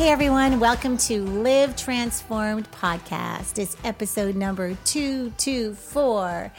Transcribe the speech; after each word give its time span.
Hey 0.00 0.08
everyone, 0.08 0.60
welcome 0.60 0.96
to 0.96 1.22
Live 1.22 1.76
Transformed 1.76 2.66
Podcast. 2.70 3.58
It's 3.58 3.76
episode 3.84 4.34
number 4.34 4.74
224. 4.86 6.50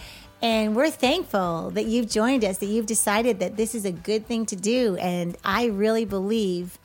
And 0.43 0.75
we're 0.75 0.91
thankful 0.91 1.71
that 1.71 1.87
you've 1.87 2.07
joined 2.07 2.45
us, 2.45 2.59
that 2.59 2.67
you've 2.67 2.85
decided 2.85 3.39
that 3.39 3.57
this 3.57 3.73
is 3.73 3.83
a 3.83 3.91
good 3.91 4.27
thing 4.27 4.45
to 4.45 4.55
do. 4.55 4.95
And 4.97 5.35
I 5.43 5.65
really 5.65 6.05
believe 6.05 6.77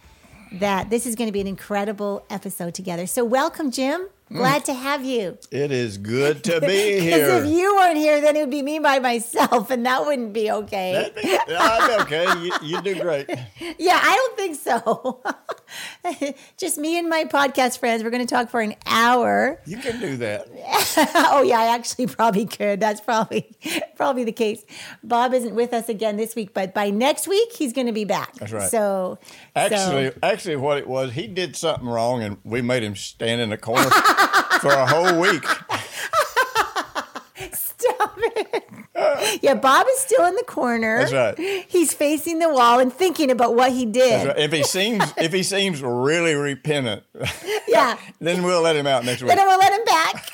that 0.50 0.88
this 0.88 1.04
is 1.04 1.14
going 1.14 1.28
to 1.28 1.32
be 1.32 1.42
an 1.42 1.46
incredible 1.46 2.24
episode 2.30 2.72
together. 2.72 3.06
So, 3.06 3.22
welcome, 3.22 3.70
Jim. 3.70 4.08
Mm. 4.30 4.38
Glad 4.38 4.64
to 4.64 4.74
have 4.74 5.04
you. 5.04 5.38
It 5.52 5.70
is 5.70 5.98
good 5.98 6.42
to 6.44 6.60
be 6.60 6.66
here. 7.00 7.18
Because 7.26 7.44
if 7.46 7.56
you 7.56 7.76
weren't 7.76 7.96
here, 7.96 8.20
then 8.20 8.34
it 8.34 8.40
would 8.40 8.50
be 8.50 8.60
me 8.62 8.80
by 8.80 8.98
myself, 8.98 9.70
and 9.70 9.86
that 9.86 10.04
wouldn't 10.04 10.32
be 10.32 10.50
okay. 10.50 11.10
That'd 11.14 11.46
be- 11.46 11.54
I'm 11.54 12.00
okay. 12.02 12.26
You, 12.42 12.52
you 12.62 12.82
do 12.82 13.00
great. 13.00 13.30
Yeah, 13.78 13.98
I 14.00 14.14
don't 14.16 14.36
think 14.36 14.56
so. 14.56 15.22
Just 16.56 16.78
me 16.78 16.98
and 16.98 17.08
my 17.08 17.24
podcast 17.24 17.78
friends. 17.78 18.02
We're 18.02 18.10
going 18.10 18.26
to 18.26 18.32
talk 18.32 18.48
for 18.48 18.60
an 18.60 18.74
hour. 18.86 19.60
You 19.66 19.76
can 19.78 20.00
do 20.00 20.16
that. 20.18 20.46
oh 21.30 21.42
yeah, 21.42 21.58
I 21.60 21.74
actually 21.74 22.06
probably 22.06 22.46
could. 22.46 22.80
That's 22.80 23.00
probably 23.00 23.56
probably 23.96 24.24
the 24.24 24.32
case. 24.32 24.64
Bob 25.02 25.34
isn't 25.34 25.54
with 25.54 25.72
us 25.72 25.88
again 25.88 26.16
this 26.16 26.34
week, 26.34 26.54
but 26.54 26.74
by 26.74 26.90
next 26.90 27.28
week 27.28 27.52
he's 27.52 27.72
going 27.72 27.86
to 27.86 27.92
be 27.92 28.04
back. 28.04 28.34
That's 28.34 28.52
right. 28.52 28.70
So 28.70 29.18
Actually, 29.54 30.10
so, 30.10 30.14
actually, 30.22 30.56
what 30.56 30.78
it 30.78 30.86
was, 30.86 31.12
he 31.12 31.26
did 31.26 31.56
something 31.56 31.88
wrong, 31.88 32.22
and 32.22 32.38
we 32.44 32.62
made 32.62 32.82
him 32.82 32.94
stand 32.96 33.40
in 33.40 33.50
the 33.50 33.58
corner 33.58 33.88
for 34.60 34.70
a 34.72 34.86
whole 34.86 35.20
week. 35.20 35.44
stop 37.52 38.12
it. 38.18 38.64
yeah, 39.42 39.54
Bob 39.54 39.86
is 39.92 39.98
still 40.00 40.24
in 40.26 40.34
the 40.36 40.44
corner. 40.46 41.06
That's 41.06 41.12
right. 41.38 41.64
He's 41.68 41.92
facing 41.92 42.38
the 42.38 42.48
wall 42.48 42.78
and 42.80 42.92
thinking 42.92 43.30
about 43.30 43.54
what 43.54 43.72
he 43.72 43.86
did. 43.86 44.34
If 44.36 44.52
he 44.52 44.62
seems, 44.62 45.04
if 45.16 45.32
he 45.32 45.42
seems 45.42 45.82
really 45.82 46.34
repentant, 46.34 47.02
Yeah. 47.68 47.98
then 48.20 48.42
we'll 48.42 48.62
let 48.62 48.76
him 48.76 48.86
out 48.86 49.04
next 49.04 49.22
week. 49.22 49.34
Then 49.34 49.46
we'll 49.46 49.58
let 49.58 49.72
him 49.72 49.84
back. 49.84 50.30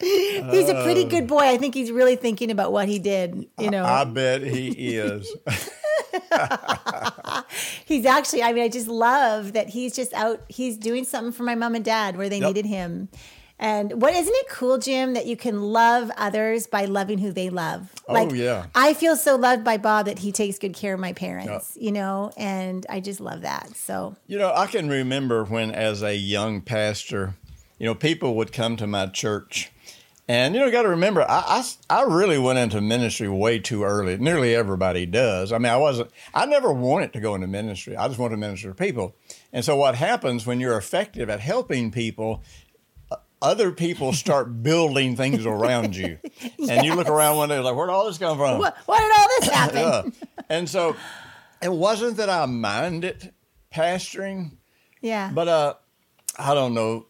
he's 0.00 0.68
a 0.68 0.82
pretty 0.84 1.04
good 1.04 1.26
boy. 1.26 1.40
I 1.40 1.58
think 1.58 1.74
he's 1.74 1.90
really 1.90 2.16
thinking 2.16 2.50
about 2.50 2.72
what 2.72 2.88
he 2.88 2.98
did. 2.98 3.46
You 3.58 3.70
know, 3.70 3.84
I 3.84 4.04
bet 4.04 4.42
he 4.42 4.96
is. 4.96 5.30
he's 7.84 8.04
actually. 8.06 8.42
I 8.42 8.52
mean, 8.52 8.64
I 8.64 8.68
just 8.68 8.88
love 8.88 9.52
that 9.52 9.68
he's 9.68 9.94
just 9.94 10.12
out. 10.14 10.42
He's 10.48 10.76
doing 10.76 11.04
something 11.04 11.32
for 11.32 11.42
my 11.42 11.54
mom 11.54 11.74
and 11.74 11.84
dad 11.84 12.16
where 12.16 12.28
they 12.28 12.38
Yep. 12.38 12.46
needed 12.48 12.66
him. 12.66 13.08
And 13.60 14.00
what 14.00 14.14
isn't 14.14 14.32
it 14.32 14.48
cool, 14.48 14.78
Jim, 14.78 15.14
that 15.14 15.26
you 15.26 15.36
can 15.36 15.60
love 15.60 16.12
others 16.16 16.68
by 16.68 16.84
loving 16.84 17.18
who 17.18 17.32
they 17.32 17.50
love? 17.50 17.92
Oh, 18.08 18.32
yeah. 18.32 18.66
I 18.72 18.94
feel 18.94 19.16
so 19.16 19.34
loved 19.34 19.64
by 19.64 19.78
Bob 19.78 20.06
that 20.06 20.20
he 20.20 20.30
takes 20.30 20.60
good 20.60 20.74
care 20.74 20.94
of 20.94 21.00
my 21.00 21.12
parents. 21.12 21.76
You 21.80 21.90
know, 21.90 22.30
and 22.36 22.86
I 22.88 23.00
just 23.00 23.18
love 23.20 23.40
that. 23.40 23.76
So 23.76 24.14
You 24.28 24.38
know, 24.38 24.52
I 24.54 24.68
can 24.68 24.88
remember 24.88 25.42
when, 25.44 25.72
as 25.72 26.02
a 26.04 26.14
young 26.14 26.60
pastor, 26.60 27.34
you 27.80 27.86
know, 27.86 27.96
people 27.96 28.36
would 28.36 28.52
come 28.52 28.76
to 28.76 28.86
my 28.86 29.06
church. 29.06 29.72
And, 30.30 30.54
you 30.54 30.60
know, 30.60 30.70
got 30.70 30.82
to 30.82 30.90
remember, 30.90 31.22
I, 31.22 31.62
I, 31.90 32.00
I 32.00 32.02
really 32.02 32.36
went 32.36 32.58
into 32.58 32.82
ministry 32.82 33.30
way 33.30 33.58
too 33.58 33.82
early. 33.82 34.18
Nearly 34.18 34.54
everybody 34.54 35.06
does. 35.06 35.52
I 35.52 35.58
mean, 35.58 35.72
I 35.72 35.78
wasn't, 35.78 36.10
I 36.34 36.44
never 36.44 36.70
wanted 36.70 37.14
to 37.14 37.20
go 37.20 37.34
into 37.34 37.46
ministry. 37.46 37.96
I 37.96 38.06
just 38.08 38.18
wanted 38.18 38.34
to 38.34 38.40
minister 38.40 38.68
to 38.68 38.74
people. 38.74 39.16
And 39.54 39.64
so, 39.64 39.74
what 39.76 39.94
happens 39.94 40.46
when 40.46 40.60
you're 40.60 40.76
effective 40.76 41.30
at 41.30 41.40
helping 41.40 41.90
people, 41.90 42.42
other 43.40 43.70
people 43.72 44.12
start 44.12 44.62
building 44.62 45.16
things 45.16 45.46
around 45.46 45.96
you. 45.96 46.18
And 46.68 46.84
you 46.84 46.94
look 46.94 47.08
around 47.08 47.38
one 47.38 47.48
day, 47.48 47.58
like, 47.60 47.74
where'd 47.74 47.88
all 47.88 48.04
this 48.06 48.18
come 48.18 48.36
from? 48.36 48.58
what, 48.58 48.76
why 48.84 48.98
did 49.00 49.12
all 49.16 49.28
this 49.40 49.48
happen? 49.48 50.12
Yeah. 50.28 50.44
And 50.50 50.68
so, 50.68 50.94
it 51.62 51.72
wasn't 51.72 52.18
that 52.18 52.28
I 52.28 52.44
minded 52.46 53.32
pastoring. 53.74 54.52
yeah. 55.00 55.30
But 55.34 55.48
uh, 55.48 55.74
I 56.38 56.52
don't 56.54 56.74
know. 56.74 57.06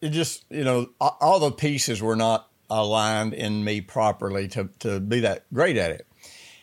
It 0.00 0.10
just 0.10 0.44
you 0.50 0.64
know 0.64 0.90
all 1.00 1.38
the 1.38 1.50
pieces 1.50 2.02
were 2.02 2.16
not 2.16 2.48
aligned 2.68 3.34
in 3.34 3.64
me 3.64 3.80
properly 3.80 4.48
to 4.48 4.68
to 4.80 5.00
be 5.00 5.20
that 5.20 5.44
great 5.52 5.76
at 5.76 5.90
it. 5.90 6.06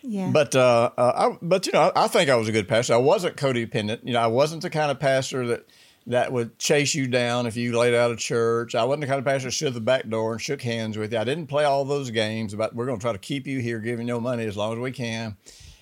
yeah. 0.01 0.29
But 0.31 0.55
uh, 0.55 0.91
uh 0.97 1.31
I, 1.31 1.37
but 1.41 1.65
you 1.65 1.73
know 1.73 1.91
I 1.95 2.07
think 2.07 2.29
I 2.29 2.35
was 2.35 2.47
a 2.47 2.51
good 2.51 2.67
pastor. 2.67 2.93
I 2.93 2.97
wasn't 2.97 3.37
codependent. 3.37 4.01
You 4.03 4.13
know 4.13 4.21
I 4.21 4.27
wasn't 4.27 4.61
the 4.61 4.69
kind 4.69 4.91
of 4.91 4.99
pastor 4.99 5.47
that 5.47 5.67
that 6.07 6.31
would 6.31 6.59
chase 6.59 6.93
you 6.93 7.07
down 7.07 7.45
if 7.45 7.55
you 7.55 7.77
laid 7.77 7.93
out 7.93 8.11
of 8.11 8.17
church. 8.17 8.75
I 8.75 8.83
wasn't 8.83 9.01
the 9.01 9.07
kind 9.07 9.19
of 9.19 9.25
pastor 9.25 9.47
that 9.47 9.53
stood 9.53 9.69
at 9.69 9.73
the 9.73 9.81
back 9.81 10.07
door 10.09 10.33
and 10.33 10.41
shook 10.41 10.61
hands 10.61 10.97
with 10.97 11.13
you. 11.13 11.19
I 11.19 11.23
didn't 11.23 11.47
play 11.47 11.63
all 11.63 11.85
those 11.85 12.11
games 12.11 12.53
about 12.53 12.75
we're 12.75 12.85
going 12.85 12.99
to 12.99 13.01
try 13.01 13.13
to 13.13 13.17
keep 13.17 13.47
you 13.47 13.59
here, 13.59 13.79
giving 13.79 14.07
you 14.07 14.13
no 14.13 14.19
money 14.19 14.45
as 14.45 14.57
long 14.57 14.73
as 14.73 14.79
we 14.79 14.91
can, 14.91 15.37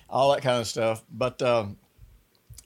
all 0.08 0.32
that 0.32 0.42
kind 0.42 0.60
of 0.60 0.68
stuff. 0.68 1.02
But 1.10 1.42
um, 1.42 1.76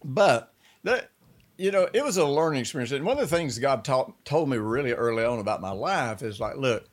but 0.04 0.52
that 0.84 1.10
you 1.58 1.70
know, 1.70 1.88
it 1.92 2.04
was 2.04 2.16
a 2.16 2.24
learning 2.24 2.60
experience. 2.60 2.92
And 2.92 3.04
one 3.04 3.18
of 3.18 3.28
the 3.28 3.36
things 3.36 3.58
God 3.58 3.84
taught, 3.84 4.24
told 4.24 4.48
me 4.48 4.56
really 4.58 4.92
early 4.92 5.24
on 5.24 5.38
about 5.38 5.60
my 5.60 5.70
life 5.70 6.22
is 6.22 6.38
like, 6.40 6.56
look, 6.56 6.84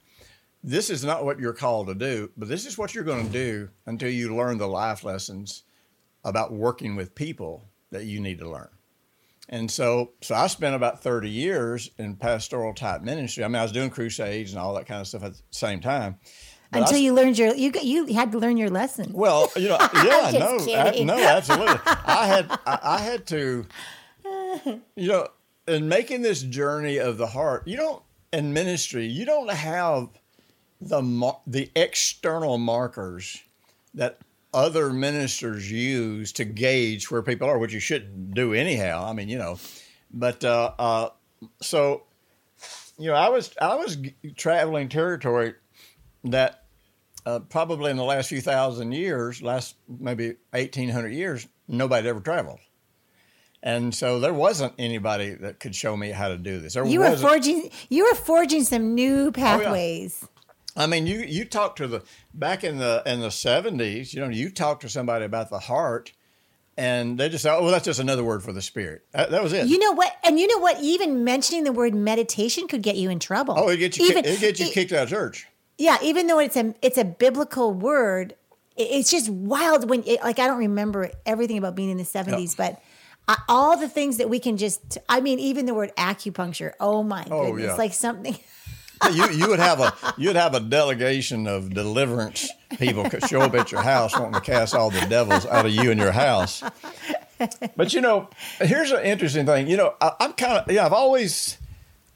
this 0.63 0.89
is 0.89 1.03
not 1.03 1.25
what 1.25 1.39
you're 1.39 1.53
called 1.53 1.87
to 1.87 1.95
do, 1.95 2.31
but 2.37 2.47
this 2.47 2.65
is 2.65 2.77
what 2.77 2.95
you're 2.95 3.03
going 3.03 3.25
to 3.27 3.31
do 3.33 3.69
until 3.85 4.09
you 4.09 4.35
learn 4.35 4.57
the 4.57 4.67
life 4.67 5.03
lessons 5.03 5.63
about 6.23 6.53
working 6.53 6.95
with 6.95 7.13
people 7.15 7.67
that 7.91 8.05
you 8.05 8.19
need 8.21 8.39
to 8.39 8.49
learn. 8.49 8.69
And 9.49 9.69
so, 9.69 10.11
so 10.21 10.35
I 10.35 10.47
spent 10.47 10.73
about 10.73 11.03
30 11.03 11.29
years 11.29 11.91
in 11.97 12.15
pastoral 12.15 12.73
type 12.73 13.01
ministry. 13.01 13.43
I 13.43 13.47
mean, 13.49 13.57
I 13.57 13.63
was 13.63 13.73
doing 13.73 13.89
crusades 13.89 14.51
and 14.53 14.59
all 14.59 14.73
that 14.75 14.85
kind 14.85 15.01
of 15.01 15.07
stuff 15.07 15.23
at 15.23 15.33
the 15.33 15.41
same 15.51 15.81
time. 15.81 16.17
But 16.71 16.83
Until 16.83 16.95
s- 16.95 17.01
you 17.01 17.13
learned 17.13 17.37
your 17.37 17.53
you 17.53 17.71
you 17.83 18.13
had 18.15 18.31
to 18.31 18.39
learn 18.39 18.55
your 18.57 18.69
lesson. 18.69 19.11
well, 19.13 19.51
you 19.57 19.67
know, 19.67 19.77
yeah, 19.95 20.31
no, 20.31 20.57
a- 20.59 21.03
no, 21.05 21.17
absolutely. 21.17 21.77
I 21.85 22.25
had, 22.25 22.49
I, 22.65 22.79
I 22.83 22.97
had 22.99 23.27
to, 23.27 23.65
you 24.95 25.07
know, 25.07 25.27
in 25.67 25.87
making 25.87 26.21
this 26.21 26.41
journey 26.41 26.97
of 26.97 27.17
the 27.17 27.27
heart, 27.27 27.67
you 27.67 27.77
don't 27.77 28.03
in 28.31 28.53
ministry, 28.53 29.05
you 29.05 29.25
don't 29.25 29.51
have 29.51 30.09
the 30.81 31.33
the 31.47 31.71
external 31.75 32.57
markers 32.57 33.41
that 33.93 34.19
other 34.53 34.91
ministers 34.91 35.71
use 35.71 36.31
to 36.33 36.45
gauge 36.45 37.09
where 37.09 37.21
people 37.21 37.49
are, 37.49 37.57
which 37.57 37.73
you 37.73 37.79
shouldn't 37.79 38.33
do 38.33 38.53
anyhow. 38.53 39.05
I 39.07 39.13
mean, 39.13 39.29
you 39.29 39.37
know, 39.37 39.57
but 40.11 40.43
uh, 40.43 40.71
uh, 40.77 41.09
so 41.61 42.03
you 42.97 43.07
know, 43.07 43.15
I 43.15 43.29
was 43.29 43.53
I 43.61 43.75
was 43.75 43.97
traveling 44.35 44.89
territory 44.89 45.55
that 46.25 46.63
uh, 47.25 47.39
probably 47.39 47.91
in 47.91 47.97
the 47.97 48.03
last 48.03 48.29
few 48.29 48.41
thousand 48.41 48.91
years, 48.91 49.41
last 49.41 49.75
maybe 49.87 50.35
eighteen 50.53 50.89
hundred 50.89 51.13
years, 51.13 51.47
nobody 51.67 52.07
ever 52.07 52.19
traveled, 52.19 52.59
and 53.65 53.95
so 53.95 54.19
there 54.19 54.33
wasn't 54.33 54.73
anybody 54.77 55.35
that 55.35 55.61
could 55.61 55.73
show 55.73 55.95
me 55.95 56.11
how 56.11 56.27
to 56.27 56.37
do 56.37 56.59
this. 56.59 56.73
There 56.73 56.85
You 56.85 56.99
were 56.99 57.15
forging 57.15 57.71
you 57.89 58.03
were 58.03 58.15
forging 58.15 58.65
some 58.65 58.93
new 58.93 59.27
oh, 59.27 59.31
pathways. 59.31 60.27
I 60.75 60.85
mean, 60.85 61.07
you 61.07 61.19
you 61.19 61.45
talk 61.45 61.77
to 61.77 61.87
the 61.87 62.03
back 62.33 62.65
in 62.65 62.77
the 62.77 63.01
in 63.05 63.21
the 63.21 63.31
seventies. 63.31 64.13
You 64.13 64.21
know, 64.21 64.29
you 64.29 64.49
talk 64.49 64.81
to 64.81 64.89
somebody 64.89 65.23
about 65.23 65.49
the 65.49 65.59
heart, 65.59 66.11
and 66.75 67.17
they 67.17 67.29
just 67.29 67.43
say, 67.43 67.51
"Oh, 67.51 67.61
well, 67.61 67.71
that's 67.71 67.85
just 67.85 68.01
another 68.01 68.23
word 68.23 68.43
for 68.43 68.51
the 68.51 68.61
spirit." 68.61 69.05
That, 69.13 69.31
that 69.31 69.41
was 69.41 69.53
it. 69.53 69.67
You 69.67 69.79
know 69.79 69.93
what? 69.93 70.13
And 70.25 70.37
you 70.39 70.47
know 70.47 70.57
what? 70.57 70.81
Even 70.81 71.23
mentioning 71.23 71.63
the 71.63 71.71
word 71.71 71.95
meditation 71.95 72.67
could 72.67 72.81
get 72.81 72.97
you 72.97 73.09
in 73.09 73.19
trouble. 73.19 73.55
oh, 73.57 73.69
it 73.69 73.77
gets 73.77 73.97
you 73.97 74.07
even 74.07 74.25
it 74.25 74.41
gets 74.41 74.59
you 74.59 74.67
e- 74.67 74.71
kicked 74.71 74.91
out 74.91 75.03
of 75.03 75.09
church. 75.09 75.47
Yeah, 75.77 75.97
even 76.01 76.27
though 76.27 76.39
it's 76.39 76.57
a 76.57 76.75
it's 76.81 76.97
a 76.97 77.05
biblical 77.05 77.73
word, 77.73 78.35
it's 78.75 79.09
just 79.09 79.29
wild 79.29 79.89
when 79.89 80.03
it, 80.05 80.21
like 80.21 80.39
I 80.39 80.47
don't 80.47 80.59
remember 80.59 81.11
everything 81.25 81.57
about 81.57 81.75
being 81.75 81.91
in 81.91 81.97
the 81.97 82.05
seventies, 82.05 82.55
but. 82.55 82.81
Uh, 83.27 83.35
all 83.47 83.77
the 83.77 83.87
things 83.87 84.17
that 84.17 84.29
we 84.29 84.37
can 84.39 84.57
just, 84.57 84.97
I 85.07 85.21
mean, 85.21 85.39
even 85.39 85.65
the 85.65 85.73
word 85.73 85.95
acupuncture. 85.95 86.73
Oh 86.79 87.03
my 87.03 87.25
Oh, 87.31 87.47
goodness. 87.51 87.65
yeah. 87.67 87.75
Like 87.75 87.93
something. 87.93 88.37
you 89.13 89.29
you 89.31 89.49
would 89.49 89.59
have 89.59 89.79
a 89.81 89.93
you'd 90.17 90.35
have 90.37 90.53
a 90.55 90.59
delegation 90.61 91.45
of 91.47 91.73
deliverance 91.73 92.49
people 92.77 93.09
could 93.09 93.23
show 93.27 93.41
up 93.41 93.53
at 93.53 93.69
your 93.71 93.81
house 93.81 94.13
wanting 94.17 94.33
to 94.33 94.39
cast 94.41 94.73
all 94.73 94.89
the 94.89 95.01
devils 95.07 95.45
out 95.47 95.65
of 95.65 95.71
you 95.73 95.91
and 95.91 95.99
your 95.99 96.11
house. 96.13 96.63
But 97.75 97.93
you 97.93 97.99
know, 97.99 98.29
here's 98.59 98.91
an 98.91 99.03
interesting 99.03 99.45
thing. 99.45 99.67
You 99.67 99.75
know, 99.77 99.93
I, 99.99 100.13
I'm 100.21 100.33
kind 100.33 100.53
of 100.59 100.71
yeah. 100.71 100.85
I've 100.85 100.93
always 100.93 101.57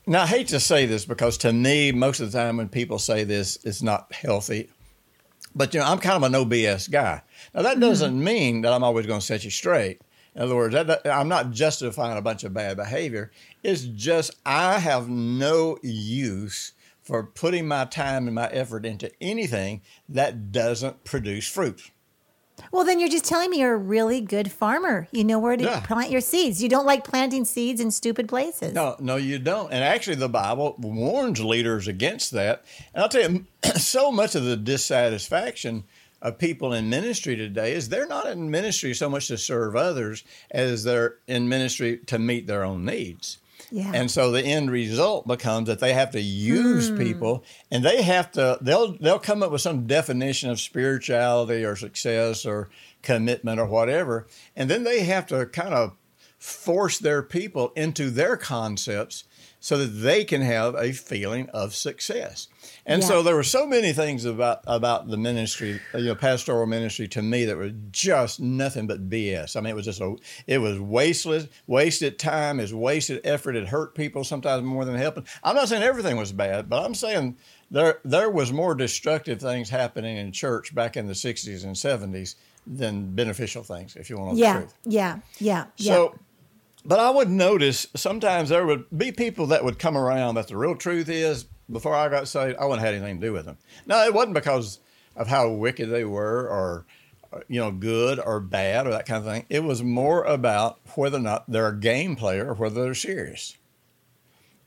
now 0.05 0.21
I 0.23 0.27
hate 0.27 0.47
to 0.49 0.59
say 0.61 0.85
this 0.85 1.03
because 1.03 1.37
to 1.39 1.51
me, 1.51 1.91
most 1.91 2.21
of 2.21 2.31
the 2.31 2.37
time 2.37 2.55
when 2.57 2.69
people 2.69 2.99
say 2.99 3.23
this, 3.25 3.57
it's 3.65 3.81
not 3.81 4.13
healthy. 4.13 4.69
But 5.55 5.73
you 5.73 5.79
know, 5.81 5.85
I'm 5.87 5.97
kind 5.99 6.15
of 6.15 6.23
a 6.23 6.29
no 6.29 6.45
BS 6.45 6.89
guy. 6.89 7.21
Now 7.53 7.63
that 7.63 7.79
doesn't 7.81 8.21
mean 8.23 8.61
that 8.61 8.71
I'm 8.71 8.83
always 8.83 9.05
going 9.07 9.19
to 9.19 9.25
set 9.25 9.43
you 9.43 9.49
straight. 9.49 9.99
In 10.37 10.43
other 10.43 10.55
words, 10.55 10.75
I'm 11.05 11.27
not 11.27 11.49
justifying 11.49 12.15
a 12.15 12.21
bunch 12.21 12.43
of 12.43 12.53
bad 12.53 12.77
behavior. 12.77 13.31
It's 13.63 13.81
just 13.81 14.35
I 14.45 14.77
have 14.77 15.09
no 15.09 15.79
use 15.81 16.73
for 17.01 17.23
putting 17.23 17.67
my 17.67 17.85
time 17.85 18.27
and 18.27 18.35
my 18.35 18.45
effort 18.49 18.85
into 18.85 19.11
anything 19.19 19.81
that 20.07 20.51
doesn't 20.51 21.03
produce 21.03 21.47
fruit. 21.47 21.89
Well, 22.71 22.85
then 22.85 22.99
you're 22.99 23.09
just 23.09 23.25
telling 23.25 23.49
me 23.49 23.59
you're 23.61 23.73
a 23.73 23.77
really 23.77 24.21
good 24.21 24.51
farmer. 24.51 25.07
You 25.11 25.23
know 25.23 25.39
where 25.39 25.57
to 25.57 25.63
Yeah. 25.63 25.79
plant 25.79 26.11
your 26.11 26.21
seeds. 26.21 26.61
You 26.61 26.69
don't 26.69 26.85
like 26.85 27.03
planting 27.03 27.43
seeds 27.43 27.81
in 27.81 27.89
stupid 27.89 28.27
places. 28.27 28.73
No, 28.73 28.95
no, 28.99 29.15
you 29.15 29.39
don't. 29.39 29.71
And 29.73 29.83
actually, 29.83 30.17
the 30.17 30.29
Bible 30.29 30.75
warns 30.77 31.39
leaders 31.39 31.87
against 31.87 32.29
that. 32.31 32.63
And 32.93 33.01
I'll 33.01 33.09
tell 33.09 33.27
you, 33.31 33.45
so 33.75 34.11
much 34.11 34.35
of 34.35 34.43
the 34.43 34.57
dissatisfaction 34.57 35.83
of 36.21 36.37
people 36.37 36.73
in 36.73 36.89
ministry 36.89 37.35
today 37.35 37.73
is 37.73 37.89
they're 37.89 38.07
not 38.07 38.27
in 38.27 38.49
ministry 38.49 38.93
so 38.93 39.09
much 39.09 39.27
to 39.27 39.37
serve 39.37 39.75
others 39.75 40.23
as 40.51 40.83
they're 40.83 41.15
in 41.27 41.47
ministry 41.47 41.97
to 42.07 42.17
meet 42.17 42.47
their 42.47 42.63
own 42.63 42.85
needs. 42.85 43.37
Yeah. 43.71 43.91
And 43.93 44.09
so 44.09 44.31
the 44.31 44.43
end 44.43 44.71
result 44.71 45.27
becomes 45.27 45.67
that 45.67 45.79
they 45.79 45.93
have 45.93 46.11
to 46.11 46.21
use 46.21 46.89
Hmm. 46.89 46.97
people 46.97 47.43
and 47.69 47.83
they 47.83 48.01
have 48.01 48.31
to 48.33 48.57
they'll 48.61 48.93
they'll 48.93 49.19
come 49.19 49.43
up 49.43 49.51
with 49.51 49.61
some 49.61 49.85
definition 49.87 50.49
of 50.49 50.59
spirituality 50.59 51.65
or 51.65 51.75
success 51.75 52.45
or 52.45 52.69
commitment 53.01 53.59
or 53.59 53.65
whatever. 53.65 54.27
And 54.55 54.69
then 54.69 54.83
they 54.83 55.01
have 55.01 55.27
to 55.27 55.45
kind 55.47 55.73
of 55.73 55.93
force 56.39 56.97
their 56.97 57.21
people 57.23 57.73
into 57.75 58.09
their 58.09 58.37
concepts 58.37 59.23
so 59.59 59.77
that 59.79 59.87
they 59.87 60.23
can 60.23 60.41
have 60.41 60.75
a 60.75 60.93
feeling 60.93 61.49
of 61.49 61.73
success. 61.75 62.47
And 62.89 63.01
Yeah. 63.01 63.07
so 63.09 63.21
there 63.21 63.35
were 63.35 63.43
so 63.43 63.67
many 63.67 63.91
things 63.91 64.23
about 64.23 64.61
about 64.65 65.09
the 65.09 65.17
ministry, 65.17 65.81
you 65.93 66.05
know, 66.05 66.15
pastoral 66.15 66.65
ministry 66.65 67.07
to 67.09 67.21
me 67.21 67.43
that 67.45 67.57
were 67.57 67.71
just 67.91 68.39
nothing 68.39 68.87
but 68.87 69.09
BS. 69.09 69.57
I 69.57 69.59
mean, 69.59 69.71
it 69.71 69.75
was 69.75 69.83
just 69.85 69.99
a, 69.99 70.15
it 70.47 70.59
was 70.59 70.79
wasteless, 70.79 71.47
wasted 71.67 72.17
time, 72.17 72.59
it 72.59 72.63
was 72.63 72.73
wasted 72.73 73.19
effort. 73.25 73.57
It 73.57 73.67
hurt 73.67 73.93
people 73.93 74.23
sometimes 74.23 74.63
more 74.63 74.85
than 74.85 74.95
helping. 74.95 75.25
I'm 75.43 75.55
not 75.55 75.67
saying 75.67 75.83
everything 75.83 76.15
was 76.15 76.31
bad, 76.31 76.69
but 76.69 76.85
I'm 76.85 76.95
saying 76.95 77.35
there 77.69 77.99
there 78.05 78.29
was 78.29 78.53
more 78.53 78.73
destructive 78.73 79.41
things 79.41 79.69
happening 79.69 80.15
in 80.15 80.31
church 80.31 80.73
back 80.73 80.95
in 80.95 81.07
the 81.07 81.13
60s 81.13 81.65
and 81.65 81.75
70s 81.75 82.35
than 82.65 83.13
beneficial 83.15 83.63
things. 83.63 83.97
If 83.97 84.09
you 84.09 84.17
want 84.17 84.37
to 84.37 84.41
know 84.41 84.53
the 84.53 84.59
truth. 84.59 84.73
Yeah. 84.85 85.19
Yeah. 85.39 85.65
Yeah. 85.77 85.93
So, 85.93 86.15
but 86.87 86.99
I 86.99 87.09
would 87.09 87.29
notice 87.29 87.85
sometimes 87.95 88.49
there 88.49 88.65
would 88.65 88.85
be 88.97 89.11
people 89.11 89.47
that 89.47 89.63
would 89.63 89.77
come 89.77 89.97
around 89.97 90.35
that 90.35 90.47
the 90.47 90.55
real 90.57 90.75
truth 90.75 91.09
is 91.09 91.45
before 91.69 91.93
I 91.93 92.07
got 92.07 92.29
saved, 92.29 92.57
I 92.57 92.65
wouldn't 92.65 92.85
have 92.85 92.95
anything 92.95 93.19
to 93.19 93.27
do 93.27 93.33
with 93.33 93.45
them. 93.45 93.57
No, 93.85 94.03
it 94.05 94.13
wasn't 94.13 94.35
because 94.35 94.79
of 95.17 95.27
how 95.27 95.49
wicked 95.49 95.89
they 95.89 96.05
were 96.05 96.47
or, 96.47 96.85
or, 97.31 97.43
you 97.49 97.59
know, 97.59 97.71
good 97.71 98.19
or 98.19 98.39
bad 98.39 98.87
or 98.87 98.91
that 98.91 99.05
kind 99.05 99.25
of 99.25 99.31
thing. 99.31 99.45
It 99.49 99.63
was 99.63 99.83
more 99.83 100.23
about 100.23 100.79
whether 100.95 101.17
or 101.17 101.21
not 101.21 101.49
they're 101.49 101.67
a 101.67 101.77
game 101.77 102.15
player 102.15 102.49
or 102.49 102.53
whether 102.53 102.81
they're 102.81 102.93
serious. 102.93 103.57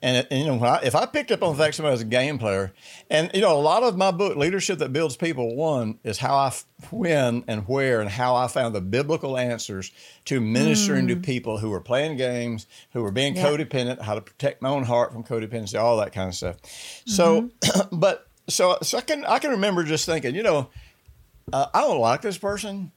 And, 0.03 0.27
and, 0.31 0.41
you 0.41 0.47
know, 0.47 0.57
when 0.57 0.71
I, 0.71 0.81
if 0.83 0.95
I 0.95 1.05
picked 1.05 1.31
up 1.31 1.43
on 1.43 1.53
the 1.55 1.59
fact 1.63 1.73
that 1.73 1.77
somebody 1.77 1.93
was 1.93 2.01
a 2.01 2.07
game 2.07 2.39
player, 2.39 2.73
and 3.11 3.31
you 3.35 3.43
know, 3.43 3.55
a 3.55 3.61
lot 3.61 3.83
of 3.83 3.99
my 3.99 4.11
book, 4.11 4.35
Leadership 4.35 4.79
That 4.79 4.95
Builds 4.95 5.15
People, 5.17 5.55
one 5.55 5.99
is 6.05 6.17
how 6.19 6.35
I, 6.37 6.47
f- 6.47 6.65
when 6.91 7.45
and 7.47 7.69
where 7.69 8.01
and 8.01 8.09
how 8.09 8.35
I 8.35 8.47
found 8.49 8.75
the 8.75 8.81
biblical 8.81 9.37
answers 9.37 9.93
to 10.25 10.41
ministering 10.41 11.07
to 11.09 11.17
people 11.17 11.59
who 11.59 11.69
were 11.69 11.81
playing 11.83 12.17
games, 12.17 12.67
who 12.93 13.03
were 13.03 13.13
being 13.13 13.37
Yeah. 13.37 13.45
codependent, 13.47 14.01
how 14.01 14.15
to 14.15 14.23
protect 14.23 14.63
my 14.63 14.71
own 14.71 14.85
heart 14.85 15.13
from 15.13 15.23
codependency, 15.23 15.79
all 15.79 15.99
that 15.99 16.13
kind 16.15 16.29
of 16.31 16.35
stuff. 16.35 16.57
So, 17.05 17.51
but 17.93 18.27
so 18.49 18.79
so 18.83 18.97
I 18.97 19.03
can 19.03 19.25
I 19.27 19.39
can 19.39 19.51
remember 19.51 19.85
just 19.85 20.07
thinking, 20.07 20.35
you 20.35 20.43
know, 20.43 20.71
uh, 21.53 21.67
I 21.75 21.83
don't 21.83 21.99
like 22.01 22.23
this 22.23 22.39
person, 22.39 22.91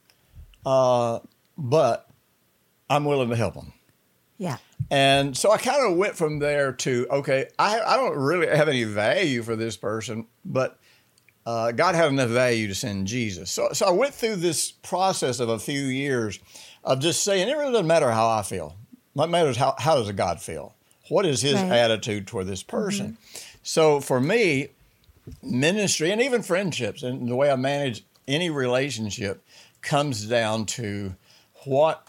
uh, 0.64 1.18
but 1.58 2.08
I'm 2.88 3.04
willing 3.04 3.28
to 3.28 3.36
help 3.36 3.54
them. 3.54 3.72
yeah. 4.38 4.56
And 4.90 5.36
so 5.36 5.50
I 5.50 5.58
kind 5.58 5.90
of 5.90 5.96
went 5.96 6.16
from 6.16 6.38
there 6.38 6.72
to 6.72 7.06
okay, 7.10 7.48
I, 7.58 7.80
I 7.80 7.96
don't 7.96 8.16
really 8.16 8.46
have 8.46 8.68
any 8.68 8.84
value 8.84 9.42
for 9.42 9.56
this 9.56 9.76
person, 9.76 10.26
but 10.44 10.78
uh, 11.46 11.72
God 11.72 11.94
had 11.94 12.08
enough 12.08 12.30
value 12.30 12.68
to 12.68 12.74
send 12.74 13.06
Jesus. 13.06 13.50
So, 13.50 13.68
so 13.72 13.86
I 13.86 13.90
went 13.90 14.14
through 14.14 14.36
this 14.36 14.72
process 14.72 15.40
of 15.40 15.48
a 15.48 15.58
few 15.58 15.80
years 15.80 16.38
of 16.82 17.00
just 17.00 17.22
saying 17.22 17.48
it 17.48 17.52
really 17.52 17.72
doesn't 17.72 17.86
matter 17.86 18.10
how 18.10 18.28
I 18.28 18.42
feel. 18.42 18.76
What 19.14 19.30
matters 19.30 19.56
how 19.56 19.74
how 19.78 19.96
does 19.96 20.08
a 20.08 20.12
God 20.12 20.40
feel? 20.40 20.74
What 21.08 21.26
is 21.26 21.42
His 21.42 21.54
Right. 21.54 21.72
attitude 21.72 22.26
toward 22.26 22.46
this 22.46 22.62
person? 22.62 23.16
So 23.62 24.00
for 24.00 24.20
me, 24.20 24.68
ministry 25.42 26.10
and 26.10 26.20
even 26.20 26.42
friendships 26.42 27.02
and 27.02 27.28
the 27.28 27.36
way 27.36 27.50
I 27.50 27.56
manage 27.56 28.04
any 28.26 28.50
relationship 28.50 29.44
comes 29.82 30.26
down 30.26 30.66
to 30.66 31.14
what 31.64 32.08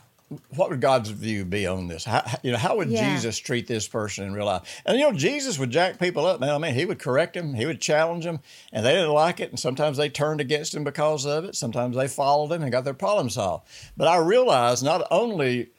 what 0.56 0.72
would 0.72 0.82
God's 0.82 1.10
view 1.12 1.46
be 1.46 1.68
on 1.68 1.88
this? 1.88 2.04
How, 2.04 2.24
you 2.42 2.52
know, 2.52 2.58
how 2.58 2.78
would 2.78 2.90
Yeah. 2.90 3.14
Jesus 3.14 3.38
treat 3.38 3.68
this 3.68 3.88
person 3.88 4.26
in 4.26 4.34
real 4.34 4.46
life? 4.48 4.82
And 4.86 4.98
you 4.98 5.04
know, 5.10 5.16
Jesus 5.16 5.60
would 5.60 5.70
jack 5.70 6.00
people 6.00 6.26
up, 6.26 6.40
man. 6.40 6.50
I 6.50 6.58
mean, 6.58 6.74
he 6.74 6.86
would 6.86 6.98
correct 7.00 7.36
them, 7.36 7.54
he 7.54 7.66
would 7.68 7.80
challenge 7.80 8.26
them, 8.26 8.40
and 8.74 8.84
they 8.86 8.94
didn't 8.94 9.12
like 9.14 9.40
it. 9.40 9.52
And 9.52 9.60
sometimes 9.60 9.98
they 9.98 10.10
turned 10.10 10.42
against 10.42 10.74
him 10.74 10.84
because 10.84 11.26
of 11.26 11.46
it. 11.46 11.56
Sometimes 11.56 11.96
they 11.96 12.08
followed 12.08 12.52
him 12.52 12.64
and 12.64 12.72
got 12.72 12.86
their 12.86 12.94
problem 12.96 13.30
solved. 13.30 13.68
But 13.96 14.08
I 14.08 14.18
realized 14.18 14.84
not 14.84 15.06
only 15.12 15.70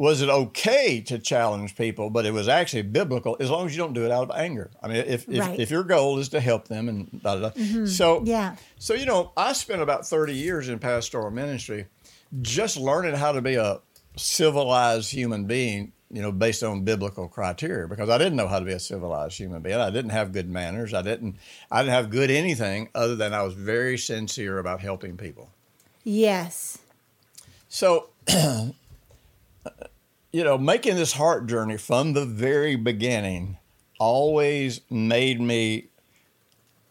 was 0.00 0.22
it 0.22 0.28
okay 0.28 1.00
to 1.00 1.18
challenge 1.18 1.74
people, 1.74 2.08
but 2.08 2.24
it 2.24 2.32
was 2.32 2.46
actually 2.46 2.82
biblical 2.82 3.36
as 3.40 3.50
long 3.50 3.66
as 3.66 3.72
you 3.76 3.82
don't 3.82 3.94
do 3.94 4.04
it 4.04 4.12
out 4.12 4.30
of 4.30 4.36
anger. 4.36 4.70
I 4.80 4.86
mean, 4.86 4.96
if 4.98 5.28
if, 5.28 5.40
Right. 5.40 5.58
if 5.58 5.70
your 5.72 5.82
goal 5.82 6.20
is 6.20 6.28
to 6.28 6.38
help 6.40 6.68
them 6.68 6.88
and 6.88 7.20
da, 7.20 7.34
da, 7.34 7.40
da. 7.40 7.50
Mm-hmm. 7.50 7.86
so 7.86 8.22
Yeah. 8.24 8.54
so 8.78 8.94
you 8.94 9.06
know, 9.06 9.32
I 9.36 9.52
spent 9.54 9.82
about 9.82 10.06
thirty 10.06 10.34
years 10.34 10.68
in 10.68 10.78
pastoral 10.78 11.32
ministry, 11.32 11.86
just 12.42 12.76
learning 12.76 13.16
how 13.16 13.32
to 13.32 13.42
be 13.42 13.56
a 13.56 13.80
civilized 14.16 15.12
human 15.12 15.44
being. 15.44 15.92
You 16.10 16.22
know, 16.22 16.32
based 16.32 16.62
on 16.62 16.84
biblical 16.84 17.28
criteria, 17.28 17.86
because 17.86 18.08
I 18.08 18.16
didn't 18.16 18.36
know 18.36 18.48
how 18.48 18.58
to 18.58 18.64
be 18.64 18.72
a 18.72 18.80
civilized 18.80 19.36
human 19.36 19.60
being. 19.60 19.76
I 19.76 19.90
didn't 19.90 20.12
have 20.12 20.32
good 20.32 20.48
manners. 20.48 20.94
I 20.94 21.02
didn't. 21.02 21.36
I 21.70 21.82
didn't 21.82 21.92
have 21.92 22.08
good 22.08 22.30
anything 22.30 22.88
other 22.94 23.14
than 23.14 23.34
I 23.34 23.42
was 23.42 23.52
very 23.52 23.98
sincere 23.98 24.58
about 24.58 24.80
helping 24.80 25.18
people. 25.18 25.50
Yes. 26.04 26.78
So, 27.68 28.08
you 28.32 28.72
know, 30.32 30.56
making 30.56 30.96
this 30.96 31.12
heart 31.12 31.46
journey 31.46 31.76
from 31.76 32.14
the 32.14 32.24
very 32.24 32.76
beginning 32.76 33.58
always 33.98 34.80
made 34.90 35.40
me 35.40 35.88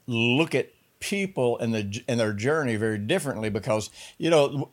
look 0.05 0.53
at 0.53 0.69
people 0.99 1.57
and 1.59 1.73
the 1.73 2.03
and 2.07 2.19
their 2.19 2.33
journey 2.33 2.75
very 2.75 2.97
differently 2.97 3.49
because 3.49 3.89
you 4.17 4.29
know 4.29 4.69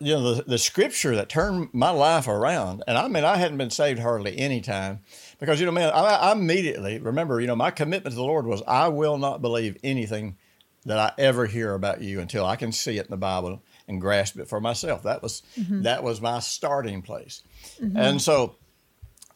you 0.00 0.14
know 0.14 0.34
the, 0.34 0.42
the 0.44 0.58
scripture 0.58 1.14
that 1.16 1.28
turned 1.28 1.68
my 1.72 1.90
life 1.90 2.26
around 2.26 2.82
and 2.86 2.96
i 2.96 3.06
mean 3.08 3.24
i 3.24 3.36
hadn't 3.36 3.58
been 3.58 3.70
saved 3.70 4.00
hardly 4.00 4.38
any 4.38 4.60
time 4.60 5.00
because 5.38 5.60
you 5.60 5.66
know 5.66 5.72
man 5.72 5.90
I, 5.92 6.00
I 6.00 6.32
immediately 6.32 6.98
remember 6.98 7.40
you 7.40 7.46
know 7.46 7.56
my 7.56 7.70
commitment 7.70 8.12
to 8.12 8.16
the 8.16 8.24
lord 8.24 8.46
was 8.46 8.62
i 8.66 8.88
will 8.88 9.18
not 9.18 9.42
believe 9.42 9.76
anything 9.84 10.36
that 10.86 10.98
i 10.98 11.12
ever 11.18 11.46
hear 11.46 11.74
about 11.74 12.00
you 12.00 12.20
until 12.20 12.46
i 12.46 12.56
can 12.56 12.72
see 12.72 12.98
it 12.98 13.06
in 13.06 13.10
the 13.10 13.16
bible 13.16 13.62
and 13.86 14.00
grasp 14.00 14.38
it 14.38 14.48
for 14.48 14.60
myself 14.60 15.02
that 15.02 15.22
was 15.22 15.42
that 15.82 16.02
was 16.02 16.20
my 16.20 16.38
starting 16.40 17.02
place 17.02 17.42
and 17.96 18.22
so 18.22 18.56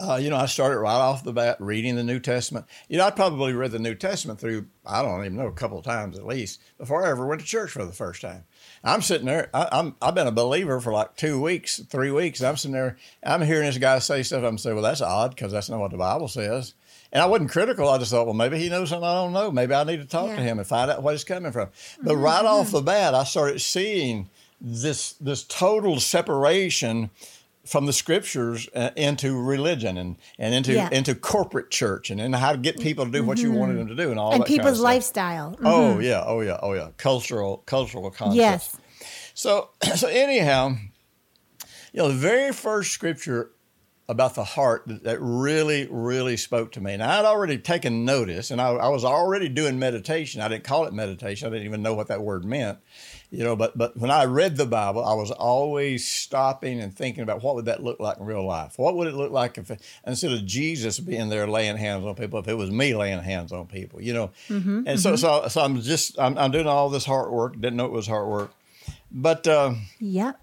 uh, 0.00 0.14
you 0.14 0.30
know, 0.30 0.36
I 0.36 0.46
started 0.46 0.78
right 0.78 0.92
off 0.94 1.24
the 1.24 1.32
bat 1.32 1.56
reading 1.58 1.96
the 1.96 2.04
New 2.04 2.20
Testament. 2.20 2.66
You 2.88 2.98
know, 2.98 3.04
I 3.04 3.10
probably 3.10 3.52
read 3.52 3.72
the 3.72 3.80
New 3.80 3.96
Testament 3.96 4.38
through, 4.38 4.66
I 4.86 5.02
don't 5.02 5.24
even 5.24 5.36
know, 5.36 5.48
a 5.48 5.52
couple 5.52 5.78
of 5.78 5.84
times 5.84 6.16
at 6.16 6.24
least 6.24 6.60
before 6.78 7.04
I 7.04 7.10
ever 7.10 7.26
went 7.26 7.40
to 7.40 7.46
church 7.46 7.72
for 7.72 7.84
the 7.84 7.92
first 7.92 8.22
time. 8.22 8.44
I'm 8.84 9.02
sitting 9.02 9.26
there, 9.26 9.50
I, 9.52 9.68
I'm, 9.72 9.96
I've 10.00 10.14
been 10.14 10.26
a 10.26 10.32
believer 10.32 10.80
for 10.80 10.92
like 10.92 11.16
two 11.16 11.40
weeks, 11.40 11.78
three 11.78 12.10
weeks. 12.10 12.42
I'm 12.42 12.56
sitting 12.56 12.74
there, 12.74 12.96
I'm 13.22 13.42
hearing 13.42 13.66
this 13.66 13.78
guy 13.78 13.98
say 13.98 14.22
stuff. 14.22 14.44
I'm 14.44 14.58
saying, 14.58 14.76
well, 14.76 14.84
that's 14.84 15.00
odd 15.00 15.30
because 15.34 15.52
that's 15.52 15.68
not 15.68 15.80
what 15.80 15.90
the 15.90 15.98
Bible 15.98 16.28
says. 16.28 16.74
And 17.12 17.22
I 17.22 17.26
wasn't 17.26 17.50
critical. 17.50 17.88
I 17.88 17.98
just 17.98 18.10
thought, 18.10 18.26
well, 18.26 18.34
maybe 18.34 18.58
he 18.58 18.68
knows 18.68 18.90
something 18.90 19.08
I 19.08 19.14
don't 19.14 19.32
know. 19.32 19.50
Maybe 19.50 19.74
I 19.74 19.84
need 19.84 20.00
to 20.00 20.06
talk 20.06 20.28
Yeah. 20.28 20.36
to 20.36 20.42
him 20.42 20.58
and 20.58 20.68
find 20.68 20.90
out 20.90 21.02
what 21.02 21.12
he's 21.12 21.24
coming 21.24 21.52
from. 21.52 21.70
But 22.02 22.12
mm-hmm. 22.12 22.22
right 22.22 22.44
off 22.44 22.66
mm-hmm. 22.66 22.76
the 22.76 22.82
bat, 22.82 23.14
I 23.14 23.24
started 23.24 23.60
seeing 23.60 24.28
this 24.60 25.12
this 25.14 25.44
total 25.44 26.00
separation 26.00 27.10
from 27.68 27.86
the 27.86 27.92
scriptures 27.92 28.68
uh, 28.74 28.90
into 28.96 29.40
religion 29.40 29.98
and, 29.98 30.16
and 30.38 30.54
into 30.54 30.72
Yeah. 30.72 30.88
into 30.90 31.14
corporate 31.14 31.70
church 31.70 32.10
and, 32.10 32.20
and 32.20 32.34
how 32.34 32.52
to 32.52 32.58
get 32.58 32.80
people 32.80 33.04
to 33.04 33.10
do 33.10 33.22
what 33.22 33.38
you 33.38 33.52
wanted 33.52 33.78
them 33.78 33.88
to 33.88 33.94
do 33.94 34.10
and 34.10 34.18
all 34.18 34.32
And 34.32 34.42
that 34.42 34.46
kind 34.48 34.58
of 34.58 34.64
people's 34.64 34.80
lifestyle. 34.80 35.52
Mhm. 35.52 35.62
Oh 35.64 35.98
yeah, 35.98 36.22
oh 36.26 36.40
yeah, 36.40 36.58
oh 36.62 36.72
yeah. 36.72 36.88
Cultural 36.96 37.58
cultural 37.66 38.10
concepts. 38.10 38.36
yes. 38.36 38.76
So 39.34 39.70
so 39.96 40.08
anyhow, 40.08 40.76
you 41.92 42.02
know, 42.02 42.08
the 42.08 42.14
very 42.14 42.52
first 42.52 42.92
scripture 42.92 43.50
about 44.10 44.34
the 44.34 44.44
heart 44.44 44.84
that, 44.86 45.04
that 45.04 45.18
really, 45.20 45.86
really 45.90 46.38
spoke 46.38 46.72
to 46.72 46.80
me. 46.80 46.94
And 46.94 47.02
I'd 47.02 47.26
already 47.26 47.58
taken 47.58 48.06
notice 48.06 48.50
and 48.50 48.58
I, 48.58 48.68
I 48.70 48.88
was 48.88 49.04
already 49.04 49.50
doing 49.50 49.78
meditation. 49.78 50.40
I 50.40 50.48
didn't 50.48 50.64
call 50.64 50.86
it 50.86 50.94
meditation. 50.94 51.46
I 51.46 51.50
didn't 51.50 51.66
even 51.66 51.82
know 51.82 51.92
what 51.92 52.08
that 52.08 52.22
word 52.22 52.44
meant. 52.46 52.78
You 53.30 53.44
know, 53.44 53.56
but 53.56 53.76
but 53.76 53.94
when 53.96 54.10
I 54.10 54.24
read 54.24 54.56
the 54.56 54.64
Bible, 54.64 55.04
I 55.04 55.12
was 55.12 55.30
always 55.30 56.08
stopping 56.08 56.80
and 56.80 56.96
thinking 56.96 57.22
about 57.22 57.42
what 57.42 57.54
would 57.56 57.66
that 57.66 57.82
look 57.82 58.00
like 58.00 58.16
in 58.18 58.24
real 58.24 58.46
life? 58.46 58.78
What 58.78 58.96
would 58.96 59.06
it 59.06 59.14
look 59.14 59.30
like 59.30 59.58
if 59.58 59.70
instead 60.06 60.32
of 60.32 60.46
Jesus 60.46 60.98
being 60.98 61.28
there 61.28 61.46
laying 61.46 61.76
hands 61.76 62.06
on 62.06 62.14
people, 62.14 62.38
if 62.38 62.48
it 62.48 62.54
was 62.54 62.70
me 62.70 62.94
laying 62.94 63.20
hands 63.20 63.52
on 63.52 63.66
people, 63.66 64.00
you 64.00 64.14
know? 64.14 64.30
and 64.48 64.98
so 64.98 65.14
so 65.16 65.46
so 65.48 65.60
I'm 65.60 65.78
just 65.82 66.18
I'm, 66.18 66.38
I'm 66.38 66.50
doing 66.50 66.66
all 66.66 66.88
this 66.88 67.04
hard 67.04 67.30
work. 67.30 67.52
Didn't 67.60 67.76
know 67.76 67.84
it 67.84 67.92
was 67.92 68.06
hard 68.06 68.28
work, 68.28 68.50
but. 69.12 69.46
Uh, 69.46 69.74
Yep. 70.00 70.40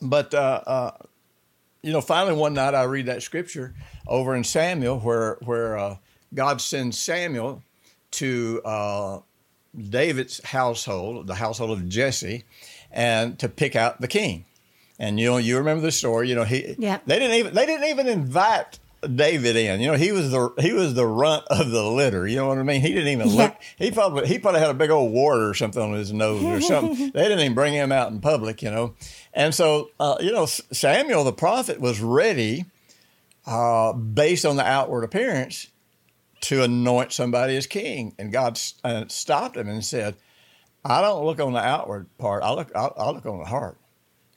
but 0.00 0.32
uh, 0.32 0.60
uh, 0.66 0.90
you 1.82 1.92
know, 1.92 2.00
finally 2.00 2.34
one 2.34 2.54
night 2.54 2.74
I 2.74 2.84
read 2.84 3.04
that 3.06 3.22
scripture 3.22 3.74
over 4.06 4.34
in 4.34 4.44
Samuel 4.44 4.98
where 5.00 5.36
where 5.42 5.76
uh, 5.76 5.96
God 6.32 6.62
sends 6.62 6.98
Samuel 6.98 7.62
to 8.12 8.62
uh, 8.64 9.18
David's 9.80 10.42
household, 10.44 11.26
the 11.26 11.34
household 11.36 11.70
of 11.72 11.88
Jesse, 11.88 12.44
and 12.92 13.38
to 13.38 13.48
pick 13.48 13.74
out 13.76 14.00
the 14.00 14.08
king. 14.08 14.44
And 14.98 15.18
you 15.18 15.26
know, 15.30 15.36
you 15.38 15.58
remember 15.58 15.82
the 15.82 15.92
story. 15.92 16.28
You 16.28 16.34
know, 16.36 16.44
he 16.44 16.76
Yeah. 16.78 16.98
they 17.06 17.18
didn't 17.18 17.36
even 17.36 17.54
they 17.54 17.66
didn't 17.66 17.88
even 17.88 18.06
invite 18.06 18.78
David 19.14 19.56
in. 19.56 19.80
You 19.80 19.88
know, 19.92 19.96
he 19.98 20.12
was 20.12 20.30
the 20.30 20.50
he 20.60 20.72
was 20.72 20.94
the 20.94 21.06
runt 21.06 21.44
of 21.50 21.70
the 21.70 21.82
litter. 21.84 22.26
You 22.28 22.36
know 22.36 22.48
what 22.48 22.58
I 22.58 22.62
mean? 22.62 22.80
He 22.80 22.88
didn't 22.88 23.08
even 23.08 23.28
Yeah. 23.28 23.42
look. 23.42 23.56
He 23.76 23.90
probably 23.90 24.26
he 24.28 24.38
probably 24.38 24.60
had 24.60 24.70
a 24.70 24.74
big 24.74 24.90
old 24.90 25.12
wart 25.12 25.40
or 25.40 25.52
something 25.54 25.82
on 25.82 25.92
his 25.94 26.12
nose 26.12 26.42
or 26.44 26.60
something. 26.60 27.10
they 27.14 27.22
didn't 27.24 27.40
even 27.40 27.54
bring 27.54 27.74
him 27.74 27.90
out 27.92 28.12
in 28.12 28.20
public. 28.20 28.62
You 28.62 28.70
know, 28.70 28.94
and 29.34 29.52
so 29.54 29.90
uh, 29.98 30.16
you 30.20 30.30
know 30.32 30.46
Samuel 30.46 31.24
the 31.24 31.32
prophet 31.32 31.80
was 31.80 32.00
ready, 32.00 32.64
uh, 33.46 33.92
based 33.92 34.46
on 34.46 34.56
the 34.56 34.64
outward 34.64 35.02
appearance, 35.04 35.66
to 36.44 36.62
anoint 36.62 37.12
somebody 37.12 37.56
as 37.56 37.66
king, 37.66 38.14
and 38.18 38.32
God 38.32 38.58
uh, 38.82 39.04
stopped 39.08 39.56
him 39.56 39.68
and 39.68 39.84
said, 39.84 40.16
"I 40.84 41.00
don't 41.00 41.24
look 41.24 41.40
on 41.40 41.52
the 41.52 41.60
outward 41.60 42.06
part. 42.18 42.42
I 42.42 42.52
look 42.52 42.70
I, 42.74 42.86
I 42.86 43.10
look 43.10 43.26
on 43.26 43.38
the 43.38 43.44
heart. 43.46 43.78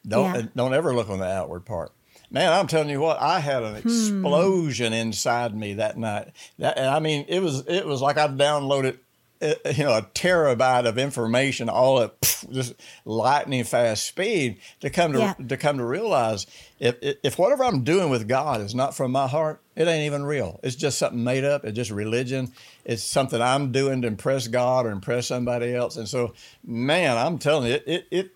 Don't 0.08 0.34
Yeah. 0.36 0.42
don't 0.56 0.74
ever 0.74 0.94
look 0.94 1.10
on 1.10 1.20
the 1.20 1.26
outward 1.32 1.66
part." 1.66 1.92
Man, 2.30 2.52
I'm 2.52 2.68
telling 2.68 2.90
you 2.90 3.00
what, 3.00 3.22
I 3.22 3.40
had 3.40 3.64
an 3.64 3.76
explosion 3.78 4.92
inside 4.92 5.56
me 5.56 5.76
that 5.76 5.98
night. 5.98 6.30
That, 6.60 6.78
I 6.78 7.00
mean, 7.00 7.26
it 7.30 7.42
was 7.42 7.66
it 7.68 7.86
was 7.86 8.02
like 8.02 8.18
I 8.18 8.28
downloaded, 8.28 8.98
Uh, 9.40 9.54
uh, 9.66 9.70
you 9.70 9.84
know, 9.84 9.94
a 9.96 10.02
terabyte 10.02 10.88
of 10.88 10.98
information 10.98 11.70
all 11.70 12.02
at 12.02 12.20
pff, 12.22 12.52
just 12.52 12.74
lightning 13.06 13.64
fast 13.64 14.06
speed 14.08 14.58
to 14.80 14.90
come 14.90 15.14
to 15.14 15.20
Yeah. 15.20 15.34
to 15.48 15.58
come 15.58 15.78
to 15.78 15.86
realize 15.86 16.48
if 16.80 16.96
if 17.02 17.38
whatever 17.38 17.64
I'm 17.64 17.84
doing 17.84 18.10
with 18.10 18.28
God 18.28 18.62
is 18.62 18.74
not 18.74 18.96
from 18.98 19.12
my 19.12 19.28
heart, 19.28 19.62
it 19.76 19.88
ain't 19.88 20.06
even 20.08 20.24
real. 20.26 20.60
It's 20.64 20.76
just 20.76 20.98
something 20.98 21.24
made 21.24 21.44
up. 21.44 21.66
It's 21.66 21.76
just 21.76 21.92
religion. 21.92 22.52
It's 22.84 23.04
something 23.04 23.40
I'm 23.40 23.72
doing 23.72 24.02
to 24.02 24.08
impress 24.08 24.48
God 24.48 24.88
or 24.88 24.90
impress 24.90 25.28
somebody 25.28 25.76
else. 25.76 25.98
And 25.98 26.08
so, 26.10 26.34
man, 26.66 27.16
I'm 27.18 27.38
telling 27.38 27.68
you, 27.68 27.74
it 27.76 27.84
it 27.86 28.08
it 28.10 28.30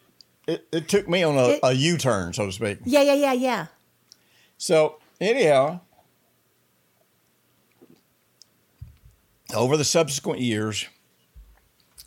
it, 0.48 0.68
it 0.72 0.88
took 0.88 1.08
me 1.10 1.24
on 1.24 1.36
a, 1.36 1.48
It- 1.50 1.60
a 1.64 1.74
U-turn, 1.74 2.34
so 2.34 2.46
to 2.46 2.52
speak. 2.52 2.78
Yeah, 2.86 3.02
yeah, 3.02 3.14
yeah, 3.16 3.34
yeah. 3.34 3.66
So 4.58 4.98
anyhow, 5.20 5.80
over 9.54 9.78
the 9.78 9.84
subsequent 9.86 10.40
years, 10.40 10.88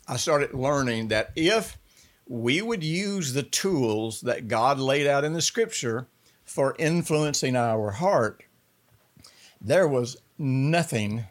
I 0.07 0.17
started 0.17 0.53
learning 0.53 1.09
that 1.09 1.31
if 1.35 1.77
we 2.27 2.61
would 2.61 2.83
use 2.83 3.33
the 3.33 3.43
tools 3.43 4.21
that 4.21 4.47
God 4.47 4.79
laid 4.79 5.07
out 5.07 5.23
in 5.23 5.33
the 5.33 5.41
scripture 5.41 6.07
for 6.43 6.75
influencing 6.79 7.55
our 7.55 7.91
heart, 7.91 8.43
there 9.61 9.87
was 9.87 10.17
nothing 10.37 11.25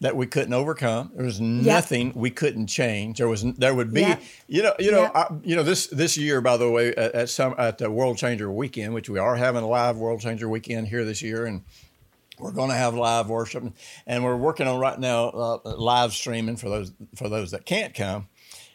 that 0.00 0.16
we 0.16 0.26
couldn't 0.26 0.52
overcome. 0.52 1.12
There 1.14 1.24
was 1.24 1.40
nothing 1.40 2.12
we 2.14 2.30
couldn't 2.30 2.66
change. 2.66 3.18
There 3.18 3.28
was 3.28 3.42
there 3.54 3.74
would 3.74 3.92
be 3.94 4.02
Yeah. 4.02 4.18
you 4.48 4.62
know 4.62 4.74
you 4.78 4.90
know 4.90 5.02
Yeah. 5.02 5.10
I, 5.14 5.34
you 5.42 5.56
know 5.56 5.62
this 5.62 5.86
this 5.86 6.16
year 6.16 6.40
by 6.40 6.56
the 6.56 6.68
way 6.70 6.88
at, 6.94 7.14
at 7.14 7.28
some 7.30 7.54
at 7.56 7.78
the 7.78 7.90
World 7.90 8.18
Changer 8.18 8.50
weekend, 8.50 8.92
which 8.92 9.08
we 9.08 9.18
are 9.18 9.36
having 9.36 9.62
a 9.62 9.68
live 9.68 9.96
World 9.96 10.20
Changer 10.20 10.48
weekend 10.48 10.88
here 10.88 11.04
this 11.04 11.22
year, 11.22 11.46
and 11.46 11.62
we're 12.38 12.52
going 12.52 12.70
to 12.70 12.76
have 12.76 12.94
live 12.94 13.28
worship, 13.28 13.64
and 14.06 14.24
we're 14.24 14.36
working 14.36 14.66
on 14.66 14.78
right 14.78 14.98
now 14.98 15.28
uh, 15.28 15.58
live 15.76 16.12
streaming 16.12 16.56
for 16.56 16.68
those 16.68 16.92
for 17.14 17.28
those 17.28 17.52
that 17.52 17.64
can't 17.64 17.94
come. 17.94 18.28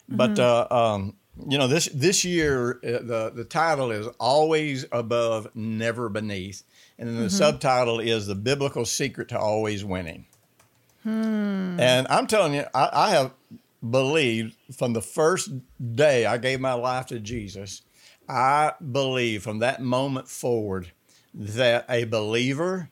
But 0.07 0.39
uh, 0.39 0.67
um, 0.71 1.15
you 1.47 1.57
know 1.57 1.67
this 1.67 1.89
this 1.93 2.25
year 2.25 2.79
uh, 2.83 3.03
the 3.03 3.31
the 3.33 3.43
title 3.43 3.91
is 3.91 4.07
always 4.19 4.85
above, 4.91 5.49
never 5.55 6.09
beneath, 6.09 6.63
and 6.97 7.07
then 7.07 7.17
the 7.17 7.29
subtitle 7.29 7.99
is 7.99 8.27
the 8.27 8.35
biblical 8.35 8.85
secret 8.85 9.29
to 9.29 9.39
always 9.39 9.83
winning. 9.85 10.25
And 11.05 12.07
I'm 12.09 12.27
telling 12.27 12.53
you, 12.53 12.65
I, 12.73 12.89
I 12.91 13.09
have 13.11 13.33
believed 13.87 14.55
from 14.75 14.93
the 14.93 15.01
first 15.01 15.49
day 15.95 16.25
I 16.25 16.37
gave 16.37 16.59
my 16.59 16.73
life 16.73 17.07
to 17.07 17.19
Jesus. 17.19 17.83
I 18.27 18.73
believe 18.91 19.41
from 19.43 19.59
that 19.59 19.81
moment 19.81 20.27
forward 20.27 20.91
that 21.33 21.85
a 21.89 22.03
believer 22.03 22.89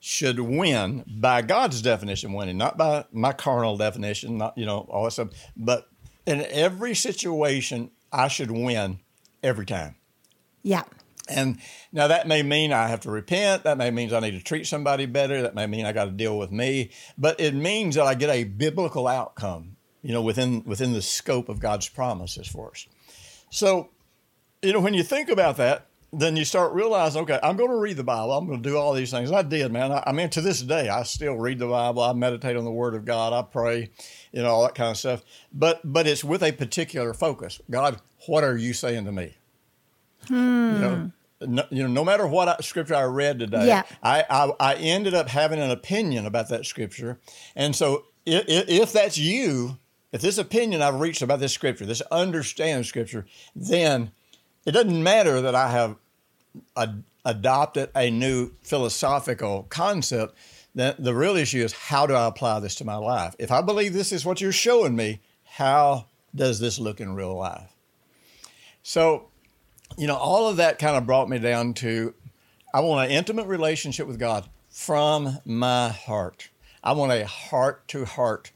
should 0.00 0.40
win 0.40 1.04
by 1.06 1.42
God's 1.42 1.82
definition, 1.82 2.32
winning, 2.32 2.56
not 2.56 2.78
by 2.78 3.04
my 3.12 3.32
carnal 3.32 3.76
definition, 3.76 4.38
not 4.38 4.56
you 4.56 4.64
know 4.64 4.88
all 4.90 5.04
that 5.04 5.10
stuff. 5.12 5.28
But 5.56 5.88
in 6.26 6.44
every 6.50 6.94
situation, 6.94 7.90
I 8.10 8.28
should 8.28 8.50
win 8.50 9.00
every 9.42 9.66
time. 9.66 9.96
Yeah. 10.62 10.84
And 11.28 11.60
now 11.92 12.08
that 12.08 12.26
may 12.26 12.42
mean 12.42 12.72
I 12.72 12.88
have 12.88 13.00
to 13.00 13.10
repent. 13.10 13.62
That 13.62 13.78
may 13.78 13.90
mean 13.90 14.12
I 14.12 14.20
need 14.20 14.32
to 14.32 14.42
treat 14.42 14.66
somebody 14.66 15.06
better. 15.06 15.42
That 15.42 15.54
may 15.54 15.66
mean 15.66 15.86
I 15.86 15.92
got 15.92 16.06
to 16.06 16.10
deal 16.10 16.36
with 16.36 16.50
me. 16.50 16.90
But 17.16 17.38
it 17.38 17.54
means 17.54 17.94
that 17.94 18.06
I 18.06 18.14
get 18.14 18.30
a 18.30 18.44
biblical 18.44 19.06
outcome, 19.06 19.76
you 20.02 20.12
know, 20.12 20.22
within 20.22 20.64
within 20.64 20.92
the 20.92 21.02
scope 21.02 21.48
of 21.48 21.60
God's 21.60 21.88
promises 21.88 22.48
for 22.48 22.70
us. 22.70 22.86
So, 23.50 23.90
you 24.62 24.72
know, 24.72 24.80
when 24.80 24.94
you 24.94 25.02
think 25.02 25.28
about 25.28 25.56
that, 25.58 25.86
then 26.12 26.36
you 26.36 26.44
start 26.44 26.72
realizing, 26.72 27.22
okay, 27.22 27.38
I'm 27.42 27.56
going 27.56 27.70
to 27.70 27.76
read 27.76 27.96
the 27.96 28.04
Bible. 28.04 28.32
I'm 28.32 28.46
going 28.46 28.62
to 28.62 28.68
do 28.68 28.76
all 28.76 28.92
these 28.92 29.10
things. 29.10 29.30
And 29.30 29.38
I 29.38 29.42
did, 29.42 29.72
man. 29.72 29.92
I, 29.92 30.02
I 30.06 30.12
mean, 30.12 30.28
to 30.30 30.40
this 30.40 30.60
day, 30.60 30.88
I 30.88 31.04
still 31.04 31.34
read 31.34 31.58
the 31.58 31.68
Bible. 31.68 32.02
I 32.02 32.12
meditate 32.12 32.56
on 32.56 32.64
the 32.64 32.70
Word 32.70 32.94
of 32.94 33.04
God. 33.04 33.32
I 33.32 33.42
pray, 33.42 33.90
you 34.32 34.42
know, 34.42 34.48
all 34.48 34.62
that 34.62 34.74
kind 34.74 34.90
of 34.90 34.96
stuff. 34.96 35.22
But 35.52 35.80
but 35.84 36.06
it's 36.06 36.24
with 36.24 36.42
a 36.42 36.52
particular 36.52 37.14
focus. 37.14 37.60
God, 37.70 38.00
what 38.26 38.42
are 38.42 38.56
you 38.56 38.72
saying 38.72 39.04
to 39.04 39.12
me? 39.12 39.36
You 40.28 40.36
know, 40.36 41.10
hmm. 41.40 41.54
no, 41.54 41.64
you 41.70 41.82
know, 41.82 41.88
no 41.88 42.04
matter 42.04 42.26
what 42.26 42.48
I, 42.48 42.56
scripture 42.60 42.94
I 42.94 43.04
read 43.04 43.38
today, 43.38 43.66
Yeah. 43.68 43.82
I, 44.02 44.24
I 44.28 44.52
I 44.60 44.74
ended 44.74 45.14
up 45.14 45.28
having 45.28 45.60
an 45.60 45.70
opinion 45.70 46.26
about 46.26 46.48
that 46.48 46.66
scripture, 46.66 47.18
and 47.54 47.74
so 47.74 48.04
if, 48.26 48.44
if 48.68 48.92
that's 48.92 49.16
you, 49.16 49.78
if 50.12 50.20
this 50.20 50.38
opinion 50.38 50.82
I've 50.82 51.00
reached 51.00 51.22
about 51.22 51.40
this 51.40 51.52
scripture, 51.52 51.86
this 51.86 52.02
understanding 52.10 52.80
of 52.80 52.86
scripture, 52.86 53.26
then 53.54 54.12
it 54.66 54.72
doesn't 54.72 55.02
matter 55.02 55.40
that 55.40 55.54
I 55.54 55.70
have 55.70 55.96
ad- 56.76 57.04
adopted 57.24 57.90
a 57.94 58.10
new 58.10 58.52
philosophical 58.62 59.64
concept. 59.68 60.36
Then 60.74 60.94
the 60.98 61.14
real 61.14 61.36
issue 61.36 61.62
is 61.62 61.72
how 61.72 62.06
do 62.06 62.14
I 62.14 62.26
apply 62.26 62.60
this 62.60 62.76
to 62.76 62.84
my 62.84 62.96
life? 62.96 63.34
If 63.38 63.50
I 63.50 63.62
believe 63.62 63.92
this 63.92 64.12
is 64.12 64.24
what 64.24 64.40
you're 64.40 64.52
showing 64.52 64.94
me, 64.94 65.20
how 65.44 66.06
does 66.34 66.60
this 66.60 66.78
look 66.78 67.00
in 67.00 67.14
real 67.14 67.36
life? 67.36 67.72
So, 68.82 69.28
you 69.98 70.06
know, 70.06 70.16
all 70.16 70.48
of 70.48 70.56
that 70.58 70.78
kind 70.78 70.96
of 70.96 71.06
brought 71.06 71.28
me 71.28 71.38
down 71.38 71.74
to 71.74 72.14
I 72.72 72.80
want 72.80 73.10
an 73.10 73.16
intimate 73.16 73.48
relationship 73.48 74.06
with 74.06 74.18
God 74.18 74.48
from 74.68 75.38
my 75.44 75.88
heart. 75.88 76.50
I 76.84 76.92
want 76.92 77.10
a 77.10 77.26
heart 77.26 77.88
to 77.88 78.04
heart 78.04 78.52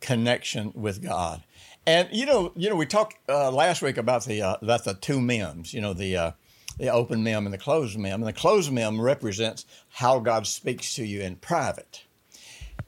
connection 0.00 0.72
with 0.74 1.00
God. 1.00 1.44
And 1.86 2.08
you 2.12 2.26
know, 2.26 2.52
you 2.54 2.70
know, 2.70 2.76
we 2.76 2.86
talked 2.86 3.16
uh, 3.28 3.50
last 3.50 3.82
week 3.82 3.96
about 3.96 4.24
the 4.24 4.42
uh, 4.42 4.56
about 4.62 4.84
the 4.84 4.94
two 4.94 5.20
mems. 5.20 5.74
You 5.74 5.80
know, 5.80 5.92
the 5.92 6.16
uh, 6.16 6.30
the 6.78 6.88
open 6.88 7.22
mem 7.22 7.46
and 7.46 7.52
the 7.52 7.58
closed 7.58 7.98
mem. 7.98 8.20
And 8.20 8.26
the 8.26 8.32
closed 8.32 8.72
mem 8.72 9.00
represents 9.00 9.66
how 9.90 10.20
God 10.20 10.46
speaks 10.46 10.94
to 10.94 11.04
you 11.04 11.22
in 11.22 11.36
private. 11.36 12.04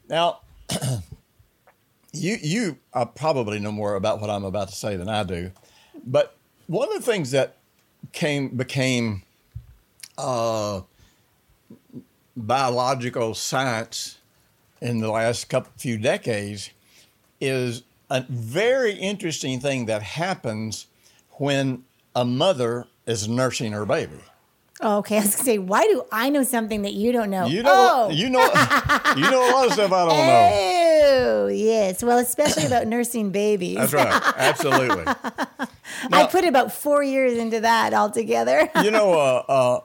Now, 0.08 0.40
you 2.12 2.36
you 2.40 2.78
uh, 2.92 3.04
probably 3.06 3.58
know 3.58 3.72
more 3.72 3.96
about 3.96 4.20
what 4.20 4.30
I'm 4.30 4.44
about 4.44 4.68
to 4.68 4.74
say 4.74 4.96
than 4.96 5.08
I 5.08 5.24
do, 5.24 5.50
but 6.06 6.36
one 6.66 6.88
of 6.88 6.94
the 6.94 7.12
things 7.12 7.32
that 7.32 7.56
came 8.12 8.48
became 8.48 9.22
uh, 10.16 10.82
biological 12.36 13.34
science 13.34 14.18
in 14.80 15.00
the 15.00 15.10
last 15.10 15.48
couple 15.48 15.72
few 15.76 15.98
decades 15.98 16.70
is 17.40 17.82
a 18.14 18.24
very 18.28 18.92
interesting 18.92 19.58
thing 19.58 19.86
that 19.86 20.00
happens 20.00 20.86
when 21.32 21.82
a 22.14 22.24
mother 22.24 22.86
is 23.06 23.28
nursing 23.28 23.72
her 23.72 23.84
baby. 23.84 24.20
Oh, 24.80 24.98
okay. 24.98 25.16
I 25.18 25.22
was 25.22 25.34
gonna 25.34 25.44
say, 25.44 25.58
why 25.58 25.82
do 25.82 26.04
I 26.12 26.30
know 26.30 26.44
something 26.44 26.82
that 26.82 26.92
you 26.92 27.10
don't 27.10 27.28
know? 27.28 27.46
You 27.46 27.64
know, 27.64 28.06
oh. 28.06 28.10
you 28.10 28.30
know, 28.30 28.40
you 29.16 29.30
know 29.30 29.50
a 29.50 29.50
lot 29.52 29.66
of 29.66 29.72
stuff 29.72 29.90
I 29.90 30.08
don't 30.08 30.26
know. 30.26 30.50
Oh, 31.06 31.46
yes. 31.48 32.04
Well, 32.04 32.18
especially 32.18 32.66
about 32.66 32.86
nursing 32.86 33.30
babies. 33.30 33.78
That's 33.78 33.92
right, 33.92 34.22
absolutely. 34.36 35.12
I 36.12 36.26
put 36.30 36.44
about 36.44 36.72
four 36.72 37.02
years 37.02 37.36
into 37.36 37.60
that 37.60 37.94
altogether. 37.94 38.70
you 38.80 38.92
know, 38.92 39.12
uh, 39.14 39.44
uh, 39.48 39.80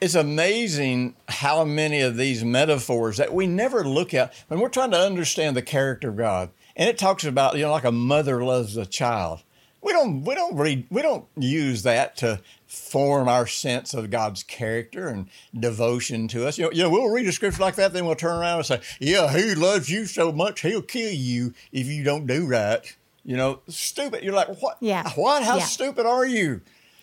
it's 0.00 0.14
amazing 0.14 1.16
how 1.28 1.64
many 1.64 2.00
of 2.00 2.16
these 2.16 2.44
metaphors 2.44 3.18
that 3.18 3.34
we 3.34 3.46
never 3.46 3.84
look 3.84 4.14
at 4.14 4.32
when 4.48 4.58
we're 4.58 4.70
trying 4.70 4.92
to 4.92 4.98
understand 4.98 5.54
the 5.54 5.62
character 5.62 6.08
of 6.08 6.16
God. 6.16 6.48
And 6.78 6.88
it 6.88 6.96
talks 6.96 7.24
about, 7.24 7.56
you 7.56 7.62
know, 7.62 7.72
like 7.72 7.84
a 7.84 7.92
mother 7.92 8.42
loves 8.44 8.76
a 8.76 8.86
child. 8.86 9.42
We 9.82 9.92
don't, 9.92 10.22
we 10.24 10.34
don't 10.34 10.56
read, 10.56 10.86
we 10.90 11.02
don't 11.02 11.26
use 11.36 11.82
that 11.82 12.16
to 12.18 12.40
form 12.66 13.28
our 13.28 13.46
sense 13.46 13.94
of 13.94 14.10
God's 14.10 14.42
character 14.42 15.08
and 15.08 15.28
devotion 15.58 16.28
to 16.28 16.46
us. 16.46 16.56
You 16.58 16.64
know, 16.64 16.70
you 16.72 16.82
know, 16.84 16.90
we'll 16.90 17.08
read 17.10 17.26
a 17.26 17.32
scripture 17.32 17.62
like 17.62 17.76
that, 17.76 17.92
then 17.92 18.04
we'll 18.06 18.14
turn 18.16 18.36
around 18.36 18.58
and 18.58 18.66
say, 18.66 18.80
"Yeah, 19.00 19.32
He 19.36 19.54
loves 19.54 19.88
you 19.88 20.06
so 20.06 20.32
much, 20.32 20.60
He'll 20.62 20.82
kill 20.82 21.12
you 21.12 21.54
if 21.72 21.86
you 21.86 22.02
don't 22.04 22.26
do 22.26 22.46
right." 22.46 22.80
You 23.24 23.36
know, 23.36 23.60
stupid. 23.68 24.24
You're 24.24 24.32
like, 24.34 24.48
what? 24.62 24.78
Yeah. 24.80 25.08
What? 25.10 25.42
How 25.42 25.58
Yeah. 25.58 25.64
stupid 25.64 26.06
are 26.06 26.24
you? 26.24 26.62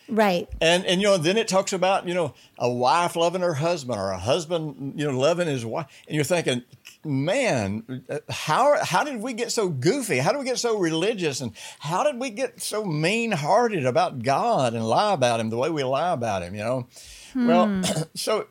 Right. 0.10 0.48
And 0.62 0.86
and 0.86 1.02
you 1.02 1.08
know, 1.08 1.18
then 1.18 1.38
it 1.38 1.48
talks 1.48 1.74
about 1.74 2.08
you 2.08 2.14
know 2.14 2.34
a 2.58 2.70
wife 2.70 3.16
loving 3.16 3.42
her 3.42 3.56
husband 3.56 4.00
or 4.00 4.12
a 4.12 4.18
husband 4.18 5.00
you 5.00 5.06
know 5.06 5.18
loving 5.18 5.48
his 5.48 5.66
wife, 5.66 5.88
and 6.08 6.16
you're 6.16 6.24
thinking, 6.24 6.64
man, 7.04 8.04
how 8.30 8.84
how 8.84 9.04
did 9.04 9.22
we 9.22 9.34
get 9.34 9.52
so 9.52 9.70
goofy? 9.70 10.18
How 10.18 10.32
did 10.32 10.40
we 10.40 10.46
get 10.46 10.58
so 10.58 10.78
religious? 10.78 11.42
And 11.42 11.54
how 11.80 12.04
did 12.04 12.20
we 12.20 12.30
get 12.30 12.62
so 12.62 12.84
mean 12.84 13.32
hearted 13.32 13.86
about 13.86 14.24
God 14.24 14.74
and 14.74 14.86
lie 14.86 15.14
about 15.14 15.40
Him 15.40 15.50
the 15.50 15.58
way 15.58 15.70
we 15.70 15.84
lie 15.84 16.14
about 16.14 16.42
Him? 16.42 16.56
You 16.56 16.64
know, 16.64 16.88
well, 17.36 17.68
hmm. 17.68 17.82
so 18.16 18.48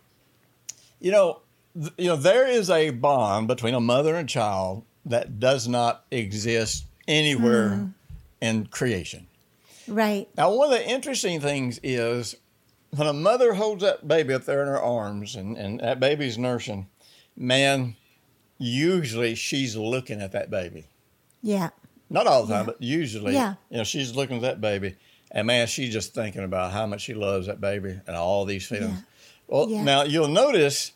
you 1.01 1.11
know, 1.11 1.41
th- 1.79 1.93
you 1.99 2.09
know, 2.09 2.17
there 2.17 2.49
is 2.49 2.71
a 2.71 2.91
bond 2.91 3.49
between 3.49 3.75
a 3.75 3.81
mother 3.81 4.15
and 4.15 4.29
child 4.29 4.85
that 5.05 5.39
does 5.39 5.69
not 5.69 6.05
exist 6.11 6.87
anywhere 7.07 7.71
hmm. 7.71 7.87
in 8.41 8.67
creation. 8.67 9.27
Right. 9.89 10.29
Now, 10.37 10.53
one 10.55 10.73
of 10.73 10.79
the 10.79 10.89
interesting 10.89 11.41
things 11.41 11.79
is 11.83 12.37
when 12.91 13.07
a 13.09 13.13
mother 13.13 13.55
holds 13.55 13.83
that 13.83 14.07
baby 14.07 14.35
up 14.35 14.45
there 14.45 14.63
in 14.63 14.69
her 14.69 14.81
arms 14.81 15.37
and, 15.37 15.57
and 15.57 15.81
that 15.81 16.01
baby's 16.01 16.39
nursing, 16.39 16.89
man, 17.37 17.97
usually 18.59 19.35
she's 19.35 19.77
looking 19.77 20.21
at 20.21 20.33
that 20.33 20.51
baby. 20.51 20.87
Yeah. 21.43 21.71
Not 22.11 22.27
all 22.27 22.45
the 22.45 22.55
time, 22.55 22.67
but 22.67 22.81
usually, 22.81 23.35
Yeah. 23.35 23.55
you 23.71 23.79
know, 23.79 23.85
she's 23.85 24.15
looking 24.15 24.37
at 24.37 24.43
that 24.43 24.61
baby, 24.61 24.97
and 25.31 25.47
man, 25.47 25.67
she's 25.67 25.93
just 25.93 26.15
thinking 26.15 26.45
about 26.45 26.73
how 26.73 26.87
much 26.87 27.01
she 27.03 27.15
loves 27.15 27.47
that 27.47 27.61
baby 27.61 27.99
and 28.07 28.17
all 28.17 28.45
these 28.45 28.67
feelings. 28.67 29.03
Well, 29.49 29.69
Yeah. 29.69 29.83
now 29.83 30.03
you'll 30.05 30.29
notice, 30.29 30.93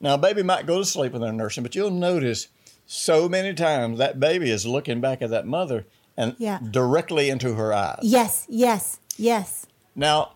now 0.00 0.14
a 0.14 0.18
baby 0.18 0.42
might 0.42 0.66
go 0.66 0.78
to 0.78 0.84
sleep 0.84 1.12
when 1.12 1.22
they're 1.22 1.32
nursing, 1.32 1.62
but 1.62 1.74
you'll 1.74 1.90
notice 1.90 2.48
so 2.86 3.28
many 3.28 3.52
times 3.54 3.98
that 3.98 4.20
baby 4.20 4.50
is 4.50 4.64
looking 4.66 5.00
back 5.00 5.20
at 5.20 5.30
that 5.30 5.46
mother 5.46 5.84
and 6.16 6.34
Yeah. 6.38 6.58
directly 6.70 7.28
into 7.30 7.54
her 7.54 7.72
eyes. 7.72 8.00
Yes. 8.02 8.46
Yes. 8.48 8.98
Yes. 9.16 9.66
Now, 9.94 10.32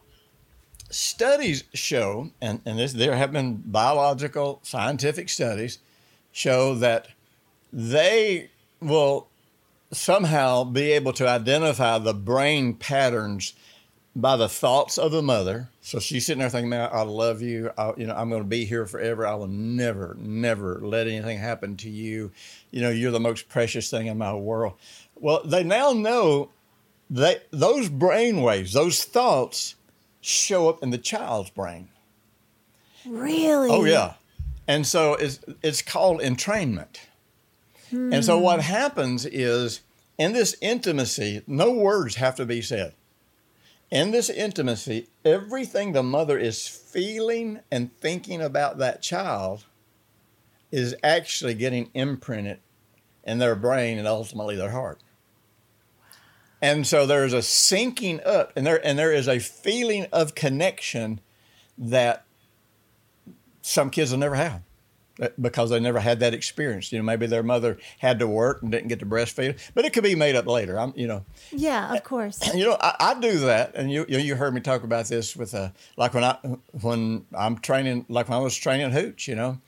studies 0.90 1.64
show, 1.74 2.30
and, 2.40 2.60
and 2.64 2.78
this, 2.78 2.92
there 2.92 3.16
have 3.16 3.32
been 3.32 3.62
biological 3.64 4.60
scientific 4.62 5.28
studies, 5.28 5.78
show 6.32 6.74
that 6.76 7.08
they 7.72 8.50
will 8.80 9.28
somehow 9.92 10.64
be 10.64 10.92
able 10.92 11.12
to 11.12 11.28
identify 11.28 11.98
the 11.98 12.14
brain 12.14 12.74
patterns 12.74 13.54
by 14.14 14.36
the 14.36 14.48
thoughts 14.48 14.98
of 14.98 15.12
the 15.12 15.22
mother. 15.22 15.68
So 15.80 15.98
she's 16.00 16.26
sitting 16.26 16.40
there 16.40 16.48
thinking, 16.50 16.70
"Man, 16.70 16.88
I 16.92 17.02
love 17.02 17.42
you. 17.42 17.70
I, 17.78 17.92
you 17.96 18.06
know, 18.06 18.14
I'm 18.14 18.28
going 18.28 18.42
to 18.42 18.48
be 18.48 18.64
here 18.64 18.86
forever. 18.86 19.26
I 19.26 19.34
will 19.34 19.46
never, 19.46 20.16
never 20.18 20.80
let 20.82 21.06
anything 21.06 21.38
happen 21.38 21.76
to 21.78 21.90
you. 21.90 22.32
You 22.70 22.82
know, 22.82 22.90
you're 22.90 23.12
the 23.12 23.20
most 23.20 23.48
precious 23.48 23.88
thing 23.90 24.06
in 24.08 24.18
my 24.18 24.34
world." 24.34 24.74
Well, 25.20 25.42
they 25.44 25.62
now 25.62 25.92
know 25.92 26.50
that 27.10 27.46
those 27.50 27.88
brain 27.88 28.42
waves, 28.42 28.72
those 28.72 29.04
thoughts, 29.04 29.74
show 30.20 30.68
up 30.68 30.82
in 30.82 30.90
the 30.90 30.98
child's 30.98 31.50
brain. 31.50 31.88
Really? 33.06 33.70
Oh 33.70 33.84
yeah, 33.84 34.14
and 34.66 34.86
so 34.86 35.14
it's 35.14 35.40
it's 35.62 35.82
called 35.82 36.20
entrainment. 36.20 36.98
And 37.92 38.24
so 38.24 38.38
what 38.38 38.56
hmm. 38.60 38.72
happens 38.72 39.26
is 39.26 39.80
in 40.16 40.32
this 40.32 40.54
intimacy, 40.60 41.42
no 41.46 41.72
words 41.72 42.16
have 42.16 42.36
to 42.36 42.46
be 42.46 42.62
said. 42.62 42.94
In 43.90 44.12
this 44.12 44.30
intimacy, 44.30 45.08
everything 45.24 45.92
the 45.92 46.02
mother 46.02 46.38
is 46.38 46.68
feeling 46.68 47.60
and 47.70 47.90
thinking 48.00 48.40
about 48.40 48.78
that 48.78 49.02
child 49.02 49.64
is 50.70 50.94
actually 51.02 51.54
getting 51.54 51.90
imprinted 51.94 52.60
in 53.24 53.38
their 53.38 53.56
brain 53.56 53.98
and 53.98 54.06
ultimately 54.06 54.54
their 54.54 54.70
heart. 54.70 55.00
And 56.62 56.86
so 56.86 57.06
there's 57.06 57.32
a 57.32 57.38
syncing 57.38 58.24
up 58.26 58.52
and 58.54 58.66
there 58.66 58.84
and 58.84 58.98
there 58.98 59.12
is 59.12 59.28
a 59.28 59.38
feeling 59.38 60.06
of 60.12 60.34
connection 60.34 61.20
that 61.78 62.24
some 63.62 63.90
kids 63.90 64.10
will 64.10 64.18
never 64.18 64.34
have 64.34 64.62
uh, 65.20 65.28
because 65.40 65.70
they 65.70 65.80
never 65.80 66.00
had 66.00 66.20
that 66.20 66.34
experience. 66.34 66.92
You 66.92 66.98
know, 66.98 67.04
maybe 67.04 67.26
their 67.26 67.42
mother 67.42 67.78
had 67.98 68.18
to 68.18 68.26
work 68.26 68.62
and 68.62 68.70
didn't 68.70 68.88
get 68.88 68.98
to 69.00 69.06
breastfeed, 69.06 69.58
but 69.74 69.84
it 69.84 69.92
could 69.92 70.02
be 70.02 70.14
made 70.14 70.34
up 70.34 70.46
later. 70.46 70.78
I'm, 70.78 70.92
you 70.96 71.06
know, 71.06 71.24
Yeah, 71.50 71.94
of 71.94 72.04
course. 72.04 72.40
you 72.54 72.64
know, 72.64 72.76
I, 72.80 72.96
I 73.00 73.20
do 73.20 73.38
that, 73.40 73.74
and 73.74 73.90
you, 73.90 74.06
you 74.08 74.18
you 74.18 74.34
heard 74.34 74.54
me 74.54 74.60
talk 74.60 74.82
about 74.82 75.06
this 75.06 75.36
with 75.36 75.54
uh, 75.54 75.70
like 75.96 76.14
when 76.14 76.24
I 76.24 76.36
when 76.80 77.26
I'm 77.36 77.58
training, 77.58 78.06
like 78.08 78.28
when 78.28 78.38
I 78.38 78.40
was 78.40 78.56
training 78.56 78.90
Hooch. 78.92 79.28
You 79.28 79.36
know, 79.36 79.60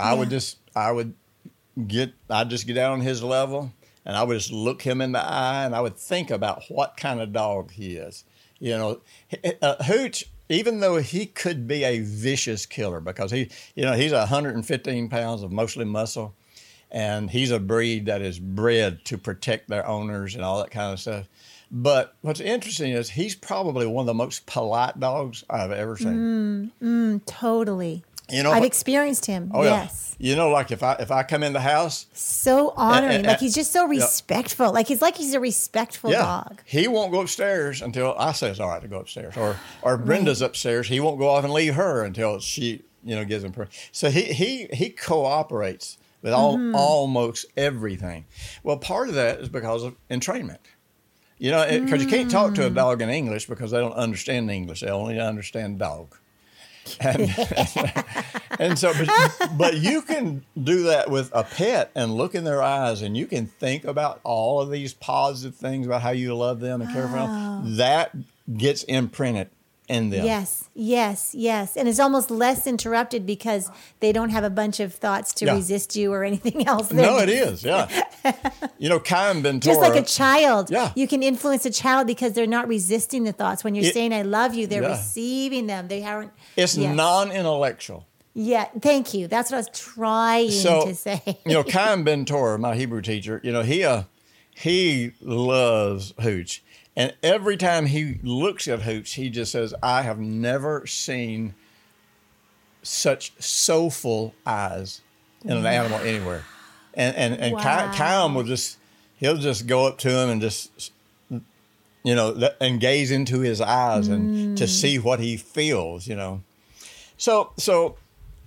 I 0.00 0.14
would 0.14 0.30
just 0.30 0.58
I 0.74 0.92
would 0.92 1.14
get 1.86 2.12
I'd 2.30 2.50
just 2.50 2.66
get 2.66 2.74
down 2.74 2.92
on 2.92 3.00
his 3.00 3.22
level, 3.22 3.72
and 4.06 4.16
I 4.16 4.22
would 4.22 4.38
just 4.38 4.52
look 4.52 4.82
him 4.82 5.00
in 5.00 5.12
the 5.12 5.20
eye, 5.22 5.64
and 5.64 5.74
I 5.74 5.80
would 5.80 5.96
think 5.96 6.30
about 6.30 6.62
what 6.68 6.96
kind 6.96 7.20
of 7.20 7.32
dog 7.32 7.72
he 7.72 7.96
is. 7.96 8.24
You 8.60 8.78
know, 8.78 9.00
uh, 9.60 9.82
Hooch, 9.84 10.24
even 10.48 10.80
though 10.80 10.98
he 10.98 11.26
could 11.26 11.66
be 11.66 11.82
a 11.82 11.98
vicious 12.00 12.64
killer 12.64 13.00
because 13.00 13.32
he, 13.32 13.50
you 13.74 13.82
know, 13.82 13.94
he's 13.94 14.12
115 14.12 15.08
pounds 15.08 15.42
of 15.42 15.50
mostly 15.50 15.84
muscle, 15.84 16.34
and 16.90 17.28
he's 17.28 17.50
a 17.50 17.58
breed 17.58 18.06
that 18.06 18.22
is 18.22 18.38
bred 18.38 19.04
to 19.06 19.18
protect 19.18 19.68
their 19.68 19.86
owners 19.86 20.36
and 20.36 20.44
all 20.44 20.60
that 20.60 20.70
kind 20.70 20.92
of 20.92 21.00
stuff. 21.00 21.28
But 21.68 22.14
what's 22.20 22.40
interesting 22.40 22.92
is 22.92 23.10
he's 23.10 23.34
probably 23.34 23.88
one 23.88 24.04
of 24.04 24.06
the 24.06 24.14
most 24.14 24.46
polite 24.46 25.00
dogs 25.00 25.42
I've 25.50 25.72
ever 25.72 25.96
seen. 25.96 26.70
Mm, 26.80 27.18
mm, 27.18 27.26
Totally. 27.26 28.04
You 28.28 28.42
know, 28.42 28.50
I've 28.50 28.64
experienced 28.64 29.26
him. 29.26 29.52
oh 29.54 29.62
yeah, 29.62 29.82
yes. 29.82 30.16
you 30.18 30.34
know, 30.34 30.48
like 30.50 30.72
if 30.72 30.82
I 30.82 30.94
if 30.94 31.12
I 31.12 31.22
come 31.22 31.44
in 31.44 31.52
the 31.52 31.60
house, 31.60 32.06
So 32.12 32.72
honoring. 32.76 33.24
uh, 33.24 33.28
like 33.30 33.38
he's 33.38 33.54
just 33.54 33.72
so 33.72 33.86
respectful. 33.86 34.72
Like 34.72 34.88
he's 34.88 35.00
like 35.00 35.16
he's 35.16 35.32
a 35.34 35.38
respectful 35.40 36.10
yeah, 36.10 36.22
dog. 36.22 36.60
he 36.64 36.88
won't 36.88 37.12
go 37.12 37.20
upstairs 37.20 37.82
until 37.82 38.16
I 38.18 38.32
say 38.32 38.50
it's 38.50 38.58
all 38.58 38.68
right 38.68 38.82
to 38.82 38.88
go 38.88 38.98
upstairs, 38.98 39.36
or 39.36 39.56
or 39.82 39.96
Brenda's 39.96 40.42
upstairs. 40.42 40.88
He 40.88 40.98
won't 40.98 41.18
go 41.20 41.28
off 41.28 41.44
and 41.44 41.52
leave 41.52 41.76
her 41.76 42.02
until 42.04 42.40
she 42.40 42.82
you 43.04 43.14
know 43.14 43.24
gives 43.24 43.44
him. 43.44 43.52
permission. 43.52 43.72
so 43.92 44.10
he 44.10 44.22
he 44.24 44.66
he 44.72 44.90
cooperates 44.90 45.96
with 46.22 46.32
all 46.32 46.56
Mm-hmm. 46.56 46.74
almost 46.74 47.46
everything. 47.56 48.24
Well, 48.64 48.78
part 48.78 49.08
of 49.08 49.14
that 49.14 49.38
is 49.38 49.48
because 49.48 49.84
of 49.84 49.94
entrainment. 50.10 50.58
You 51.38 51.50
know, 51.52 51.64
because 51.80 52.02
you 52.02 52.08
can't 52.08 52.30
talk 52.30 52.52
Mm. 52.52 52.54
to 52.56 52.66
a 52.66 52.70
dog 52.70 53.02
in 53.02 53.10
English 53.10 53.46
because 53.46 53.70
they 53.70 53.78
don't 53.78 53.92
understand 53.92 54.50
English. 54.50 54.80
They 54.80 54.88
only 54.90 55.20
understand 55.20 55.78
dog. 55.78 56.16
And, 57.00 57.20
and 58.58 58.78
so, 58.78 58.92
but, 58.92 59.50
but 59.56 59.76
you 59.76 60.02
can 60.02 60.44
do 60.62 60.84
that 60.84 61.10
with 61.10 61.30
a 61.34 61.44
pet 61.44 61.90
and 61.94 62.14
look 62.14 62.34
in 62.34 62.44
their 62.44 62.62
eyes 62.62 63.02
and 63.02 63.16
you 63.16 63.26
can 63.26 63.46
think 63.46 63.84
about 63.84 64.20
all 64.22 64.60
of 64.60 64.70
these 64.70 64.94
positive 64.94 65.54
things 65.54 65.86
about 65.86 66.02
how 66.02 66.10
you 66.10 66.34
love 66.34 66.60
them 66.60 66.82
and 66.82 66.92
care 66.92 67.08
for 67.08 67.14
them. 67.14 67.30
Oh. 67.30 67.62
That 67.64 68.12
gets 68.56 68.84
imprinted 68.84 69.50
in 69.88 70.10
them. 70.10 70.24
Yes, 70.24 70.68
yes, 70.74 71.34
yes. 71.34 71.76
And 71.76 71.88
it's 71.88 72.00
almost 72.00 72.30
less 72.30 72.66
interrupted 72.66 73.24
because 73.24 73.70
they 74.00 74.12
don't 74.12 74.30
have 74.30 74.42
a 74.44 74.50
bunch 74.50 74.80
of 74.80 74.92
thoughts 74.94 75.32
to 75.34 75.46
Yeah. 75.46 75.54
resist 75.54 75.94
you 75.94 76.12
or 76.12 76.24
anything 76.24 76.66
else. 76.72 76.90
No, 76.92 77.16
They're 77.18 77.22
it 77.24 77.28
is. 77.28 77.62
Yeah. 77.64 77.88
you 78.78 78.88
know, 78.88 79.00
Chaim 79.06 79.42
Bentorah. 79.42 79.60
Just 79.60 79.80
like 79.80 79.94
a 79.96 80.02
child. 80.04 80.70
Yeah. 80.70 80.92
You 80.96 81.06
can 81.06 81.22
influence 81.22 81.64
a 81.66 81.70
child 81.70 82.06
because 82.06 82.32
they're 82.32 82.46
not 82.46 82.66
resisting 82.68 83.24
the 83.24 83.32
thoughts. 83.32 83.62
When 83.62 83.74
you're 83.74 83.84
It- 83.84 83.94
saying 83.94 84.12
I 84.12 84.22
love 84.22 84.54
you, 84.54 84.66
they're 84.66 84.82
Yeah. 84.82 84.96
receiving 84.96 85.66
them. 85.68 85.88
They 85.88 86.02
aren't 86.02 86.32
It's 86.56 86.76
Yes. 86.76 86.94
non 86.96 87.30
intellectual. 87.30 88.06
Yeah, 88.34 88.66
thank 88.82 89.14
you. 89.14 89.28
That's 89.28 89.50
what 89.50 89.56
I 89.56 89.60
was 89.60 89.70
trying 89.72 90.50
so 90.50 90.86
to 90.86 90.94
say. 90.94 91.22
you 91.46 91.52
know, 91.54 91.62
Chaim 91.68 92.04
Bentorah, 92.04 92.58
my 92.60 92.74
Hebrew 92.76 93.00
teacher, 93.00 93.40
you 93.42 93.50
know, 93.52 93.62
he 93.62 93.82
uh, 93.84 94.02
he 94.54 95.12
loves 95.20 96.12
hooch, 96.20 96.62
and 96.96 97.14
every 97.22 97.58
time 97.58 97.86
he 97.86 98.18
looks 98.22 98.66
at 98.66 98.82
hooch, 98.82 99.14
he 99.14 99.28
just 99.28 99.52
says, 99.52 99.74
"I 99.82 100.02
have 100.02 100.18
never 100.18 100.86
seen 100.86 101.54
such 102.82 103.32
soulful 103.38 104.34
eyes 104.46 105.02
in 105.44 105.56
an 105.56 105.66
animal 105.66 105.98
anywhere." 105.98 106.44
And 106.94 107.14
and 107.14 107.34
and 107.34 107.54
Wow. 107.54 107.92
Chaim 107.92 108.34
will 108.34 108.44
just 108.44 108.78
he'll 109.18 109.36
just 109.36 109.66
go 109.66 109.86
up 109.86 109.98
to 109.98 110.10
him 110.10 110.30
and 110.30 110.40
just 110.40 110.92
you 111.30 112.14
know 112.14 112.48
and 112.60 112.80
gaze 112.80 113.10
into 113.10 113.40
his 113.40 113.60
eyes 113.60 114.08
and 114.08 114.56
to 114.56 114.66
see 114.66 114.98
what 114.98 115.20
he 115.20 115.36
feels, 115.36 116.06
you 116.06 116.16
know. 116.16 116.42
So 117.18 117.52
so 117.58 117.96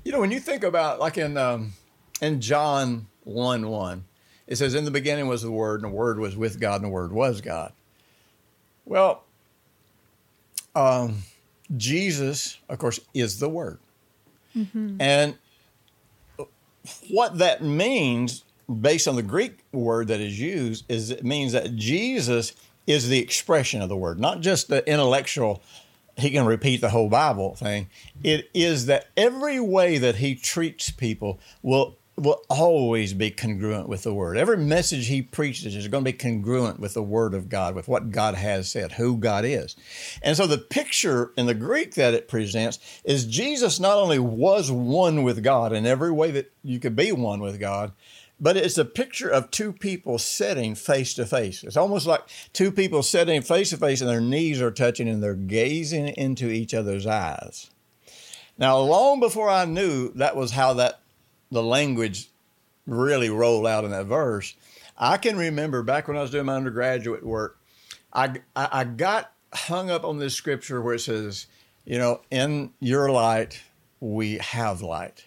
you 0.03 0.12
know 0.12 0.19
when 0.19 0.31
you 0.31 0.39
think 0.39 0.63
about 0.63 0.99
like 0.99 1.19
in 1.19 1.38
um, 1.38 1.73
in 2.21 2.41
John 2.41 3.07
one 3.25 3.69
one, 3.69 4.05
it 4.47 4.55
says, 4.55 4.73
"In 4.73 4.85
the 4.85 4.91
beginning 4.91 5.27
was 5.27 5.43
the 5.43 5.51
Word, 5.51 5.83
and 5.83 5.91
the 5.91 5.95
Word 5.95 6.17
was 6.17 6.35
with 6.35 6.59
God, 6.59 6.77
and 6.77 6.85
the 6.85 6.89
Word 6.89 7.12
was 7.12 7.41
God." 7.41 7.73
Well, 8.89 9.23
um, 10.75 11.19
Jesus, 11.78 12.58
of 12.67 12.80
course, 12.80 12.99
is 13.13 13.39
the 13.39 13.47
Word, 13.47 13.78
and 14.99 15.36
what 17.12 17.38
that 17.38 17.63
means, 17.63 18.43
based 18.82 19.08
on 19.08 19.15
the 19.15 19.21
Greek 19.21 19.60
word 19.71 20.08
that 20.08 20.19
is 20.19 20.39
used, 20.39 20.86
is 20.89 21.12
it 21.12 21.23
means 21.23 21.52
that 21.52 21.75
Jesus 21.75 22.54
is 22.88 23.10
the 23.10 23.19
expression 23.19 23.84
of 23.84 23.89
the 23.89 23.95
Word, 23.95 24.19
not 24.19 24.41
just 24.41 24.69
the 24.69 24.84
intellectual. 24.89 25.62
He 26.17 26.32
can 26.32 26.47
repeat 26.47 26.82
the 26.82 26.89
whole 26.89 27.10
Bible 27.10 27.54
thing. 27.56 27.91
It 28.23 28.49
is 28.56 28.88
that 28.88 29.10
every 29.15 29.60
way 29.60 29.99
that 29.99 30.15
he 30.15 30.34
treats 30.34 30.89
people 30.89 31.39
will 31.62 31.98
will 32.21 32.43
always 32.49 33.13
be 33.13 33.32
congruent 33.32 33.89
with 33.89 34.03
the 34.03 34.13
word. 34.13 34.38
Every 34.38 34.58
message 34.58 35.08
he 35.08 35.21
preaches 35.21 35.75
is 35.75 35.88
going 35.88 36.03
to 36.03 36.12
be 36.12 36.17
congruent 36.17 36.79
with 36.79 36.93
the 36.93 37.03
word 37.03 37.34
of 37.34 37.49
God, 37.49 37.75
with 37.75 37.88
what 37.88 38.12
God 38.12 38.36
has 38.36 38.69
said, 38.69 38.93
who 38.93 39.17
God 39.17 39.45
is. 39.45 39.75
And 40.21 40.36
so 40.36 40.47
the 40.47 40.58
picture 40.58 41.32
in 41.38 41.45
the 41.45 41.53
Greek 41.53 41.95
that 41.95 42.13
it 42.13 42.27
presents 42.27 42.79
is 43.03 43.25
Jesus 43.25 43.79
not 43.79 43.97
only 43.97 44.19
was 44.19 44.71
one 44.71 45.23
with 45.23 45.43
God 45.43 45.73
in 45.73 45.86
every 45.86 46.12
way 46.12 46.32
that 46.32 46.51
you 46.63 46.79
could 46.79 46.95
be 46.95 47.12
one 47.12 47.39
with 47.39 47.60
God, 47.60 47.91
but 48.39 48.55
it's 48.55 48.77
a 48.77 48.86
picture 48.86 49.29
of 49.29 49.51
two 49.51 49.73
people 49.73 50.17
sitting 50.17 50.73
face 50.73 51.13
to 51.15 51.25
face. 51.25 51.63
It's 51.63 51.75
almost 51.75 52.08
like 52.08 52.21
two 52.53 52.71
people 52.71 53.03
sitting 53.03 53.41
face 53.41 53.71
to 53.71 53.77
face 53.77 54.01
and 54.01 54.10
their 54.10 54.21
knees 54.21 54.62
are 54.62 54.71
touching 54.71 55.10
and 55.10 55.21
they're 55.21 55.34
gazing 55.34 56.10
into 56.10 56.49
each 56.49 56.73
other's 56.73 57.05
eyes. 57.05 57.69
Now, 58.58 58.77
long 58.79 59.19
before 59.19 59.49
I 59.49 59.65
knew 59.65 60.12
that 60.15 60.36
was 60.36 60.51
how 60.51 60.73
that 60.75 61.01
the 61.51 61.63
language 61.63 62.29
really 62.85 63.29
rolled 63.29 63.67
out 63.67 63.85
in 63.85 63.91
that 63.91 64.05
verse, 64.05 64.55
I 64.97 65.17
can 65.17 65.38
remember 65.38 65.83
back 65.83 66.07
when 66.07 66.17
I 66.17 66.21
was 66.21 66.31
doing 66.31 66.45
my 66.45 66.55
undergraduate 66.55 67.25
work, 67.25 67.57
I, 68.12 68.41
I, 68.55 68.69
I 68.71 68.83
got 68.83 69.31
hung 69.53 69.89
up 69.89 70.03
on 70.03 70.19
this 70.19 70.35
scripture 70.35 70.81
where 70.81 70.95
it 70.95 70.99
says, 70.99 71.47
you 71.85 71.97
know, 71.97 72.21
in 72.29 72.71
your 72.79 73.09
light, 73.12 73.62
we 73.99 74.38
have 74.38 74.81
light. 74.81 75.25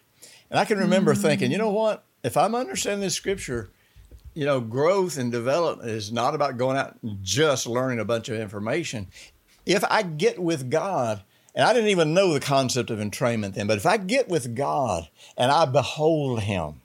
And 0.50 0.58
I 0.58 0.64
can 0.64 0.78
remember 0.78 1.12
mm-hmm. 1.12 1.22
thinking, 1.22 1.50
you 1.50 1.58
know 1.58 1.70
what? 1.70 2.04
If 2.22 2.37
I'm 2.37 2.54
understanding 2.54 3.00
this 3.00 3.14
scripture, 3.14 3.70
you 4.35 4.44
know, 4.44 4.61
growth 4.61 5.18
and 5.18 5.32
development 5.32 5.90
is 5.90 6.12
not 6.12 6.35
about 6.35 6.56
going 6.56 6.76
out 6.76 6.96
and 7.02 7.18
just 7.22 7.66
learning 7.66 7.98
a 7.98 8.04
bunch 8.04 8.28
of 8.28 8.38
information. 8.38 9.08
If 9.66 9.85
I 9.90 10.02
get 10.02 10.38
with 10.38 10.70
God, 10.70 11.22
and 11.54 11.64
I 11.64 11.72
didn't 11.72 11.90
even 11.90 12.14
know 12.14 12.32
the 12.32 12.40
concept 12.40 12.90
of 12.90 12.98
entrainment 12.98 13.54
then, 13.54 13.66
but 13.66 13.76
if 13.76 13.86
I 13.86 13.96
get 13.96 14.28
with 14.28 14.54
God 14.54 15.08
and 15.36 15.50
I 15.50 15.66
behold 15.66 16.42
Him, 16.42 16.80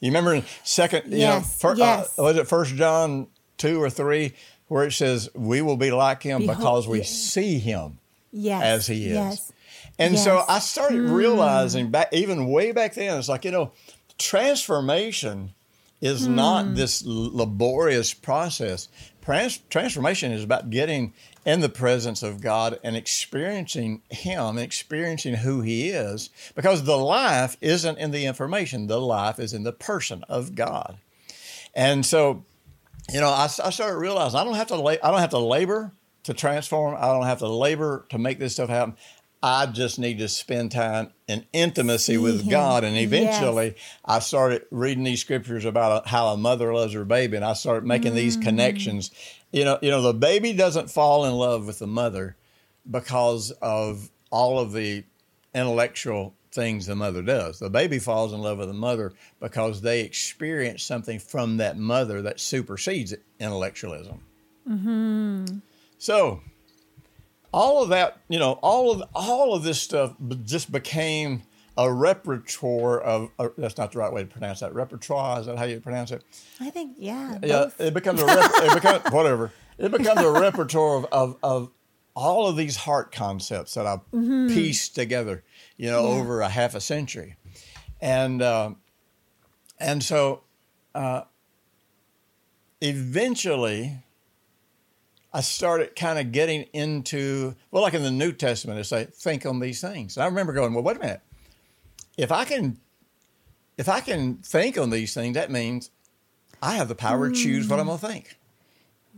you 0.00 0.08
remember 0.10 0.34
in 0.34 0.44
second, 0.64 1.12
you 1.12 1.18
yes, 1.18 1.42
know, 1.42 1.70
fir- 1.70 1.74
uh, 1.74 1.76
yes. 1.76 2.18
Uh, 2.18 2.22
was 2.22 2.36
it 2.36 2.48
First 2.48 2.74
John 2.74 3.28
two 3.58 3.82
or 3.82 3.90
three, 3.90 4.34
where 4.68 4.84
it 4.84 4.92
says 4.92 5.28
we 5.34 5.62
will 5.62 5.76
be 5.76 5.90
like 5.90 6.22
Him 6.22 6.42
behold, 6.42 6.58
because 6.58 6.88
we 6.88 7.02
see 7.02 7.58
Him 7.58 7.98
yes, 8.32 8.62
as 8.62 8.86
He 8.86 9.06
is. 9.06 9.12
Yes. 9.12 9.52
And 9.98 10.18
so 10.18 10.42
I 10.48 10.60
started 10.60 11.00
mm. 11.00 11.14
realizing 11.14 11.90
back, 11.90 12.08
even 12.12 12.48
way 12.48 12.72
back 12.72 12.94
then, 12.94 13.18
it's 13.18 13.28
like 13.28 13.44
you 13.44 13.50
know, 13.50 13.72
transformation 14.18 15.52
is 16.00 16.26
mm. 16.26 16.34
not 16.34 16.74
this 16.74 17.02
laborious 17.04 18.14
process. 18.14 18.88
Trans- 19.22 19.58
transformation 19.70 20.32
is 20.32 20.42
about 20.42 20.70
getting 20.70 21.12
in 21.44 21.60
the 21.60 21.68
presence 21.68 22.22
of 22.22 22.40
God 22.40 22.78
and 22.82 22.96
experiencing 22.96 24.02
Him, 24.10 24.58
experiencing 24.58 25.34
who 25.34 25.60
He 25.60 25.88
is, 25.88 26.30
because 26.54 26.84
the 26.84 26.98
life 26.98 27.56
isn't 27.60 27.98
in 27.98 28.10
the 28.10 28.26
information, 28.26 28.86
the 28.86 29.00
life 29.00 29.38
is 29.38 29.52
in 29.52 29.62
the 29.62 29.72
person 29.72 30.24
of 30.28 30.54
God. 30.54 30.98
And 31.74 32.04
so, 32.04 32.44
you 33.12 33.20
know, 33.20 33.28
I, 33.28 33.44
I 33.44 33.70
started 33.70 33.96
realizing 33.96 34.38
I 34.38 34.44
don't 34.44 34.54
have 34.54 34.68
to 34.68 34.76
la- 34.76 34.90
I 35.02 35.10
don't 35.10 35.20
have 35.20 35.30
to 35.30 35.38
labor 35.38 35.92
to 36.24 36.34
transform. 36.34 36.96
I 36.96 37.06
don't 37.06 37.24
have 37.24 37.38
to 37.38 37.48
labor 37.48 38.06
to 38.10 38.18
make 38.18 38.38
this 38.38 38.54
stuff 38.54 38.68
happen. 38.68 38.96
I 39.42 39.66
just 39.66 39.98
need 39.98 40.18
to 40.18 40.28
spend 40.28 40.72
time 40.72 41.12
in 41.26 41.46
intimacy 41.52 42.14
See 42.14 42.18
with 42.18 42.42
him. 42.42 42.50
God. 42.50 42.84
And 42.84 42.96
eventually 42.96 43.66
yes. 43.66 43.98
I 44.04 44.18
started 44.18 44.66
reading 44.70 45.04
these 45.04 45.20
scriptures 45.20 45.64
about 45.64 46.06
how 46.06 46.28
a 46.28 46.36
mother 46.36 46.74
loves 46.74 46.92
her 46.92 47.06
baby 47.06 47.36
and 47.36 47.44
I 47.44 47.54
started 47.54 47.86
making 47.86 48.12
mm. 48.12 48.16
these 48.16 48.36
connections. 48.36 49.10
You 49.50 49.64
know, 49.64 49.78
you 49.80 49.90
know, 49.90 50.02
the 50.02 50.12
baby 50.12 50.52
doesn't 50.52 50.90
fall 50.90 51.24
in 51.24 51.32
love 51.32 51.66
with 51.66 51.78
the 51.78 51.86
mother 51.86 52.36
because 52.88 53.50
of 53.62 54.10
all 54.30 54.58
of 54.58 54.72
the 54.72 55.04
intellectual 55.54 56.34
things 56.52 56.86
the 56.86 56.96
mother 56.96 57.22
does. 57.22 57.60
The 57.60 57.70
baby 57.70 57.98
falls 57.98 58.32
in 58.32 58.40
love 58.40 58.58
with 58.58 58.68
the 58.68 58.74
mother 58.74 59.12
because 59.40 59.80
they 59.80 60.00
experience 60.00 60.82
something 60.82 61.18
from 61.18 61.56
that 61.58 61.78
mother 61.78 62.22
that 62.22 62.40
supersedes 62.40 63.14
intellectualism. 63.38 64.20
Mm-hmm. 64.68 65.58
So 65.98 66.42
all 67.52 67.82
of 67.82 67.88
that, 67.90 68.18
you 68.28 68.38
know, 68.38 68.52
all 68.62 68.92
of 68.92 69.02
all 69.14 69.54
of 69.54 69.62
this 69.62 69.80
stuff 69.80 70.14
just 70.44 70.70
became 70.70 71.42
a 71.76 71.92
repertoire 71.92 73.00
of 73.00 73.30
uh, 73.38 73.48
that's 73.56 73.78
not 73.78 73.92
the 73.92 73.98
right 73.98 74.12
way 74.12 74.22
to 74.22 74.28
pronounce 74.28 74.60
that 74.60 74.74
repertoire 74.74 75.40
is 75.40 75.46
that 75.46 75.56
how 75.56 75.64
you 75.64 75.80
pronounce 75.80 76.10
it 76.10 76.22
i 76.60 76.68
think 76.68 76.94
yeah 76.98 77.38
yeah 77.42 77.64
both. 77.64 77.80
it 77.80 77.94
becomes 77.94 78.20
a 78.20 78.26
rep, 78.26 78.50
it 78.54 78.74
becomes 78.82 79.12
whatever 79.12 79.52
it 79.78 79.90
becomes 79.90 80.20
a 80.20 80.30
repertoire 80.40 80.98
of, 80.98 81.06
of, 81.12 81.36
of 81.42 81.70
all 82.14 82.48
of 82.48 82.56
these 82.56 82.76
heart 82.76 83.12
concepts 83.12 83.74
that 83.74 83.86
i've 83.86 84.00
mm-hmm. 84.10 84.48
pieced 84.48 84.94
together 84.94 85.42
you 85.76 85.88
know 85.90 86.02
yeah. 86.02 86.20
over 86.20 86.40
a 86.40 86.48
half 86.48 86.74
a 86.74 86.80
century 86.80 87.36
and 88.00 88.42
uh, 88.42 88.70
and 89.78 90.02
so 90.02 90.42
uh, 90.94 91.22
eventually 92.80 93.98
I 95.32 95.42
started 95.42 95.94
kind 95.94 96.18
of 96.18 96.32
getting 96.32 96.62
into, 96.72 97.54
well, 97.70 97.82
like 97.82 97.94
in 97.94 98.02
the 98.02 98.10
New 98.10 98.32
Testament, 98.32 98.80
it's 98.80 98.90
like, 98.90 99.12
think 99.12 99.46
on 99.46 99.60
these 99.60 99.80
things. 99.80 100.16
And 100.16 100.24
I 100.24 100.26
remember 100.26 100.52
going, 100.52 100.74
well, 100.74 100.82
wait 100.82 100.96
a 100.96 101.00
minute. 101.00 101.20
If 102.18 102.32
I 102.32 102.44
can, 102.44 102.78
if 103.78 103.88
I 103.88 104.00
can 104.00 104.36
think 104.36 104.76
on 104.76 104.90
these 104.90 105.14
things, 105.14 105.34
that 105.34 105.50
means 105.50 105.90
I 106.60 106.74
have 106.74 106.88
the 106.88 106.96
power 106.96 107.30
mm. 107.30 107.34
to 107.34 107.40
choose 107.40 107.68
what 107.68 107.78
I'm 107.78 107.86
going 107.86 107.98
to 107.98 108.06
think. 108.06 108.36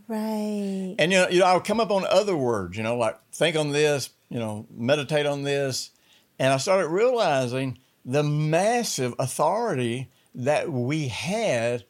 Right. 0.06 0.94
And, 0.98 1.12
you 1.12 1.18
know, 1.18 1.28
you 1.28 1.40
know, 1.40 1.46
I 1.46 1.54
would 1.54 1.64
come 1.64 1.80
up 1.80 1.90
on 1.90 2.04
other 2.04 2.36
words, 2.36 2.76
you 2.76 2.82
know, 2.82 2.96
like 2.96 3.18
think 3.32 3.56
on 3.56 3.70
this, 3.70 4.10
you 4.28 4.38
know, 4.38 4.66
meditate 4.70 5.24
on 5.24 5.42
this. 5.44 5.90
And 6.38 6.52
I 6.52 6.58
started 6.58 6.88
realizing 6.88 7.78
the 8.04 8.22
massive 8.22 9.14
authority 9.18 10.10
that 10.34 10.70
we 10.70 11.08
had 11.08 11.84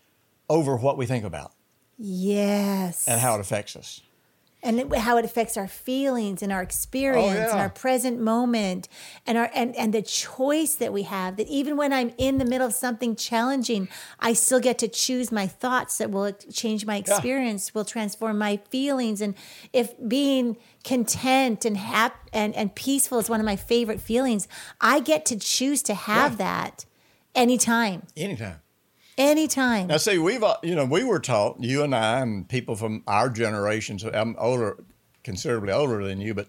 over 0.49 0.77
what 0.77 0.97
we 0.97 1.07
think 1.07 1.25
about. 1.25 1.53
Yes. 1.99 3.09
And 3.09 3.21
how 3.21 3.35
it 3.35 3.41
affects 3.41 3.75
us 3.75 4.03
and 4.63 4.95
how 4.95 5.17
it 5.17 5.25
affects 5.25 5.57
our 5.57 5.67
feelings 5.67 6.43
and 6.43 6.53
our 6.53 6.63
experience 6.63 7.33
oh, 7.33 7.35
yeah. 7.35 7.51
and 7.51 7.61
our 7.61 7.69
present 7.69 8.21
moment 8.21 8.89
and 9.27 9.37
our 9.37 9.51
and, 9.55 9.75
and 9.77 9.93
the 9.93 10.03
choice 10.03 10.77
that 10.77 10.93
we 10.93 11.03
have 11.03 11.37
that 11.37 11.49
even 11.49 11.77
when 11.77 11.93
i'm 11.93 12.13
in 12.17 12.39
the 12.39 12.45
middle 12.45 12.67
of 12.67 12.73
something 12.73 13.17
challenging 13.17 13.89
i 14.21 14.33
still 14.33 14.61
get 14.61 14.79
to 14.79 14.89
choose 14.89 15.33
my 15.33 15.47
thoughts 15.47 15.99
that 15.99 16.11
will 16.11 16.33
change 16.53 16.87
my 16.87 16.97
experience 16.97 17.69
yeah. 17.69 17.79
will 17.79 17.85
transform 17.85 18.39
my 18.39 18.57
feelings 18.71 19.21
and 19.21 19.35
if 19.73 19.93
being 20.09 20.57
content 20.85 21.65
and 21.65 21.77
happy 21.77 22.17
and, 22.33 22.55
and 22.55 22.75
peaceful 22.75 23.19
is 23.19 23.29
one 23.29 23.41
of 23.41 23.47
my 23.47 23.57
favorite 23.57 24.01
feelings 24.01 24.49
i 24.81 25.01
get 25.01 25.27
to 25.27 25.37
choose 25.37 25.83
to 25.83 25.95
have 25.95 26.33
yeah. 26.33 26.37
that 26.39 26.87
anytime 27.35 28.03
anytime 28.17 28.62
Anytime. 29.23 29.87
Now, 29.87 29.99
see, 29.99 30.19
we've 30.19 30.43
uh, 30.43 30.57
you 30.63 30.75
know 30.75 30.85
we 30.85 31.05
were 31.05 31.21
taught 31.21 31.61
you 31.61 31.85
and 31.85 31.95
I 31.95 32.21
and 32.21 32.49
people 32.49 32.75
from 32.75 33.05
our 33.07 33.31
generations. 33.31 34.03
I'm 34.03 34.35
older, 34.37 34.83
considerably 35.23 35.73
older 35.73 36.05
than 36.05 36.21
you, 36.21 36.35
but 36.35 36.49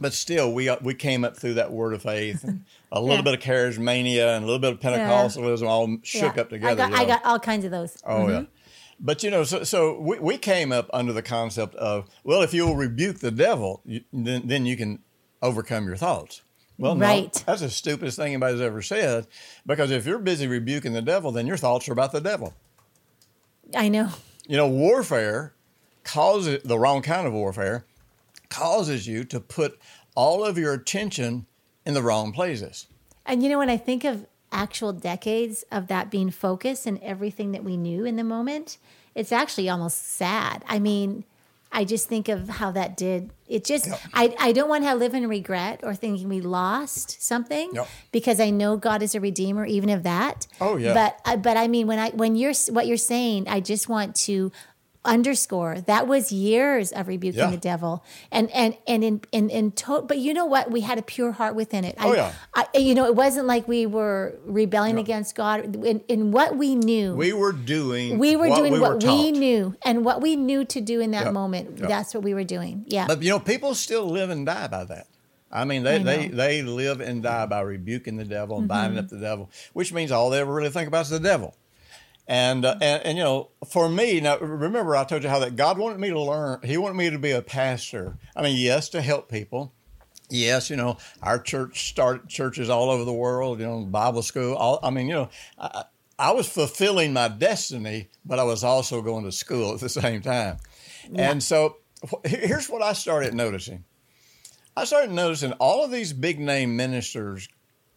but 0.00 0.12
still, 0.12 0.52
we 0.52 0.68
uh, 0.68 0.76
we 0.82 0.94
came 0.94 1.24
up 1.24 1.36
through 1.36 1.54
that 1.54 1.72
word 1.72 1.94
of 1.94 2.02
faith 2.02 2.44
and 2.44 2.64
a 2.92 3.00
little 3.00 3.16
yeah. 3.16 3.22
bit 3.22 3.34
of 3.34 3.40
charismania 3.40 4.36
and 4.36 4.44
a 4.44 4.46
little 4.46 4.60
bit 4.60 4.72
of 4.72 4.80
Pentecostalism 4.80 5.62
yeah. 5.62 5.68
all 5.68 5.96
shook 6.02 6.36
yeah. 6.36 6.42
up 6.42 6.50
together. 6.50 6.70
I 6.70 6.74
got, 6.74 6.90
you 6.90 6.96
know? 6.96 7.02
I 7.02 7.06
got 7.06 7.24
all 7.24 7.40
kinds 7.40 7.64
of 7.64 7.72
those. 7.72 7.96
Oh 8.04 8.20
mm-hmm. 8.20 8.30
yeah. 8.30 8.42
But 9.00 9.22
you 9.22 9.30
know, 9.30 9.44
so, 9.44 9.64
so 9.64 9.98
we, 10.00 10.18
we 10.20 10.38
came 10.38 10.72
up 10.72 10.88
under 10.92 11.12
the 11.12 11.22
concept 11.22 11.74
of 11.74 12.08
well, 12.22 12.42
if 12.42 12.54
you'll 12.54 12.76
rebuke 12.76 13.18
the 13.18 13.32
devil, 13.32 13.82
you, 13.84 14.02
then 14.12 14.42
then 14.46 14.64
you 14.64 14.76
can 14.76 15.02
overcome 15.42 15.86
your 15.86 15.96
thoughts. 15.96 16.42
Well, 16.78 16.96
right. 16.96 17.34
No, 17.34 17.42
that's 17.46 17.62
the 17.62 17.70
stupidest 17.70 18.18
thing 18.18 18.34
anybody's 18.34 18.60
ever 18.60 18.82
said. 18.82 19.26
Because 19.64 19.90
if 19.90 20.06
you're 20.06 20.18
busy 20.18 20.46
rebuking 20.46 20.92
the 20.92 21.02
devil, 21.02 21.32
then 21.32 21.46
your 21.46 21.56
thoughts 21.56 21.88
are 21.88 21.92
about 21.92 22.12
the 22.12 22.20
devil. 22.20 22.54
I 23.74 23.88
know. 23.88 24.10
You 24.46 24.56
know, 24.56 24.68
warfare 24.68 25.54
causes 26.04 26.62
the 26.62 26.78
wrong 26.78 27.02
kind 27.02 27.26
of 27.26 27.32
warfare 27.32 27.84
causes 28.48 29.08
you 29.08 29.24
to 29.24 29.40
put 29.40 29.78
all 30.14 30.44
of 30.44 30.56
your 30.56 30.72
attention 30.72 31.46
in 31.84 31.94
the 31.94 32.02
wrong 32.02 32.32
places. 32.32 32.86
And 33.24 33.42
you 33.42 33.48
know, 33.48 33.58
when 33.58 33.70
I 33.70 33.76
think 33.76 34.04
of 34.04 34.26
actual 34.52 34.92
decades 34.92 35.64
of 35.72 35.88
that 35.88 36.10
being 36.10 36.30
focused 36.30 36.86
and 36.86 37.00
everything 37.02 37.52
that 37.52 37.64
we 37.64 37.76
knew 37.76 38.04
in 38.04 38.16
the 38.16 38.24
moment, 38.24 38.78
it's 39.14 39.32
actually 39.32 39.68
almost 39.68 40.12
sad. 40.12 40.64
I 40.68 40.78
mean, 40.78 41.24
I 41.72 41.84
just 41.84 42.08
think 42.08 42.28
of 42.28 42.48
how 42.48 42.70
that 42.72 42.96
did. 42.96 43.30
It 43.46 43.64
just, 43.64 43.86
yep. 43.86 44.00
I, 44.14 44.34
I 44.40 44.52
don't 44.52 44.68
want 44.68 44.84
to 44.84 44.94
live 44.94 45.14
in 45.14 45.28
regret 45.28 45.80
or 45.82 45.94
thinking 45.94 46.28
we 46.28 46.40
lost 46.40 47.22
something 47.22 47.70
yep. 47.74 47.88
because 48.12 48.40
I 48.40 48.50
know 48.50 48.76
God 48.76 49.02
is 49.02 49.14
a 49.14 49.20
redeemer, 49.20 49.66
even 49.66 49.90
of 49.90 50.02
that. 50.04 50.46
Oh 50.60 50.76
yeah. 50.76 50.94
But, 50.94 51.20
uh, 51.24 51.36
but 51.36 51.56
I 51.56 51.68
mean, 51.68 51.86
when 51.86 51.98
I, 51.98 52.10
when 52.10 52.34
you're, 52.34 52.54
what 52.70 52.86
you're 52.86 52.96
saying, 52.96 53.46
I 53.48 53.60
just 53.60 53.88
want 53.88 54.14
to 54.16 54.52
underscore. 55.06 55.80
That 55.80 56.06
was 56.06 56.32
years 56.32 56.92
of 56.92 57.08
rebuking 57.08 57.40
yeah. 57.40 57.50
the 57.50 57.56
devil. 57.56 58.04
And 58.30 58.50
and 58.50 58.76
and 58.86 59.02
in 59.02 59.20
in 59.32 59.48
in 59.48 59.72
to- 59.72 60.02
but 60.02 60.18
you 60.18 60.34
know 60.34 60.44
what? 60.44 60.70
We 60.70 60.82
had 60.82 60.98
a 60.98 61.02
pure 61.02 61.32
heart 61.32 61.54
within 61.54 61.84
it. 61.84 61.94
Oh, 61.98 62.12
I, 62.12 62.16
yeah. 62.16 62.32
I, 62.54 62.66
you 62.76 62.94
know 62.94 63.06
it 63.06 63.14
wasn't 63.14 63.46
like 63.46 63.66
we 63.66 63.86
were 63.86 64.34
rebelling 64.44 64.96
no. 64.96 65.00
against 65.00 65.34
god. 65.34 65.76
In, 65.76 66.00
in 66.08 66.32
what 66.32 66.56
we 66.56 66.74
knew. 66.74 67.14
We 67.14 67.32
were 67.32 67.52
doing 67.52 68.18
we 68.18 68.36
were 68.36 68.48
what 68.48 68.56
doing 68.56 68.72
we 68.74 68.80
what 68.80 69.02
were 69.02 69.10
we 69.10 69.32
knew. 69.32 69.74
And 69.84 70.04
what 70.04 70.20
we 70.20 70.36
knew 70.36 70.64
to 70.66 70.80
do 70.80 71.00
in 71.00 71.12
that 71.12 71.32
moment 71.32 71.78
that's 71.78 72.14
what 72.14 72.22
we 72.22 72.34
were 72.34 72.44
doing. 72.44 72.84
Yeah. 72.86 73.06
But 73.06 73.22
you 73.22 73.30
know 73.30 73.38
people 73.38 73.74
still 73.74 74.06
live 74.06 74.30
and 74.30 74.44
die 74.44 74.66
by 74.66 74.84
that. 74.84 75.06
I 75.50 75.64
mean, 75.64 75.84
they, 75.84 75.96
I 75.96 76.02
they, 76.02 76.28
they 76.28 76.62
live 76.62 77.00
and 77.00 77.22
die 77.22 77.46
by 77.46 77.60
rebuking 77.60 78.16
the 78.16 78.24
devil 78.24 78.58
and 78.58 78.68
mm-hmm. 78.68 78.80
binding 78.80 78.98
up 78.98 79.08
the 79.08 79.18
devil, 79.18 79.50
which 79.72 79.92
means 79.92 80.10
all 80.10 80.30
they 80.30 80.40
ever 80.40 80.52
really 80.52 80.70
think 80.70 80.88
about 80.88 81.02
is 81.02 81.10
the 81.10 81.20
devil. 81.20 81.54
And, 82.28 82.64
uh, 82.64 82.76
and, 82.80 83.02
and 83.04 83.18
you 83.18 83.24
know, 83.24 83.50
for 83.68 83.88
me 83.88 84.20
now, 84.20 84.38
remember 84.38 84.96
I 84.96 85.04
told 85.04 85.22
you 85.22 85.28
how 85.28 85.38
that 85.40 85.56
God 85.56 85.78
wanted 85.78 86.00
me 86.00 86.10
to 86.10 86.20
learn. 86.20 86.60
He 86.64 86.76
wanted 86.76 86.96
me 86.96 87.10
to 87.10 87.18
be 87.18 87.30
a 87.30 87.42
pastor. 87.42 88.18
I 88.34 88.42
mean, 88.42 88.56
yes, 88.56 88.88
to 88.90 89.00
help 89.00 89.30
people. 89.30 89.72
Yes, 90.28 90.70
you 90.70 90.76
know, 90.76 90.96
our 91.22 91.38
church 91.38 91.88
started 91.88 92.28
churches 92.28 92.68
all 92.68 92.90
over 92.90 93.04
the 93.04 93.12
world. 93.12 93.60
You 93.60 93.66
know, 93.66 93.84
Bible 93.84 94.22
school. 94.22 94.56
All, 94.56 94.80
I 94.82 94.90
mean, 94.90 95.06
you 95.06 95.14
know, 95.14 95.28
I, 95.56 95.84
I 96.18 96.32
was 96.32 96.48
fulfilling 96.48 97.12
my 97.12 97.28
destiny, 97.28 98.08
but 98.24 98.40
I 98.40 98.42
was 98.42 98.64
also 98.64 99.02
going 99.02 99.24
to 99.24 99.32
school 99.32 99.74
at 99.74 99.80
the 99.80 99.88
same 99.88 100.22
time. 100.22 100.56
Yeah. 101.12 101.30
And 101.30 101.40
so, 101.40 101.76
here's 102.24 102.68
what 102.68 102.82
I 102.82 102.92
started 102.92 103.34
noticing. 103.34 103.84
I 104.76 104.84
started 104.84 105.12
noticing 105.12 105.52
all 105.52 105.84
of 105.84 105.92
these 105.92 106.12
big 106.12 106.40
name 106.40 106.76
ministers 106.76 107.48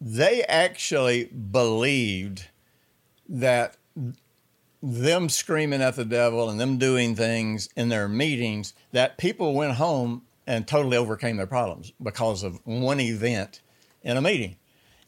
they 0.02 0.44
actually 0.44 1.26
believed 1.26 2.48
that 3.28 3.76
them 4.82 5.30
screaming 5.30 5.82
at 5.82 5.96
the 5.96 6.06
devil 6.06 6.50
and 6.50 6.60
them 6.60 6.78
doing 6.78 7.16
things 7.16 7.70
in 7.76 7.90
their 7.90 8.08
meetings 8.08 8.74
that 8.92 9.18
people 9.18 9.54
went 9.54 9.74
home 9.74 10.24
and 10.48 10.68
totally 10.68 10.98
overcame 10.98 11.38
their 11.38 11.48
problems 11.48 11.94
because 12.02 12.44
of 12.44 12.60
one 12.66 13.00
event 13.00 13.62
in 14.02 14.18
a 14.18 14.22
meeting. 14.22 14.56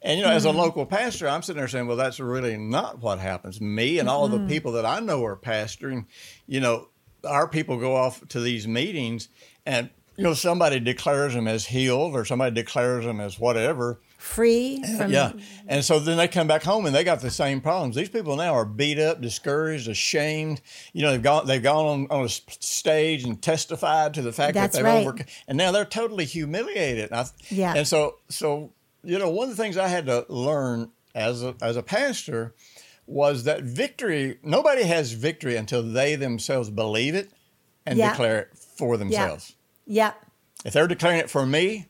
And 0.02 0.18
you 0.18 0.24
know, 0.24 0.30
mm-hmm. 0.30 0.38
as 0.38 0.46
a 0.46 0.52
local 0.52 0.86
pastor, 0.86 1.30
I'm 1.30 1.44
sitting 1.44 1.60
there 1.60 1.68
saying, 1.68 1.88
"Well, 1.88 1.98
that's 1.98 2.20
really 2.20 2.58
not 2.58 3.02
what 3.02 3.20
happens." 3.20 3.62
Me 3.62 4.00
and 4.00 4.10
all 4.10 4.28
mm-hmm. 4.28 4.48
the 4.48 4.54
people 4.54 4.72
that 4.74 4.86
I 4.86 5.00
know 5.00 5.24
are 5.26 5.38
pastoring, 5.38 6.06
you 6.48 6.60
know, 6.60 6.88
our 7.24 7.48
people 7.48 7.78
go 7.78 7.96
off 7.96 8.28
to 8.30 8.40
these 8.40 8.68
meetings, 8.68 9.30
and 9.66 9.90
you 10.18 10.24
know, 10.24 10.34
somebody 10.34 10.80
declares 10.80 11.34
them 11.36 11.48
as 11.48 11.68
healed, 11.68 12.16
or 12.16 12.26
somebody 12.26 12.54
declares 12.56 13.06
them 13.06 13.20
as 13.20 13.40
whatever, 13.40 14.02
free 14.22 14.84
from 14.98 15.12
yeah. 15.12 15.34
And 15.68 15.84
so 15.84 16.00
then 16.00 16.18
they 16.18 16.28
come 16.28 16.48
back 16.48 16.64
home 16.64 16.86
and 16.86 16.96
they 16.96 17.04
got 17.04 17.22
the 17.22 17.32
same 17.32 17.60
problems. 17.60 17.96
These 17.96 18.10
people 18.10 18.36
now 18.36 18.54
are 18.54 18.66
beat 18.66 19.00
up 19.00 19.20
discouraged 19.20 19.88
ashamed. 19.88 20.62
You 20.94 21.02
know 21.02 21.12
they've 21.12 21.22
gone 21.22 21.48
they've 21.48 21.62
gone 21.62 21.86
on, 21.86 22.20
on 22.20 22.26
a 22.26 22.30
stage 22.30 23.24
and 23.24 23.42
testified 23.42 24.14
to 24.14 24.22
the 24.22 24.32
fact 24.32 24.54
That's 24.54 24.78
that 24.78 24.84
they've 24.84 24.86
right. 24.86 25.02
overcome 25.02 25.26
and 25.48 25.58
now 25.58 25.72
they're 25.72 25.86
totally 25.86 26.26
humiliated. 26.26 27.12
And 27.12 27.20
I, 27.20 27.26
yeah. 27.50 27.74
and 27.76 27.88
so 27.88 28.18
so 28.30 28.72
you 29.04 29.18
know 29.18 29.30
one 29.30 29.50
of 29.50 29.58
the 29.58 29.62
things 29.62 29.78
i 29.78 29.88
had 29.88 30.06
to 30.06 30.26
learn 30.30 30.92
as 31.16 31.44
a 31.44 31.56
as 31.62 31.76
a 31.76 31.84
pastor 31.84 32.54
was 33.08 33.44
that 33.46 33.64
victory 33.64 34.38
nobody 34.44 34.84
has 34.84 35.14
victory 35.14 35.56
until 35.56 35.82
they 35.82 36.16
themselves 36.16 36.70
believe 36.70 37.16
it 37.16 37.32
and 37.86 37.98
yeah. 37.98 38.12
declare 38.12 38.40
it 38.42 38.58
for 38.58 38.98
themselves. 38.98 39.56
Yeah. 39.88 40.14
if 40.64 40.74
they're 40.74 40.88
declaring 40.88 41.20
it 41.20 41.30
for 41.30 41.46
me 41.46 41.88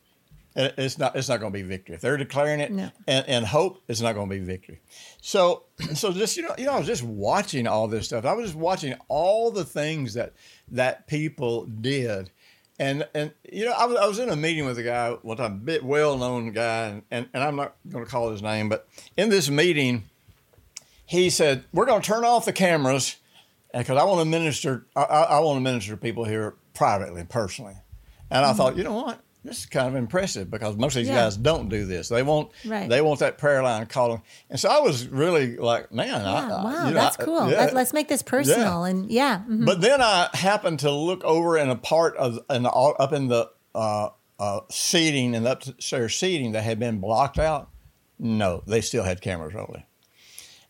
it's 0.55 0.97
not. 0.97 1.15
It's 1.15 1.29
not 1.29 1.39
going 1.39 1.53
to 1.53 1.57
be 1.57 1.63
victory. 1.63 1.95
If 1.95 2.01
they're 2.01 2.17
declaring 2.17 2.59
it 2.59 2.71
no. 2.71 2.91
and, 3.07 3.25
and, 3.27 3.45
hope, 3.45 3.81
it's 3.87 4.01
not 4.01 4.15
going 4.15 4.29
to 4.29 4.35
be 4.35 4.41
victory. 4.41 4.81
So, 5.21 5.63
so 5.93 6.11
just 6.11 6.35
you 6.35 6.43
know, 6.43 6.53
you 6.57 6.65
know, 6.65 6.73
I 6.73 6.77
was 6.77 6.87
just 6.87 7.03
watching 7.03 7.67
all 7.67 7.87
this 7.87 8.05
stuff. 8.05 8.25
I 8.25 8.33
was 8.33 8.47
just 8.47 8.57
watching 8.57 8.95
all 9.07 9.51
the 9.51 9.63
things 9.63 10.13
that 10.15 10.33
that 10.71 11.07
people 11.07 11.65
did, 11.65 12.31
and 12.79 13.07
and 13.15 13.31
you 13.49 13.63
know, 13.65 13.71
I 13.71 13.85
was, 13.85 13.97
I 13.97 14.05
was 14.07 14.19
in 14.19 14.29
a 14.29 14.35
meeting 14.35 14.65
with 14.65 14.77
a 14.77 14.83
guy, 14.83 15.11
one 15.21 15.39
a 15.39 15.49
bit 15.49 15.83
well 15.83 16.17
known 16.17 16.51
guy, 16.51 16.87
and, 16.87 17.03
and 17.11 17.29
and 17.33 17.43
I'm 17.43 17.55
not 17.55 17.75
going 17.89 18.03
to 18.03 18.11
call 18.11 18.29
his 18.31 18.41
name, 18.41 18.67
but 18.67 18.87
in 19.15 19.29
this 19.29 19.49
meeting, 19.49 20.03
he 21.05 21.29
said, 21.29 21.63
"We're 21.71 21.85
going 21.85 22.01
to 22.01 22.07
turn 22.07 22.25
off 22.25 22.43
the 22.43 22.53
cameras, 22.53 23.15
because 23.73 23.97
I 23.97 24.03
want 24.03 24.19
to 24.19 24.25
minister. 24.25 24.85
I, 24.97 25.03
I 25.03 25.39
want 25.39 25.55
to 25.57 25.61
minister 25.61 25.91
to 25.91 25.97
people 25.97 26.25
here 26.25 26.55
privately, 26.73 27.21
and 27.21 27.29
personally." 27.29 27.75
And 28.29 28.45
I 28.45 28.49
mm-hmm. 28.49 28.57
thought, 28.57 28.77
you 28.77 28.83
know 28.83 28.93
what? 28.93 29.21
This 29.43 29.59
is 29.59 29.65
kind 29.65 29.87
of 29.87 29.95
impressive 29.95 30.51
because 30.51 30.75
most 30.75 30.95
of 30.95 30.99
these 30.99 31.07
yeah. 31.07 31.23
guys 31.23 31.35
don't 31.35 31.69
do 31.69 31.85
this. 31.85 32.09
They 32.09 32.21
want 32.21 32.51
right. 32.65 32.87
they 32.87 33.01
want 33.01 33.21
that 33.21 33.37
prayer 33.39 33.63
line 33.63 33.87
calling, 33.87 34.21
and 34.49 34.59
so 34.59 34.69
I 34.69 34.79
was 34.79 35.07
really 35.07 35.57
like, 35.57 35.91
man, 35.91 36.07
yeah, 36.07 36.31
I, 36.31 36.63
wow, 36.63 36.89
know, 36.89 36.93
that's 36.93 37.17
cool. 37.17 37.49
Yeah. 37.49 37.71
Let, 37.71 37.75
us 37.75 37.93
make 37.93 38.07
this 38.07 38.21
personal, 38.21 38.83
and 38.83 39.11
yeah. 39.11 39.39
Mm-hmm. 39.39 39.65
But 39.65 39.81
then 39.81 39.99
I 40.01 40.29
happened 40.33 40.79
to 40.79 40.91
look 40.91 41.23
over 41.23 41.57
in 41.57 41.69
a 41.69 41.75
part 41.75 42.15
of 42.17 42.39
in 42.49 42.63
the, 42.63 42.69
up 42.69 43.13
in 43.13 43.29
the 43.29 43.49
uh, 43.73 44.09
uh, 44.39 44.59
seating 44.69 45.33
and 45.35 45.47
upstairs 45.47 46.15
seating 46.15 46.51
that 46.51 46.63
had 46.63 46.79
been 46.79 46.99
blocked 46.99 47.39
out. 47.39 47.69
No, 48.19 48.61
they 48.67 48.81
still 48.81 49.03
had 49.03 49.21
cameras 49.21 49.55
rolling, 49.55 49.83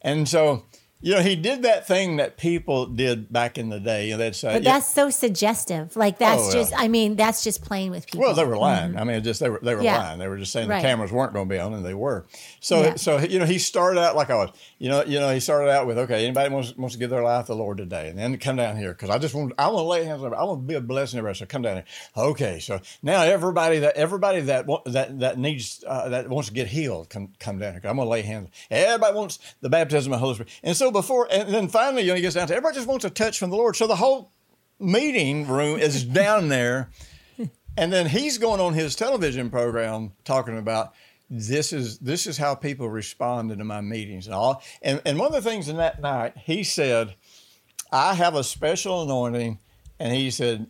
and 0.01 0.29
so 0.29 0.63
you 1.01 1.15
know, 1.15 1.21
he 1.21 1.35
did 1.35 1.63
that 1.63 1.87
thing 1.87 2.17
that 2.17 2.37
people 2.37 2.85
did 2.85 3.31
back 3.31 3.57
in 3.57 3.69
the 3.69 3.79
day. 3.79 4.05
You 4.05 4.11
know, 4.11 4.17
they'd 4.19 4.35
say, 4.35 4.53
but 4.53 4.63
that's 4.63 4.87
so 4.87 5.09
suggestive. 5.09 5.95
Like 5.95 6.19
that's 6.19 6.49
oh, 6.49 6.53
just, 6.53 6.73
I 6.77 6.87
mean, 6.87 7.15
that's 7.15 7.43
just 7.43 7.63
playing 7.63 7.91
with 7.91 8.05
people. 8.05 8.21
Well, 8.21 8.35
they 8.35 8.45
were 8.45 8.57
lying. 8.57 8.91
Mm-hmm. 8.91 8.99
I 8.99 9.03
mean, 9.03 9.23
just 9.23 9.39
they 9.39 9.49
were 9.49 9.59
they 9.63 9.73
were 9.73 9.81
yeah. 9.81 9.97
lying. 9.97 10.19
They 10.19 10.27
were 10.27 10.37
just 10.37 10.51
saying 10.51 10.69
right. 10.69 10.81
the 10.81 10.87
cameras 10.87 11.11
weren't 11.11 11.33
going 11.33 11.49
to 11.49 11.53
be 11.53 11.59
on, 11.59 11.73
and 11.73 11.83
they 11.83 11.95
were. 11.95 12.27
So, 12.59 12.81
yeah. 12.81 12.95
so 12.95 13.19
you 13.19 13.39
know, 13.39 13.45
he 13.45 13.57
started 13.57 13.99
out 13.99 14.15
like 14.15 14.29
I 14.29 14.35
was. 14.35 14.51
You 14.77 14.89
know, 14.89 15.03
you 15.03 15.19
know, 15.19 15.33
he 15.33 15.39
started 15.39 15.69
out 15.69 15.87
with, 15.87 15.97
okay, 15.97 16.23
anybody 16.23 16.53
wants 16.53 16.75
wants 16.77 16.95
to 16.95 16.99
give 16.99 17.09
their 17.09 17.23
life 17.23 17.45
to 17.47 17.53
the 17.53 17.57
Lord 17.57 17.77
today, 17.77 18.09
and 18.09 18.17
then 18.17 18.37
come 18.37 18.55
down 18.55 18.77
here 18.77 18.93
because 18.93 19.09
I 19.09 19.17
just 19.17 19.33
want 19.33 19.53
I 19.57 19.67
want 19.67 19.83
to 19.83 19.87
lay 19.87 20.03
hands 20.05 20.23
on. 20.23 20.33
I 20.33 20.43
want 20.43 20.61
to 20.61 20.67
be 20.67 20.75
a 20.75 20.81
blessing 20.81 21.17
to 21.17 21.19
everybody. 21.19 21.39
So 21.39 21.45
come 21.47 21.63
down 21.63 21.77
here. 21.77 21.85
Okay, 22.15 22.59
so 22.59 22.79
now 23.01 23.23
everybody 23.23 23.79
that 23.79 23.95
everybody 23.95 24.41
that 24.41 24.67
that 24.85 25.19
that 25.19 25.39
needs 25.39 25.83
uh, 25.87 26.09
that 26.09 26.29
wants 26.29 26.49
to 26.49 26.53
get 26.53 26.67
healed, 26.67 27.09
come 27.09 27.29
come 27.39 27.57
down 27.57 27.73
here. 27.73 27.81
I'm 27.85 27.95
going 27.95 28.05
to 28.05 28.11
lay 28.11 28.21
hands. 28.21 28.49
Everybody 28.69 29.15
wants 29.15 29.39
the 29.61 29.69
baptism 29.69 30.13
of 30.13 30.19
the 30.19 30.23
Holy 30.23 30.35
Spirit, 30.35 30.51
and 30.61 30.77
so 30.77 30.90
before 30.91 31.27
and 31.31 31.53
then 31.53 31.67
finally, 31.67 32.03
you 32.03 32.09
know, 32.09 32.15
he 32.15 32.21
gets 32.21 32.35
down 32.35 32.47
to 32.47 32.53
everybody 32.53 32.75
just 32.75 32.87
wants 32.87 33.05
a 33.05 33.09
touch 33.09 33.39
from 33.39 33.49
the 33.49 33.55
Lord. 33.55 33.75
So 33.75 33.87
the 33.87 33.95
whole 33.95 34.31
meeting 34.79 35.47
room 35.47 35.79
is 35.79 36.03
down 36.21 36.49
there. 36.49 36.89
And 37.77 37.91
then 37.91 38.07
he's 38.07 38.37
going 38.37 38.59
on 38.59 38.73
his 38.73 38.95
television 38.95 39.49
program 39.49 40.11
talking 40.25 40.57
about 40.57 40.93
this 41.29 41.71
is 41.71 41.99
this 41.99 42.27
is 42.27 42.37
how 42.37 42.53
people 42.53 42.89
respond 42.89 43.49
to 43.57 43.63
my 43.63 43.79
meetings 43.79 44.27
and 44.27 44.35
all. 44.35 44.61
And 44.81 45.01
and 45.05 45.17
one 45.17 45.27
of 45.27 45.33
the 45.33 45.49
things 45.49 45.69
in 45.69 45.77
that 45.77 46.01
night, 46.01 46.35
he 46.37 46.63
said, 46.63 47.15
I 47.91 48.13
have 48.13 48.35
a 48.35 48.43
special 48.43 49.03
anointing, 49.03 49.59
and 49.99 50.13
he 50.13 50.31
said, 50.31 50.67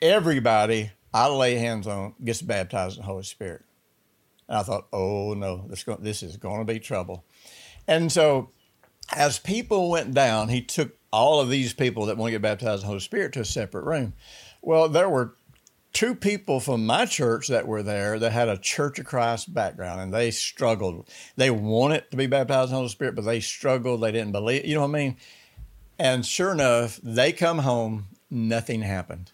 everybody 0.00 0.92
I 1.12 1.26
lay 1.28 1.56
hands 1.56 1.86
on 1.86 2.14
gets 2.22 2.42
baptized 2.42 2.96
in 2.96 3.02
the 3.02 3.06
Holy 3.06 3.22
Spirit. 3.22 3.64
And 4.48 4.58
I 4.58 4.62
thought, 4.62 4.86
oh 4.92 5.34
no, 5.34 5.66
this, 5.68 5.84
this 6.00 6.22
is 6.22 6.36
going 6.36 6.64
to 6.64 6.72
be 6.72 6.78
trouble. 6.78 7.24
And 7.86 8.12
so 8.12 8.50
as 9.14 9.38
people 9.38 9.90
went 9.90 10.14
down, 10.14 10.48
he 10.48 10.60
took 10.60 10.96
all 11.12 11.40
of 11.40 11.48
these 11.48 11.72
people 11.72 12.06
that 12.06 12.16
want 12.16 12.28
to 12.28 12.32
get 12.32 12.42
baptized 12.42 12.82
in 12.82 12.86
the 12.86 12.86
Holy 12.88 13.00
Spirit 13.00 13.32
to 13.32 13.40
a 13.40 13.44
separate 13.44 13.84
room. 13.84 14.12
Well, 14.60 14.88
there 14.88 15.08
were 15.08 15.34
two 15.92 16.14
people 16.14 16.60
from 16.60 16.84
my 16.84 17.06
church 17.06 17.48
that 17.48 17.66
were 17.66 17.82
there 17.82 18.18
that 18.18 18.32
had 18.32 18.48
a 18.48 18.58
Church 18.58 18.98
of 18.98 19.06
Christ 19.06 19.52
background, 19.52 20.00
and 20.00 20.12
they 20.12 20.30
struggled. 20.30 21.08
They 21.36 21.50
wanted 21.50 22.10
to 22.10 22.16
be 22.16 22.26
baptized 22.26 22.68
in 22.68 22.72
the 22.72 22.76
Holy 22.76 22.88
Spirit, 22.88 23.14
but 23.14 23.24
they 23.24 23.40
struggled. 23.40 24.02
They 24.02 24.12
didn't 24.12 24.32
believe. 24.32 24.66
You 24.66 24.74
know 24.74 24.82
what 24.82 24.90
I 24.90 25.04
mean? 25.04 25.16
And 25.98 26.24
sure 26.24 26.52
enough, 26.52 27.00
they 27.02 27.32
come 27.32 27.58
home. 27.58 28.08
Nothing 28.30 28.82
happened. 28.82 29.32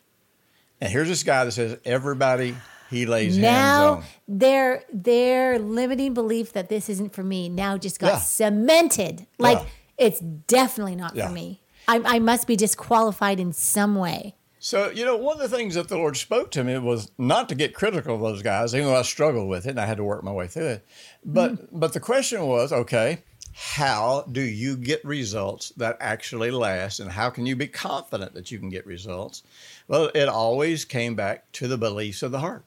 And 0.80 0.92
here's 0.92 1.08
this 1.08 1.24
guy 1.24 1.44
that 1.44 1.52
says 1.52 1.78
everybody 1.84 2.54
he 2.90 3.06
lays 3.06 3.36
now 3.36 4.02
their 4.28 4.84
their 4.92 5.58
limiting 5.58 6.14
belief 6.14 6.52
that 6.52 6.68
this 6.68 6.88
isn't 6.88 7.14
for 7.14 7.22
me 7.22 7.48
now 7.48 7.76
just 7.76 7.98
got 7.98 8.08
yeah. 8.08 8.18
cemented. 8.18 9.26
Like 9.38 9.58
yeah. 9.58 10.06
it's 10.06 10.20
definitely 10.20 10.96
not 10.96 11.14
yeah. 11.14 11.28
for 11.28 11.32
me. 11.32 11.60
I, 11.86 12.00
I 12.04 12.18
must 12.18 12.46
be 12.46 12.56
disqualified 12.56 13.40
in 13.40 13.52
some 13.52 13.94
way. 13.94 14.36
So, 14.58 14.88
you 14.88 15.04
know, 15.04 15.16
one 15.16 15.38
of 15.38 15.50
the 15.50 15.54
things 15.54 15.74
that 15.74 15.88
the 15.88 15.98
Lord 15.98 16.16
spoke 16.16 16.50
to 16.52 16.64
me 16.64 16.78
was 16.78 17.10
not 17.18 17.50
to 17.50 17.54
get 17.54 17.74
critical 17.74 18.14
of 18.14 18.22
those 18.22 18.40
guys, 18.40 18.74
even 18.74 18.86
though 18.86 18.96
I 18.96 19.02
struggled 19.02 19.46
with 19.46 19.66
it 19.66 19.70
and 19.70 19.80
I 19.80 19.84
had 19.84 19.98
to 19.98 20.04
work 20.04 20.24
my 20.24 20.32
way 20.32 20.46
through 20.46 20.68
it. 20.68 20.86
But 21.22 21.52
mm 21.52 21.68
but 21.70 21.92
the 21.92 22.00
question 22.00 22.46
was, 22.46 22.72
okay, 22.72 23.18
how 23.52 24.24
do 24.32 24.40
you 24.40 24.76
get 24.76 25.04
results 25.04 25.70
that 25.76 25.96
actually 26.00 26.50
last 26.50 26.98
and 26.98 27.10
how 27.10 27.30
can 27.30 27.44
you 27.46 27.54
be 27.56 27.66
confident 27.66 28.32
that 28.34 28.50
you 28.50 28.58
can 28.58 28.68
get 28.68 28.86
results? 28.86 29.42
Well, 29.86 30.10
it 30.14 30.28
always 30.28 30.84
came 30.84 31.14
back 31.14 31.50
to 31.52 31.68
the 31.68 31.76
beliefs 31.76 32.22
of 32.22 32.32
the 32.32 32.40
heart. 32.40 32.64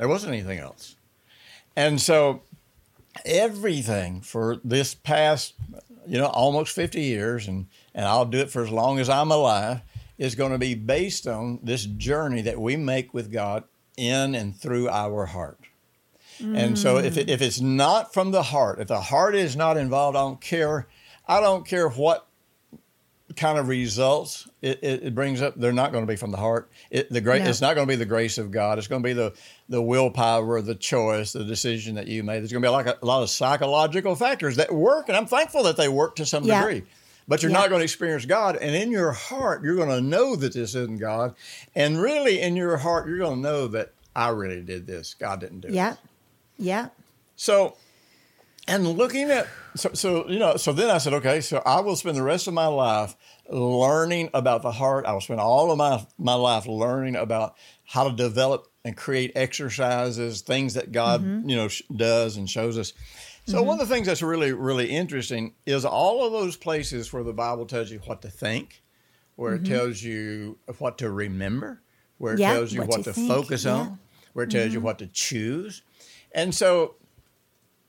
There 0.00 0.08
wasn't 0.08 0.32
anything 0.32 0.58
else. 0.58 0.96
And 1.76 2.00
so 2.00 2.40
everything 3.26 4.22
for 4.22 4.56
this 4.64 4.94
past, 4.94 5.52
you 6.06 6.16
know, 6.16 6.28
almost 6.28 6.74
50 6.74 7.02
years, 7.02 7.46
and, 7.46 7.66
and 7.94 8.06
I'll 8.06 8.24
do 8.24 8.38
it 8.38 8.48
for 8.50 8.62
as 8.62 8.70
long 8.70 8.98
as 8.98 9.10
I'm 9.10 9.30
alive, 9.30 9.82
is 10.16 10.34
going 10.34 10.52
to 10.52 10.58
be 10.58 10.74
based 10.74 11.26
on 11.26 11.60
this 11.62 11.84
journey 11.84 12.40
that 12.40 12.58
we 12.58 12.76
make 12.76 13.12
with 13.12 13.30
God 13.30 13.64
in 13.98 14.34
and 14.34 14.56
through 14.56 14.88
our 14.88 15.26
heart. 15.26 15.58
And 16.42 16.78
so 16.78 16.96
if, 16.96 17.18
it, 17.18 17.28
if 17.28 17.42
it's 17.42 17.60
not 17.60 18.14
from 18.14 18.30
the 18.30 18.44
heart, 18.44 18.80
if 18.80 18.88
the 18.88 19.02
heart 19.02 19.34
is 19.34 19.54
not 19.54 19.76
involved, 19.76 20.16
I 20.16 20.20
don't 20.20 20.40
care. 20.40 20.88
I 21.28 21.42
don't 21.42 21.66
care 21.66 21.90
what 21.90 22.26
kind 23.36 23.58
of 23.58 23.68
results 23.68 24.48
it, 24.62 24.78
it, 24.82 25.02
it, 25.04 25.14
brings 25.14 25.40
up, 25.40 25.54
they're 25.56 25.72
not 25.72 25.92
going 25.92 26.04
to 26.04 26.10
be 26.10 26.16
from 26.16 26.30
the 26.30 26.36
heart. 26.36 26.70
It, 26.90 27.10
the 27.10 27.20
great, 27.20 27.42
no. 27.42 27.48
It's 27.48 27.60
not 27.60 27.74
going 27.74 27.86
to 27.86 27.90
be 27.90 27.96
the 27.96 28.04
grace 28.04 28.38
of 28.38 28.50
God. 28.50 28.78
It's 28.78 28.88
going 28.88 29.02
to 29.02 29.06
be 29.06 29.12
the, 29.12 29.32
the 29.68 29.80
willpower, 29.80 30.60
the 30.60 30.74
choice, 30.74 31.32
the 31.32 31.44
decision 31.44 31.94
that 31.94 32.06
you 32.08 32.22
made. 32.22 32.40
There's 32.40 32.52
going 32.52 32.62
to 32.62 32.66
be 32.66 32.72
like 32.72 32.86
a, 32.86 32.98
a 33.02 33.06
lot 33.06 33.22
of 33.22 33.30
psychological 33.30 34.14
factors 34.14 34.56
that 34.56 34.72
work, 34.72 35.08
and 35.08 35.16
I'm 35.16 35.26
thankful 35.26 35.62
that 35.64 35.76
they 35.76 35.88
work 35.88 36.16
to 36.16 36.26
some 36.26 36.44
yeah. 36.44 36.60
degree. 36.60 36.82
But 37.28 37.42
you're 37.42 37.52
yeah. 37.52 37.58
not 37.58 37.68
going 37.68 37.80
to 37.80 37.84
experience 37.84 38.24
God, 38.24 38.56
and 38.56 38.74
in 38.74 38.90
your 38.90 39.12
heart, 39.12 39.62
you're 39.62 39.76
going 39.76 39.88
to 39.88 40.00
know 40.00 40.34
that 40.36 40.52
this 40.52 40.74
isn't 40.74 40.98
God, 40.98 41.34
and 41.74 42.00
really 42.00 42.40
in 42.40 42.56
your 42.56 42.76
heart, 42.76 43.06
you're 43.06 43.18
going 43.18 43.36
to 43.36 43.40
know 43.40 43.68
that 43.68 43.92
I 44.16 44.30
really 44.30 44.62
did 44.62 44.86
this. 44.86 45.14
God 45.14 45.40
didn't 45.40 45.60
do 45.60 45.68
yeah. 45.70 45.92
it. 45.92 45.98
Yeah. 46.58 46.82
Yeah. 46.82 46.88
So 47.36 47.76
and 48.70 48.86
looking 48.86 49.30
at 49.30 49.48
so, 49.74 49.90
so 49.92 50.28
you 50.28 50.38
know 50.38 50.56
so 50.56 50.72
then 50.72 50.90
i 50.90 50.98
said 50.98 51.12
okay 51.12 51.40
so 51.40 51.62
i 51.64 51.80
will 51.80 51.96
spend 51.96 52.16
the 52.16 52.22
rest 52.22 52.46
of 52.46 52.54
my 52.54 52.66
life 52.66 53.16
learning 53.48 54.30
about 54.34 54.62
the 54.62 54.72
heart 54.72 55.06
i 55.06 55.12
will 55.12 55.20
spend 55.20 55.40
all 55.40 55.70
of 55.70 55.78
my 55.78 56.04
my 56.18 56.34
life 56.34 56.66
learning 56.66 57.16
about 57.16 57.56
how 57.84 58.08
to 58.08 58.14
develop 58.14 58.66
and 58.84 58.96
create 58.96 59.32
exercises 59.34 60.40
things 60.40 60.74
that 60.74 60.92
god 60.92 61.22
mm-hmm. 61.22 61.48
you 61.48 61.56
know 61.56 61.68
does 61.94 62.36
and 62.36 62.48
shows 62.48 62.78
us 62.78 62.92
so 63.46 63.58
mm-hmm. 63.58 63.66
one 63.66 63.80
of 63.80 63.88
the 63.88 63.94
things 63.94 64.06
that's 64.06 64.22
really 64.22 64.52
really 64.52 64.90
interesting 64.90 65.54
is 65.66 65.84
all 65.84 66.24
of 66.24 66.32
those 66.32 66.56
places 66.56 67.12
where 67.12 67.22
the 67.22 67.32
bible 67.32 67.66
tells 67.66 67.90
you 67.90 67.98
what 68.00 68.22
to 68.22 68.30
think 68.30 68.82
where 69.36 69.56
mm-hmm. 69.56 69.64
it 69.64 69.68
tells 69.68 70.02
you 70.02 70.58
what 70.78 70.98
to 70.98 71.10
remember 71.10 71.82
where 72.18 72.34
it 72.34 72.40
yeah, 72.40 72.52
tells 72.52 72.70
you, 72.70 72.80
what, 72.80 72.90
what 72.90 73.04
to 73.04 73.12
think. 73.14 73.28
focus 73.28 73.64
yeah. 73.64 73.72
on 73.72 73.98
where 74.34 74.44
it 74.44 74.50
tells 74.50 74.72
you 74.72 74.78
mm-hmm. 74.78 74.86
what 74.86 74.98
to 74.98 75.06
choose 75.06 75.82
and 76.32 76.54
so 76.54 76.94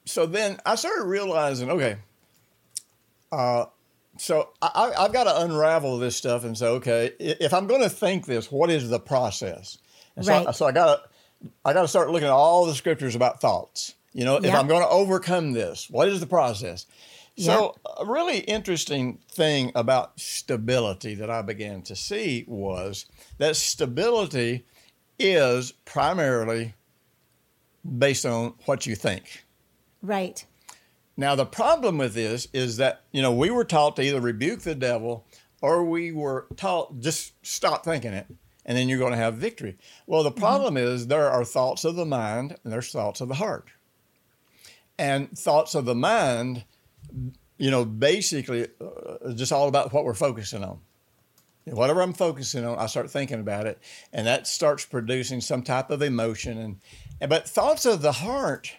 so 0.05 0.25
then 0.25 0.57
I 0.65 0.75
started 0.75 1.05
realizing, 1.05 1.69
okay, 1.71 1.97
uh, 3.31 3.65
so 4.17 4.49
I, 4.61 4.93
I've 4.97 5.13
got 5.13 5.23
to 5.23 5.41
unravel 5.41 5.97
this 5.97 6.15
stuff 6.15 6.43
and 6.43 6.57
say, 6.57 6.67
okay, 6.67 7.11
if 7.19 7.53
I'm 7.53 7.67
going 7.67 7.81
to 7.81 7.89
think 7.89 8.25
this, 8.25 8.51
what 8.51 8.69
is 8.69 8.89
the 8.89 8.99
process? 8.99 9.77
And 10.15 10.25
so, 10.25 10.45
Right. 10.45 10.55
so 10.55 10.65
I 10.65 10.71
got 10.71 10.95
to, 10.95 11.49
I 11.65 11.73
got 11.73 11.83
to 11.83 11.87
start 11.87 12.09
looking 12.11 12.27
at 12.27 12.33
all 12.33 12.65
the 12.65 12.75
scriptures 12.75 13.15
about 13.15 13.41
thoughts. 13.41 13.95
You 14.13 14.25
know, 14.25 14.35
if 14.37 14.53
I'm 14.53 14.67
going 14.67 14.81
to 14.81 14.89
overcome 14.89 15.53
this, 15.53 15.89
what 15.89 16.09
is 16.09 16.19
the 16.19 16.27
process? 16.27 16.85
So, 17.37 17.75
a 17.97 18.05
really 18.05 18.39
interesting 18.39 19.19
thing 19.31 19.71
about 19.73 20.19
stability 20.19 21.15
that 21.15 21.29
I 21.29 21.41
began 21.41 21.81
to 21.83 21.95
see 21.95 22.43
was 22.45 23.05
that 23.37 23.55
stability 23.55 24.65
is 25.17 25.71
primarily 25.85 26.75
based 27.97 28.25
on 28.25 28.53
what 28.65 28.85
you 28.85 28.95
think. 28.95 29.45
Right. 30.01 30.45
Now, 31.17 31.35
the 31.35 31.45
problem 31.45 31.97
with 31.97 32.13
this 32.13 32.47
is 32.53 32.77
that, 32.77 33.03
you 33.11 33.21
know, 33.21 33.31
we 33.31 33.51
were 33.51 33.65
taught 33.65 33.95
to 33.97 34.01
either 34.01 34.21
rebuke 34.21 34.61
the 34.61 34.75
devil 34.75 35.25
or 35.61 35.83
we 35.83 36.11
were 36.11 36.47
taught 36.55 36.99
just 36.99 37.33
stop 37.45 37.83
thinking 37.83 38.13
it 38.13 38.27
and 38.65 38.77
then 38.77 38.87
you're 38.87 38.99
going 38.99 39.11
to 39.11 39.17
have 39.17 39.35
victory. 39.35 39.77
Well, 40.05 40.23
the 40.23 40.31
problem 40.31 40.77
is 40.77 41.07
there 41.07 41.29
are 41.29 41.43
thoughts 41.43 41.83
of 41.83 41.95
the 41.95 42.05
mind 42.05 42.57
and 42.63 42.71
there's 42.71 42.91
thoughts 42.91 43.21
of 43.21 43.27
the 43.27 43.35
heart. 43.35 43.69
And 44.97 45.37
thoughts 45.37 45.73
of 45.73 45.85
the 45.85 45.95
mind, 45.95 46.63
you 47.57 47.71
know, 47.71 47.85
basically 47.85 48.67
uh, 48.79 49.33
just 49.33 49.51
all 49.51 49.67
about 49.67 49.93
what 49.93 50.05
we're 50.05 50.13
focusing 50.13 50.63
on. 50.63 50.79
Whatever 51.65 52.01
I'm 52.01 52.13
focusing 52.13 52.65
on, 52.65 52.77
I 52.77 52.87
start 52.87 53.11
thinking 53.11 53.39
about 53.39 53.67
it, 53.67 53.79
and 54.11 54.25
that 54.25 54.47
starts 54.47 54.83
producing 54.83 55.41
some 55.41 55.61
type 55.61 55.91
of 55.91 56.01
emotion. 56.01 56.57
And, 56.57 56.79
and 57.19 57.29
but 57.29 57.47
thoughts 57.47 57.85
of 57.85 58.01
the 58.01 58.13
heart, 58.13 58.73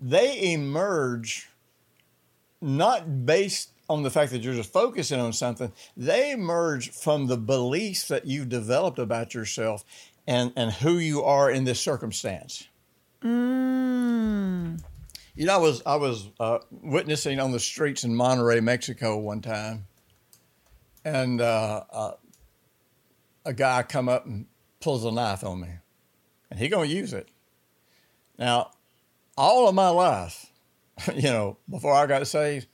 they 0.00 0.52
emerge 0.52 1.48
not 2.60 3.26
based 3.26 3.70
on 3.88 4.02
the 4.02 4.10
fact 4.10 4.32
that 4.32 4.42
you're 4.42 4.54
just 4.54 4.72
focusing 4.72 5.20
on 5.20 5.32
something, 5.32 5.72
they 5.96 6.32
emerge 6.32 6.90
from 6.90 7.26
the 7.26 7.36
beliefs 7.36 8.08
that 8.08 8.26
you've 8.26 8.48
developed 8.48 8.98
about 8.98 9.34
yourself 9.34 9.84
and, 10.26 10.52
and 10.56 10.72
who 10.72 10.98
you 10.98 11.22
are 11.22 11.50
in 11.50 11.64
this 11.64 11.80
circumstance. 11.80 12.66
Mm. 13.22 14.80
You 15.34 15.46
know, 15.46 15.54
I 15.54 15.58
was 15.58 15.82
I 15.84 15.96
was 15.96 16.30
uh, 16.40 16.58
witnessing 16.70 17.40
on 17.40 17.52
the 17.52 17.60
streets 17.60 18.04
in 18.04 18.12
Monterrey, 18.12 18.62
Mexico, 18.62 19.18
one 19.18 19.42
time, 19.42 19.86
and 21.04 21.40
uh, 21.40 21.84
uh, 21.92 22.12
a 23.44 23.52
guy 23.52 23.82
come 23.82 24.08
up 24.08 24.24
and 24.24 24.46
pulls 24.80 25.04
a 25.04 25.10
knife 25.10 25.44
on 25.44 25.60
me, 25.60 25.68
and 26.50 26.58
he 26.58 26.68
gonna 26.68 26.86
use 26.86 27.12
it. 27.12 27.28
Now, 28.38 28.70
all 29.36 29.68
of 29.68 29.74
my 29.74 29.88
life, 29.88 30.46
you 31.14 31.22
know, 31.22 31.58
before 31.68 31.92
I 31.94 32.06
got 32.06 32.26
saved, 32.26 32.66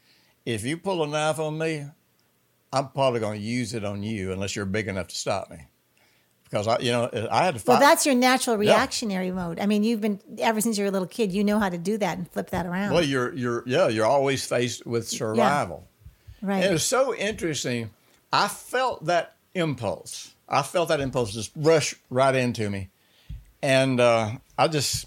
if 0.44 0.64
you 0.64 0.76
pull 0.76 1.02
a 1.02 1.06
knife 1.06 1.38
on 1.38 1.58
me, 1.58 1.86
I'm 2.72 2.88
probably 2.88 3.20
gonna 3.20 3.36
use 3.36 3.74
it 3.74 3.84
on 3.84 4.02
you 4.02 4.32
unless 4.32 4.56
you're 4.56 4.64
big 4.64 4.88
enough 4.88 5.08
to 5.08 5.14
stop 5.14 5.50
me, 5.50 5.58
because 6.44 6.66
I, 6.66 6.78
you 6.78 6.90
know, 6.90 7.10
I 7.30 7.44
had 7.44 7.54
to 7.54 7.60
fight. 7.60 7.74
Well, 7.74 7.80
that's 7.80 8.06
your 8.06 8.14
natural 8.14 8.56
reactionary 8.56 9.30
mode. 9.30 9.60
I 9.60 9.66
mean, 9.66 9.84
you've 9.84 10.00
been 10.00 10.20
ever 10.38 10.60
since 10.60 10.78
you 10.78 10.84
were 10.84 10.88
a 10.88 10.92
little 10.92 11.08
kid. 11.08 11.32
You 11.32 11.44
know 11.44 11.58
how 11.58 11.68
to 11.68 11.78
do 11.78 11.98
that 11.98 12.16
and 12.16 12.30
flip 12.30 12.50
that 12.50 12.64
around. 12.64 12.94
well, 12.94 13.04
you're 13.04 13.34
you're 13.34 13.62
yeah, 13.66 13.88
you're 13.88 14.06
always 14.06 14.46
faced 14.46 14.86
with 14.86 15.06
survival. 15.08 15.86
right. 16.40 16.56
And 16.56 16.64
it 16.64 16.72
was 16.72 16.84
so 16.84 17.14
interesting. 17.14 17.90
I 18.32 18.48
felt 18.48 19.04
that 19.04 19.36
impulse. 19.54 20.32
I 20.48 20.62
felt 20.62 20.88
that 20.88 21.00
impulse 21.00 21.32
just 21.32 21.50
rush 21.54 21.94
right 22.08 22.34
into 22.34 22.70
me, 22.70 22.88
and 23.62 24.00
uh, 24.00 24.32
I 24.56 24.68
just, 24.68 25.06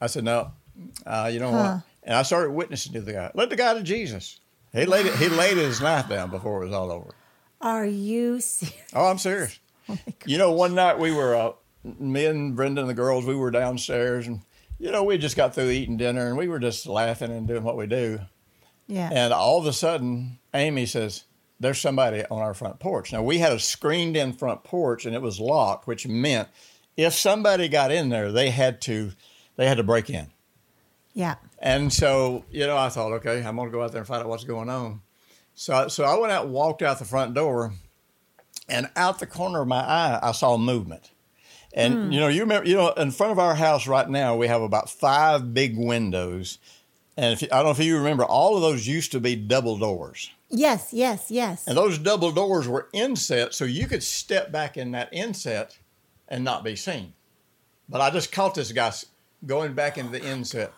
I 0.00 0.06
said, 0.06 0.24
"No, 0.24 0.52
uh, 1.06 1.30
you 1.32 1.40
know 1.40 1.50
Huh. 1.50 1.56
what?" 1.74 1.82
And 2.04 2.14
I 2.16 2.22
started 2.22 2.52
witnessing 2.52 2.92
to 2.94 3.00
the 3.00 3.12
guy. 3.12 3.30
Let 3.34 3.50
the 3.50 3.56
guy 3.56 3.74
to 3.74 3.82
Jesus. 3.82 4.40
He 4.72 4.84
laid 4.86 5.06
it, 5.06 5.14
he 5.16 5.28
laid 5.28 5.56
his 5.56 5.80
knife 5.80 6.08
down 6.08 6.30
before 6.30 6.62
it 6.62 6.66
was 6.66 6.74
all 6.74 6.90
over. 6.92 7.10
Are 7.60 7.86
you 7.86 8.40
serious? 8.40 8.76
Oh, 8.94 9.06
I'm 9.06 9.18
serious. 9.18 9.58
You 10.26 10.36
know, 10.36 10.52
one 10.52 10.74
night 10.74 10.98
we 10.98 11.10
were, 11.12 11.34
uh, 11.34 11.52
me 11.98 12.26
and 12.26 12.54
Brenda 12.54 12.82
and 12.82 12.90
the 12.90 12.94
girls, 12.94 13.24
we 13.24 13.34
were 13.34 13.50
downstairs, 13.50 14.26
and 14.26 14.42
you 14.78 14.90
know, 14.92 15.02
we 15.02 15.16
just 15.16 15.34
got 15.36 15.54
through 15.54 15.70
eating 15.70 15.96
dinner, 15.96 16.26
and 16.28 16.36
we 16.36 16.46
were 16.48 16.58
just 16.58 16.86
laughing 16.86 17.32
and 17.32 17.48
doing 17.48 17.64
what 17.64 17.76
we 17.78 17.86
do. 17.86 18.20
Yeah. 18.86 19.08
And 19.10 19.32
all 19.32 19.58
of 19.58 19.66
a 19.66 19.72
sudden, 19.72 20.38
Amy 20.52 20.84
says, 20.86 21.24
There's 21.58 21.80
somebody 21.80 22.22
on 22.30 22.40
our 22.42 22.52
front 22.54 22.78
porch. 22.78 23.12
Now, 23.12 23.22
we 23.22 23.38
had 23.38 23.52
a 23.52 23.58
screened 23.58 24.16
in 24.16 24.32
front 24.34 24.62
porch 24.62 25.04
and 25.06 25.14
it 25.14 25.22
was 25.22 25.40
locked, 25.40 25.86
which 25.86 26.06
meant 26.06 26.48
if 26.96 27.14
somebody 27.14 27.68
got 27.68 27.90
in 27.90 28.10
there, 28.10 28.30
they 28.30 28.50
had 28.50 28.80
to 28.82 29.12
they 29.58 29.66
had 29.66 29.76
to 29.76 29.82
break 29.82 30.08
in. 30.08 30.28
yeah. 31.12 31.34
And 31.58 31.92
so, 31.92 32.44
you 32.50 32.64
know, 32.64 32.76
I 32.76 32.88
thought, 32.88 33.12
okay, 33.14 33.42
I'm 33.44 33.56
going 33.56 33.68
to 33.68 33.72
go 33.72 33.82
out 33.82 33.90
there 33.90 34.00
and 34.00 34.06
find 34.06 34.22
out 34.22 34.28
what's 34.28 34.44
going 34.44 34.70
on. 34.70 35.02
So, 35.54 35.88
so 35.88 36.04
I 36.04 36.16
went 36.16 36.32
out 36.32 36.44
and 36.44 36.54
walked 36.54 36.80
out 36.80 37.00
the 37.00 37.04
front 37.04 37.34
door, 37.34 37.74
and 38.68 38.88
out 38.94 39.18
the 39.18 39.26
corner 39.26 39.60
of 39.62 39.68
my 39.68 39.80
eye, 39.80 40.20
I 40.22 40.32
saw 40.32 40.56
movement. 40.56 41.10
And 41.74 41.94
hmm. 41.94 42.12
you 42.12 42.20
know, 42.20 42.28
you 42.28 42.42
remember, 42.42 42.68
you 42.68 42.76
know, 42.76 42.92
in 42.92 43.10
front 43.10 43.32
of 43.32 43.38
our 43.40 43.56
house 43.56 43.88
right 43.88 44.08
now, 44.08 44.36
we 44.36 44.46
have 44.46 44.62
about 44.62 44.88
five 44.88 45.52
big 45.52 45.76
windows. 45.76 46.58
And 47.16 47.32
if 47.32 47.42
you, 47.42 47.48
I 47.50 47.56
don't 47.56 47.64
know 47.64 47.70
if 47.72 47.80
you 47.80 47.98
remember, 47.98 48.24
all 48.24 48.54
of 48.54 48.62
those 48.62 48.86
used 48.86 49.10
to 49.12 49.20
be 49.20 49.34
double 49.34 49.76
doors. 49.76 50.30
Yes. 50.50 50.90
Yes. 50.92 51.30
Yes. 51.30 51.66
And 51.66 51.76
those 51.76 51.98
double 51.98 52.30
doors 52.30 52.68
were 52.68 52.88
inset, 52.92 53.54
so 53.54 53.64
you 53.64 53.88
could 53.88 54.04
step 54.04 54.52
back 54.52 54.76
in 54.76 54.92
that 54.92 55.08
inset 55.12 55.78
and 56.28 56.44
not 56.44 56.62
be 56.62 56.76
seen. 56.76 57.14
But 57.88 58.00
I 58.00 58.10
just 58.10 58.30
caught 58.30 58.54
this 58.54 58.70
guy 58.70 58.92
going 59.44 59.74
back 59.74 59.98
into 59.98 60.12
the 60.12 60.24
inset, 60.24 60.72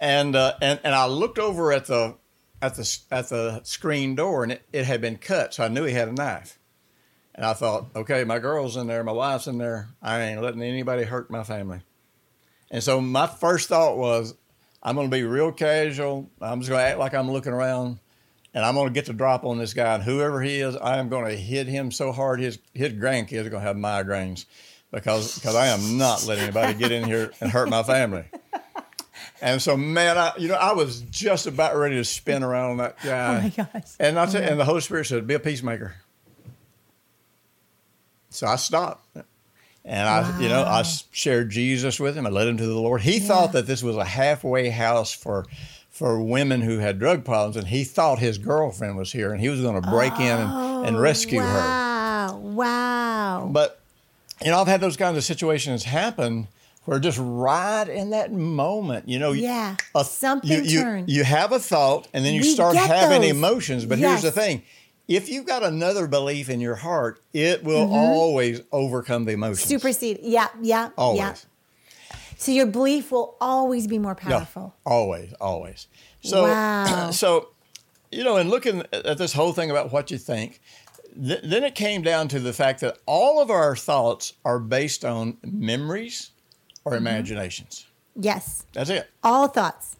and 0.00 0.36
uh, 0.36 0.54
and 0.60 0.80
and 0.84 0.94
I 0.94 1.06
looked 1.06 1.38
over 1.38 1.72
at 1.72 1.86
the 1.86 2.16
at 2.62 2.74
the 2.74 2.98
at 3.10 3.28
the 3.28 3.60
screen 3.64 4.14
door, 4.14 4.42
and 4.42 4.52
it, 4.52 4.62
it 4.72 4.84
had 4.84 5.00
been 5.00 5.16
cut, 5.16 5.54
so 5.54 5.64
I 5.64 5.68
knew 5.68 5.84
he 5.84 5.94
had 5.94 6.08
a 6.08 6.12
knife. 6.12 6.58
And 7.34 7.46
I 7.46 7.54
thought, 7.54 7.86
okay, 7.96 8.24
my 8.24 8.38
girl's 8.38 8.76
in 8.76 8.86
there, 8.86 9.02
my 9.02 9.12
wife's 9.12 9.46
in 9.46 9.56
there. 9.56 9.88
I 10.02 10.20
ain't 10.20 10.42
letting 10.42 10.62
anybody 10.62 11.04
hurt 11.04 11.30
my 11.30 11.42
family. 11.42 11.80
And 12.70 12.82
so 12.82 13.00
my 13.00 13.26
first 13.26 13.68
thought 13.68 13.96
was, 13.96 14.34
I'm 14.82 14.94
going 14.94 15.10
to 15.10 15.16
be 15.16 15.22
real 15.22 15.52
casual. 15.52 16.28
I'm 16.40 16.60
just 16.60 16.68
going 16.68 16.82
to 16.82 16.88
act 16.88 16.98
like 16.98 17.14
I'm 17.14 17.30
looking 17.30 17.52
around 17.52 17.98
and 18.54 18.64
I'm 18.64 18.74
going 18.74 18.88
to 18.88 18.92
get 18.92 19.06
the 19.06 19.12
drop 19.12 19.44
on 19.44 19.58
this 19.58 19.74
guy. 19.74 19.94
And 19.94 20.02
whoever 20.02 20.42
he 20.42 20.60
is, 20.60 20.76
I 20.76 20.98
am 20.98 21.08
going 21.08 21.24
to 21.26 21.36
hit 21.36 21.66
him 21.66 21.90
so 21.90 22.12
hard 22.12 22.40
his 22.40 22.58
his 22.74 22.92
grandkids 22.92 23.46
are 23.46 23.50
going 23.50 23.62
to 23.62 23.68
have 23.68 23.76
migraines 23.76 24.46
because 24.90 25.34
because 25.36 25.54
I 25.54 25.68
am 25.68 25.98
not 25.98 26.26
letting 26.26 26.44
anybody 26.44 26.74
get 26.74 26.92
in 26.92 27.04
here 27.04 27.30
and 27.40 27.50
hurt 27.50 27.68
my 27.68 27.82
family. 27.82 28.24
And 29.42 29.60
so, 29.62 29.76
man, 29.76 30.18
I 30.18 30.32
you 30.38 30.48
know 30.48 30.54
I 30.54 30.72
was 30.72 31.00
just 31.02 31.46
about 31.46 31.76
ready 31.76 31.96
to 31.96 32.04
spin 32.04 32.42
around 32.42 32.72
on 32.72 32.76
that 32.78 32.96
guy. 33.02 33.38
Oh 33.38 33.42
my 33.42 33.48
gosh. 33.72 33.92
And 33.98 34.18
I 34.18 34.26
tell, 34.26 34.42
and 34.42 34.60
the 34.60 34.64
Holy 34.64 34.80
Spirit 34.80 35.06
said, 35.06 35.26
"Be 35.26 35.34
a 35.34 35.40
peacemaker." 35.40 35.94
So 38.28 38.46
I 38.46 38.56
stopped, 38.56 39.06
and 39.84 40.08
I, 40.08 40.40
you 40.40 40.48
know, 40.48 40.62
I 40.62 40.82
shared 40.82 41.50
Jesus 41.50 41.98
with 41.98 42.16
him. 42.16 42.26
I 42.26 42.30
led 42.30 42.48
him 42.48 42.58
to 42.58 42.66
the 42.66 42.74
Lord. 42.74 43.00
He 43.00 43.18
thought 43.18 43.52
that 43.52 43.66
this 43.66 43.82
was 43.82 43.96
a 43.96 44.04
halfway 44.04 44.68
house 44.68 45.12
for 45.12 45.46
for 45.88 46.22
women 46.22 46.60
who 46.60 46.78
had 46.78 46.98
drug 46.98 47.24
problems, 47.24 47.56
and 47.56 47.66
he 47.66 47.84
thought 47.84 48.18
his 48.18 48.38
girlfriend 48.38 48.96
was 48.96 49.10
here, 49.12 49.32
and 49.32 49.40
he 49.40 49.48
was 49.48 49.60
going 49.60 49.80
to 49.80 49.90
break 49.90 50.12
in 50.20 50.38
and, 50.38 50.86
and 50.86 50.96
oh, 50.96 51.00
rescue 51.00 51.40
her. 51.40 51.44
Wow. 51.44 52.38
Wow. 52.38 53.48
But 53.50 53.79
you 54.44 54.50
know, 54.50 54.60
I've 54.60 54.66
had 54.66 54.80
those 54.80 54.96
kinds 54.96 55.16
of 55.18 55.24
situations 55.24 55.84
happen 55.84 56.48
where 56.84 56.98
just 56.98 57.18
right 57.20 57.86
in 57.88 58.10
that 58.10 58.32
moment, 58.32 59.08
you 59.08 59.18
know, 59.18 59.32
Yeah, 59.32 59.76
a- 59.94 60.04
something 60.04 60.50
you, 60.50 60.62
you. 60.62 61.04
You 61.06 61.24
have 61.24 61.52
a 61.52 61.58
thought, 61.58 62.08
and 62.14 62.24
then 62.24 62.34
you 62.34 62.40
We 62.40 62.54
start 62.54 62.74
having 62.76 63.20
those. 63.22 63.30
emotions. 63.30 63.84
But 63.84 63.98
here's 63.98 64.22
the 64.22 64.32
thing: 64.32 64.62
if 65.08 65.28
you've 65.28 65.46
got 65.46 65.62
another 65.62 66.06
belief 66.06 66.48
in 66.48 66.60
your 66.60 66.76
heart, 66.76 67.20
it 67.32 67.62
will 67.64 67.92
always 67.92 68.62
overcome 68.72 69.24
the 69.26 69.32
emotions. 69.32 69.60
Mm-hmm. 69.60 69.68
Supersede. 69.78 70.20
Yeah. 70.22 70.48
Yeah. 70.62 70.90
always. 70.96 71.18
Yeah. 71.18 71.34
So 72.38 72.52
your 72.52 72.66
belief 72.66 73.12
will 73.12 73.36
always 73.38 73.86
be 73.86 73.98
more 73.98 74.16
Yeah, 74.22 74.30
powerful. 74.38 74.74
always, 74.86 75.34
always. 75.34 75.86
So, 76.22 76.44
Wow. 76.44 77.10
so 77.10 77.48
you 78.10 78.24
know, 78.24 78.38
in 78.38 78.48
looking 78.48 78.82
at 78.92 79.18
this 79.18 79.34
whole 79.34 79.52
thing 79.52 79.70
about 79.70 79.92
what 79.92 80.10
you 80.10 80.16
think, 80.18 80.60
th- 81.14 81.40
then 81.42 81.64
it 81.64 81.74
came 81.74 82.02
down 82.02 82.28
to 82.28 82.40
the 82.40 82.52
fact 82.52 82.80
that 82.80 82.98
all 83.06 83.40
of 83.40 83.50
our 83.50 83.74
thoughts 83.76 84.34
are 84.44 84.58
based 84.58 85.04
on 85.04 85.38
memories 85.42 86.30
or 86.84 86.92
Mm-hmm. 86.92 87.06
imaginations. 87.06 87.86
Yes. 88.16 88.66
That's 88.72 88.90
it. 88.90 89.08
All 89.22 89.46
thoughts. 89.48 89.96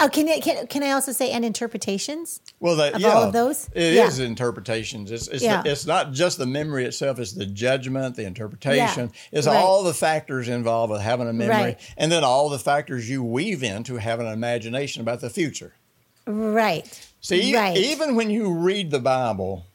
Oh, 0.00 0.08
can 0.08 0.28
I, 0.28 0.40
can 0.40 0.66
can 0.66 0.82
I 0.82 0.90
also 0.90 1.12
say 1.12 1.30
and 1.30 1.44
interpretations? 1.44 2.40
Well, 2.60 2.76
that 2.76 2.94
Of 2.94 3.00
yeah, 3.00 3.08
all 3.10 3.22
of 3.24 3.32
those? 3.32 3.68
it 3.72 3.94
Yeah. 3.94 4.06
is 4.06 4.18
interpretations. 4.18 5.10
It's 5.10 5.28
it's, 5.28 5.42
Yeah. 5.42 5.62
the, 5.62 5.70
it's 5.70 5.86
not 5.86 6.12
just 6.12 6.36
the 6.38 6.46
memory 6.46 6.84
itself; 6.84 7.18
it's 7.18 7.32
the 7.32 7.46
judgment, 7.46 8.16
the 8.16 8.24
interpretation. 8.24 9.12
It's 9.30 9.46
right. 9.46 9.56
all 9.56 9.82
the 9.84 9.94
factors 9.94 10.48
involved 10.48 10.90
with 10.92 11.00
having 11.00 11.28
a 11.28 11.32
memory, 11.32 11.54
Right. 11.56 11.94
and 11.96 12.10
then 12.12 12.22
all 12.24 12.48
the 12.48 12.58
factors 12.58 13.08
you 13.08 13.22
weave 13.22 13.62
into 13.62 13.96
having 13.96 14.26
an 14.26 14.32
imagination 14.32 15.00
about 15.00 15.20
the 15.20 15.30
future. 15.30 15.74
Right. 16.26 16.86
See, 17.20 17.54
right. 17.54 17.76
even 17.76 18.14
when 18.16 18.30
you 18.30 18.52
read 18.52 18.90
the 18.90 19.00
Bible 19.00 19.66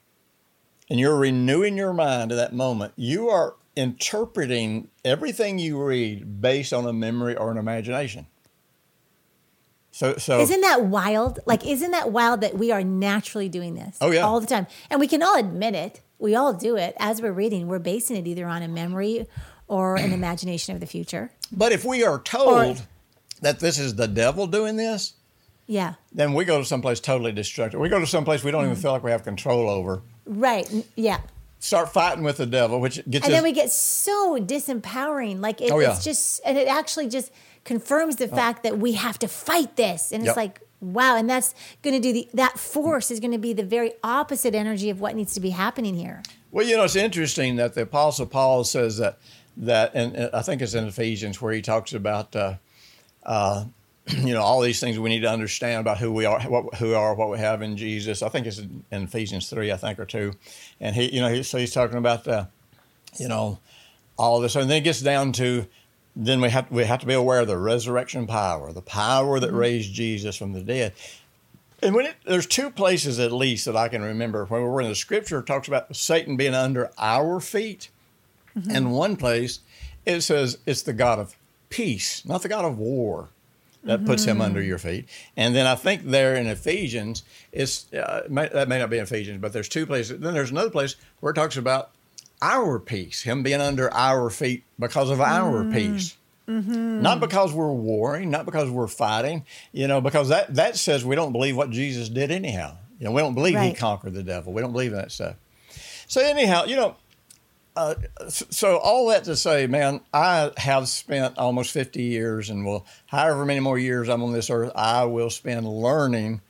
and 0.89 0.99
you're 0.99 1.17
renewing 1.17 1.77
your 1.77 1.93
mind 1.93 2.31
at 2.31 2.35
that 2.35 2.53
moment, 2.53 2.93
you 2.95 3.29
are 3.29 3.55
interpreting 3.75 4.89
everything 5.05 5.59
you 5.59 5.81
read 5.81 6.41
based 6.41 6.73
on 6.73 6.85
a 6.85 6.93
memory 6.93 7.35
or 7.35 7.51
an 7.51 7.57
imagination. 7.57 8.25
So, 9.91 10.15
so 10.17 10.39
Isn't 10.39 10.61
that 10.61 10.85
wild? 10.85 11.39
Like, 11.45 11.65
isn't 11.65 11.91
that 11.91 12.11
wild 12.11 12.41
that 12.41 12.55
we 12.55 12.71
are 12.71 12.83
naturally 12.83 13.49
doing 13.49 13.73
this? 13.75 13.97
Oh, 13.99 14.11
yeah. 14.11 14.21
all 14.21 14.39
the 14.39 14.45
time, 14.47 14.67
and 14.89 14.99
we 14.99 15.07
can 15.07 15.23
all 15.23 15.37
admit 15.37 15.73
it. 15.73 16.01
We 16.19 16.35
all 16.35 16.53
do 16.53 16.75
it 16.77 16.95
as 16.99 17.21
we're 17.21 17.31
reading. 17.31 17.67
We're 17.67 17.79
basing 17.79 18.15
it 18.17 18.27
either 18.27 18.45
on 18.45 18.61
a 18.61 18.67
memory 18.67 19.25
or 19.67 19.95
an 19.95 20.13
imagination 20.21 20.73
of 20.75 20.81
the 20.81 20.85
future. 20.85 21.31
but 21.51 21.71
if 21.71 21.83
we 21.83 22.03
are 22.03 22.19
told 22.19 22.83
that 23.41 23.59
this 23.59 23.79
is 23.79 23.95
the 23.95 24.07
devil 24.07 24.47
doing 24.47 24.75
this, 24.75 25.13
Yeah, 25.67 25.95
then 26.13 26.33
we 26.33 26.45
go 26.45 26.59
to 26.59 26.65
someplace 26.65 26.99
totally 26.99 27.31
destructive. 27.33 27.79
We 27.79 27.89
go 27.89 27.99
to 27.99 28.07
someplace 28.07 28.43
we 28.43 28.51
don't 28.51 28.63
Mm. 28.63 28.71
even 28.71 28.81
feel 28.81 28.93
like 28.93 29.03
we 29.03 29.11
have 29.11 29.23
control 29.23 29.69
over. 29.69 30.01
right. 30.25 30.67
Yeah, 30.95 31.19
Start 31.59 31.91
fighting 31.91 32.23
with 32.23 32.37
the 32.37 32.45
devil, 32.45 32.79
which 32.79 32.95
gets 33.09 33.25
and 33.25 33.25
us. 33.25 33.29
then 33.31 33.43
we 33.43 33.51
get 33.51 33.71
so 33.71 34.37
disempowering. 34.39 35.39
Like 35.41 35.59
it, 35.61 35.71
Oh, 35.71 35.79
yeah. 35.79 35.91
it's 35.91 36.03
just, 36.03 36.39
and 36.45 36.55
it 36.57 36.67
actually 36.67 37.07
just 37.09 37.31
confirms 37.65 38.17
the 38.17 38.27
fact 38.27 38.61
that 38.63 38.77
we 38.77 38.93
have 38.93 39.17
to 39.19 39.27
fight 39.27 39.75
this. 39.75 40.11
And 40.11 40.21
it's 40.21 40.27
Yep. 40.27 40.35
like, 40.37 40.61
wow, 40.81 41.17
and 41.17 41.27
that's 41.29 41.55
going 41.81 41.95
to 41.95 41.99
do 41.99 42.13
the 42.13 42.29
that 42.35 42.59
force 42.59 43.09
is 43.09 43.19
going 43.19 43.31
to 43.31 43.37
be 43.39 43.53
the 43.53 43.63
very 43.63 43.93
opposite 44.03 44.53
energy 44.53 44.89
of 44.91 45.01
what 45.01 45.15
needs 45.15 45.33
to 45.33 45.39
be 45.39 45.49
happening 45.49 45.95
here. 45.95 46.21
Well, 46.51 46.65
you 46.65 46.77
know, 46.77 46.83
it's 46.83 46.95
interesting 46.95 47.55
that 47.57 47.73
the 47.73 47.81
Apostle 47.81 48.27
Paul 48.27 48.63
says 48.63 48.97
that 48.97 49.17
that, 49.57 49.91
and 49.95 50.15
and 50.15 50.29
I 50.33 50.43
think 50.43 50.61
it's 50.61 50.75
in 50.75 50.85
Ephesians 50.87 51.41
where 51.41 51.51
he 51.53 51.61
talks 51.63 51.91
about, 51.91 52.35
uh, 52.35 52.53
uh, 53.25 53.65
you 54.17 54.33
know, 54.33 54.41
all 54.41 54.61
these 54.61 54.79
things 54.79 54.97
we 54.97 55.09
need 55.09 55.21
to 55.21 55.29
understand 55.29 55.81
about 55.81 55.97
who 55.97 56.11
we 56.11 56.25
are, 56.25 56.39
what 56.41 56.75
who 56.75 56.87
we 56.89 56.93
are, 56.93 57.13
what 57.13 57.29
we 57.29 57.39
have 57.39 57.61
in 57.61 57.75
Jesus. 57.75 58.21
I 58.21 58.29
think 58.29 58.47
it's 58.47 58.59
in 58.59 58.83
Ephesians 58.91 59.49
three, 59.49 59.71
I 59.71 59.77
think, 59.77 59.99
or 59.99 60.05
two, 60.05 60.33
and 60.79 60.95
he, 60.95 61.13
you 61.13 61.21
know, 61.21 61.29
he, 61.29 61.43
so 61.43 61.57
he's 61.57 61.73
talking 61.73 61.97
about, 61.97 62.27
uh, 62.27 62.45
you 63.19 63.27
know, 63.27 63.59
all 64.17 64.39
this, 64.39 64.55
and 64.55 64.69
then 64.69 64.77
it 64.77 64.83
gets 64.83 65.01
down 65.01 65.31
to. 65.33 65.67
Then 66.19 66.41
we 66.41 66.49
have 66.49 66.71
we 66.71 66.83
have 66.83 67.01
to 67.01 67.05
be 67.05 67.13
aware 67.13 67.41
of 67.41 67.47
the 67.47 67.57
resurrection 67.57 68.25
power, 68.25 68.71
the 68.73 68.81
power 68.81 69.39
that 69.39 69.51
raised 69.51 69.93
Jesus 69.93 70.35
from 70.35 70.53
the 70.53 70.61
dead. 70.61 70.93
And 71.83 71.93
when 71.93 72.07
it, 72.07 72.15
there's 72.25 72.47
two 72.47 72.71
places 72.71 73.19
at 73.19 73.31
least 73.31 73.65
that 73.65 73.75
I 73.75 73.87
can 73.87 74.01
remember 74.01 74.45
when 74.45 74.63
we're 74.63 74.81
in 74.81 74.89
the 74.89 74.95
scripture 74.95 75.39
it 75.39 75.45
talks 75.45 75.67
about 75.67 75.95
Satan 75.95 76.35
being 76.35 76.55
under 76.55 76.89
our 76.97 77.39
feet, 77.39 77.89
and 78.67 78.91
one 78.91 79.15
place 79.15 79.59
it 80.07 80.21
says 80.21 80.57
it's 80.65 80.81
the 80.81 80.93
God 80.93 81.19
of 81.19 81.35
peace, 81.69 82.25
not 82.25 82.41
the 82.41 82.49
God 82.49 82.65
of 82.65 82.79
war, 82.79 83.29
that 83.87 84.05
puts 84.05 84.23
him 84.23 84.41
under 84.41 84.59
mm-hmm. 84.59 84.69
your 84.69 84.77
feet. 84.77 85.07
And 85.35 85.55
then 85.55 85.65
I 85.65 85.75
think 85.75 86.03
there 86.03 86.35
in 86.35 86.47
Ephesians, 86.47 87.23
it's 87.51 87.91
uh, 87.93 88.27
may, 88.29 88.47
that 88.49 88.67
may 88.67 88.79
not 88.79 88.89
be 88.89 88.97
in 88.97 89.03
Ephesians, 89.03 89.41
but 89.41 89.53
there's 89.53 89.69
two 89.69 89.85
places. 89.85 90.19
Then 90.19 90.33
there's 90.33 90.51
another 90.51 90.69
place 90.69 90.95
where 91.19 91.31
it 91.31 91.35
talks 91.35 91.57
about 91.57 91.91
our 92.41 92.79
peace, 92.79 93.23
him 93.23 93.43
being 93.43 93.61
under 93.61 93.91
our 93.93 94.29
feet 94.29 94.63
because 94.77 95.09
of 95.09 95.19
our 95.21 95.63
mm-hmm. 95.63 95.73
peace. 95.73 96.17
Mm-hmm. 96.47 97.01
Not 97.01 97.19
because 97.19 97.53
we're 97.53 97.73
warring, 97.73 98.29
not 98.29 98.45
because 98.45 98.69
we're 98.69 98.87
fighting, 98.87 99.45
you 99.73 99.85
know, 99.87 99.99
because 99.99 100.29
that, 100.29 100.55
that 100.55 100.77
says 100.77 101.03
we 101.03 101.15
don't 101.15 101.33
believe 101.33 101.57
what 101.57 101.71
Jesus 101.71 102.07
did 102.07 102.31
anyhow. 102.31 102.77
You 102.99 103.05
know, 103.05 103.11
we 103.11 103.21
don't 103.21 103.33
believe 103.33 103.59
he 103.59 103.73
conquered 103.73 104.13
the 104.13 104.23
devil. 104.23 104.53
We 104.53 104.61
don't 104.61 104.71
believe 104.71 104.91
in 104.91 104.97
that 104.97 105.11
stuff. 105.11 105.35
So 106.07 106.21
anyhow, 106.21 106.63
you 106.65 106.77
know, 106.77 106.95
uh, 107.77 107.95
so 108.27 108.77
all 108.77 109.07
that 109.09 109.23
to 109.25 109.35
say, 109.35 109.67
man, 109.67 110.01
I 110.11 110.51
have 110.57 110.87
spent 110.87 111.37
almost 111.37 111.71
50 111.71 112.01
years 112.01 112.49
and 112.49 112.65
will, 112.65 112.87
however 113.05 113.45
many 113.45 113.59
more 113.59 113.77
years 113.77 114.09
I'm 114.09 114.23
on 114.23 114.33
this 114.33 114.49
earth, 114.49 114.71
I 114.75 115.03
will 115.05 115.29
spend 115.29 115.67
learning 115.67 116.41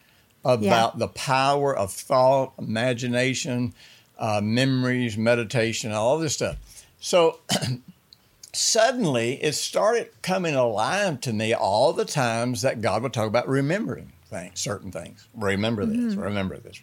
about 0.46 0.98
the 0.98 1.10
power 1.10 1.76
of 1.76 1.92
thought, 1.92 2.54
imagination, 2.58 3.74
uh, 4.18 4.40
memories, 4.42 5.18
meditation, 5.18 5.92
all 5.92 6.18
this 6.18 6.36
stuff. 6.36 6.56
So 7.02 7.40
suddenly 8.54 9.34
it 9.44 9.54
started 9.54 10.10
coming 10.22 10.56
alive 10.56 11.20
to 11.22 11.34
me 11.34 11.54
all 11.54 11.92
the 11.92 12.06
times 12.06 12.62
that 12.62 12.80
God 12.80 13.04
would 13.04 13.12
talk 13.12 13.28
about 13.28 13.50
remembering 13.50 14.14
things, 14.30 14.62
certain 14.62 14.92
things. 14.92 15.28
Remember 15.36 15.86
this, 15.86 16.16
remember 16.16 16.58
this. 16.58 16.80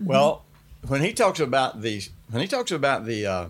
Well, 0.00 0.44
when 0.88 1.02
he 1.02 1.12
talks 1.12 1.40
about 1.40 1.82
the 1.82 2.02
when 2.30 2.40
he 2.40 2.48
talks 2.48 2.70
about 2.72 3.04
the 3.04 3.26
uh, 3.26 3.46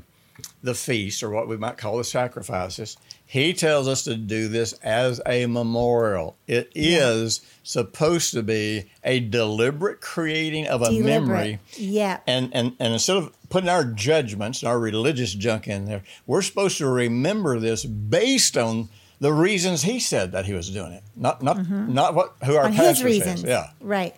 the 0.62 0.74
feast 0.74 1.22
or 1.22 1.30
what 1.30 1.48
we 1.48 1.56
might 1.56 1.76
call 1.76 1.96
the 1.98 2.04
sacrifices, 2.04 2.96
he 3.26 3.52
tells 3.52 3.88
us 3.88 4.04
to 4.04 4.14
do 4.16 4.48
this 4.48 4.72
as 4.82 5.20
a 5.26 5.46
memorial. 5.46 6.36
It 6.46 6.70
is 6.74 7.40
supposed 7.62 8.32
to 8.34 8.42
be 8.42 8.90
a 9.02 9.20
deliberate 9.20 10.00
creating 10.00 10.66
of 10.68 10.82
a 10.82 10.90
memory 11.00 11.58
Yeah. 11.76 12.18
and, 12.26 12.50
and, 12.54 12.76
and 12.78 12.92
instead 12.92 13.16
of 13.16 13.32
putting 13.48 13.68
our 13.68 13.84
judgments 13.84 14.62
and 14.62 14.68
our 14.68 14.78
religious 14.78 15.32
junk 15.34 15.66
in 15.68 15.86
there, 15.86 16.02
we're 16.26 16.42
supposed 16.42 16.78
to 16.78 16.86
remember 16.88 17.58
this 17.58 17.84
based 17.84 18.56
on 18.56 18.88
the 19.20 19.32
reasons 19.32 19.82
he 19.82 20.00
said 20.00 20.32
that 20.32 20.46
he 20.46 20.52
was 20.52 20.68
doing 20.70 20.92
it, 20.92 21.02
not 21.14 21.42
not 21.42 21.70
not 21.70 22.12
what 22.14 22.34
who 22.44 22.56
our 22.56 22.64
Mm-hmm. 22.64 22.72
On 22.80 22.86
pastor 22.86 23.06
his 23.06 23.18
reasons. 23.18 23.40
says. 23.42 23.48
Yeah. 23.48 23.66
Right. 23.80 24.16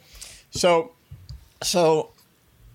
So, 0.51 0.93
so 1.63 2.11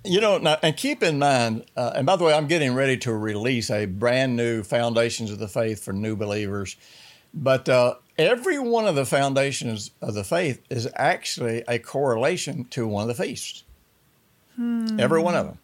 you 0.09 0.19
know, 0.19 0.37
now, 0.37 0.57
and 0.63 0.75
keep 0.75 1.03
in 1.03 1.19
mind. 1.19 1.65
Uh, 1.77 1.93
and 1.95 2.05
by 2.05 2.15
the 2.15 2.23
way, 2.23 2.33
I'm 2.33 2.47
getting 2.47 2.73
ready 2.73 2.97
to 2.97 3.13
release 3.13 3.69
a 3.69 3.85
brand 3.85 4.35
new 4.35 4.63
Foundations 4.63 5.31
of 5.31 5.39
the 5.39 5.47
Faith 5.47 5.83
for 5.83 5.93
new 5.93 6.15
believers. 6.15 6.75
But 7.33 7.69
uh, 7.69 7.95
every 8.17 8.57
one 8.57 8.87
of 8.87 8.95
the 8.95 9.05
foundations 9.05 9.91
of 10.01 10.15
the 10.15 10.23
faith 10.23 10.61
is 10.69 10.87
actually 10.95 11.63
a 11.67 11.77
correlation 11.77 12.65
to 12.71 12.87
one 12.87 13.07
of 13.07 13.15
the 13.15 13.23
feasts. 13.23 13.63
Every 14.99 15.21
one 15.21 15.35
of 15.35 15.45
them. 15.45 15.59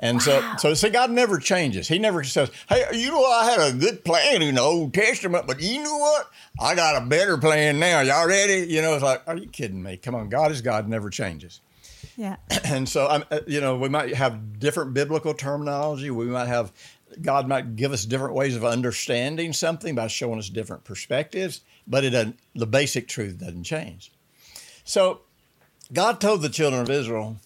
And 0.00 0.20
so, 0.20 0.42
so 0.58 0.74
see, 0.74 0.90
God 0.90 1.12
never 1.12 1.38
changes. 1.38 1.86
He 1.86 2.00
never 2.00 2.24
says, 2.24 2.50
"Hey, 2.68 2.84
you 2.92 3.12
know, 3.12 3.24
I 3.24 3.48
had 3.48 3.60
a 3.60 3.72
good 3.78 4.04
plan 4.04 4.42
in 4.42 4.56
the 4.56 4.60
Old 4.60 4.92
Testament, 4.92 5.46
but 5.46 5.62
you 5.62 5.82
know 5.82 5.96
what? 5.96 6.28
I 6.60 6.74
got 6.74 7.00
a 7.00 7.06
better 7.06 7.38
plan 7.38 7.78
now. 7.78 8.00
Y'all 8.00 8.26
ready?" 8.26 8.66
You 8.68 8.82
know, 8.82 8.94
it's 8.94 9.04
like, 9.04 9.22
"Are 9.28 9.36
you 9.36 9.46
kidding 9.46 9.82
me? 9.82 9.96
Come 9.96 10.16
on, 10.16 10.28
God 10.28 10.50
is 10.50 10.62
God, 10.62 10.88
never 10.88 11.10
changes." 11.10 11.60
Yeah. 12.16 12.36
and 12.64 12.88
so 12.88 13.06
I'm, 13.06 13.24
uh, 13.30 13.40
you 13.46 13.60
know, 13.60 13.76
we 13.76 13.88
might 13.88 14.14
have 14.14 14.58
different 14.58 14.94
biblical 14.94 15.34
terminology. 15.34 16.10
We 16.10 16.26
might 16.26 16.48
have 16.48 16.72
God 17.20 17.46
might 17.46 17.76
give 17.76 17.92
us 17.92 18.04
different 18.04 18.34
ways 18.34 18.56
of 18.56 18.64
understanding 18.64 19.52
something 19.52 19.94
by 19.94 20.08
showing 20.08 20.38
us 20.38 20.48
different 20.48 20.84
perspectives, 20.84 21.60
but 21.86 22.04
it 22.04 22.34
the 22.54 22.66
basic 22.66 23.08
truth 23.08 23.38
doesn't 23.38 23.64
change. 23.64 24.10
So 24.84 25.20
God 25.92 26.20
told 26.20 26.42
the 26.42 26.48
children 26.48 26.82
of 26.82 26.90
Israel 26.90 27.36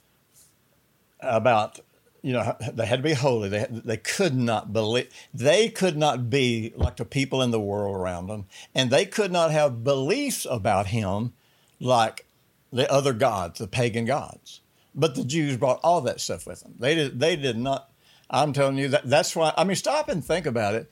about 1.21 1.81
you 2.23 2.33
know 2.33 2.57
they 2.73 2.87
had 2.87 2.97
to 2.97 3.03
be 3.03 3.15
holy 3.15 3.49
they, 3.49 3.67
they 3.71 3.97
could 3.97 4.35
not 4.35 4.73
believe 4.73 5.09
they 5.33 5.69
could 5.69 5.97
not 5.97 6.29
be 6.29 6.73
like 6.77 6.97
the 6.97 7.05
people 7.05 7.43
in 7.43 7.51
the 7.51 7.61
world 7.61 7.97
around 7.97 8.27
them 8.27 8.47
and 8.75 8.91
they 8.91 9.05
could 9.05 9.33
not 9.33 9.51
have 9.51 9.85
beliefs 9.85 10.47
about 10.49 10.89
him 10.89 11.33
like 11.81 12.27
the 12.73 12.91
other 12.93 13.13
gods 13.13 13.59
the 13.59 13.67
pagan 13.67 14.05
gods 14.05 14.61
but 14.95 15.15
the 15.15 15.25
jews 15.25 15.57
brought 15.57 15.81
all 15.83 16.01
that 16.01 16.21
stuff 16.21 16.47
with 16.47 16.61
them 16.61 16.75
they 16.79 16.95
did 16.95 17.19
they 17.21 17.37
did 17.37 17.57
not 17.57 17.91
i'm 18.31 18.53
telling 18.53 18.77
you 18.79 18.89
that 18.89 19.09
that's 19.09 19.35
why 19.35 19.53
i 19.57 19.65
mean 19.65 19.77
stop 19.77 20.09
and 20.09 20.25
think 20.25 20.47
about 20.47 20.75
it 20.75 20.91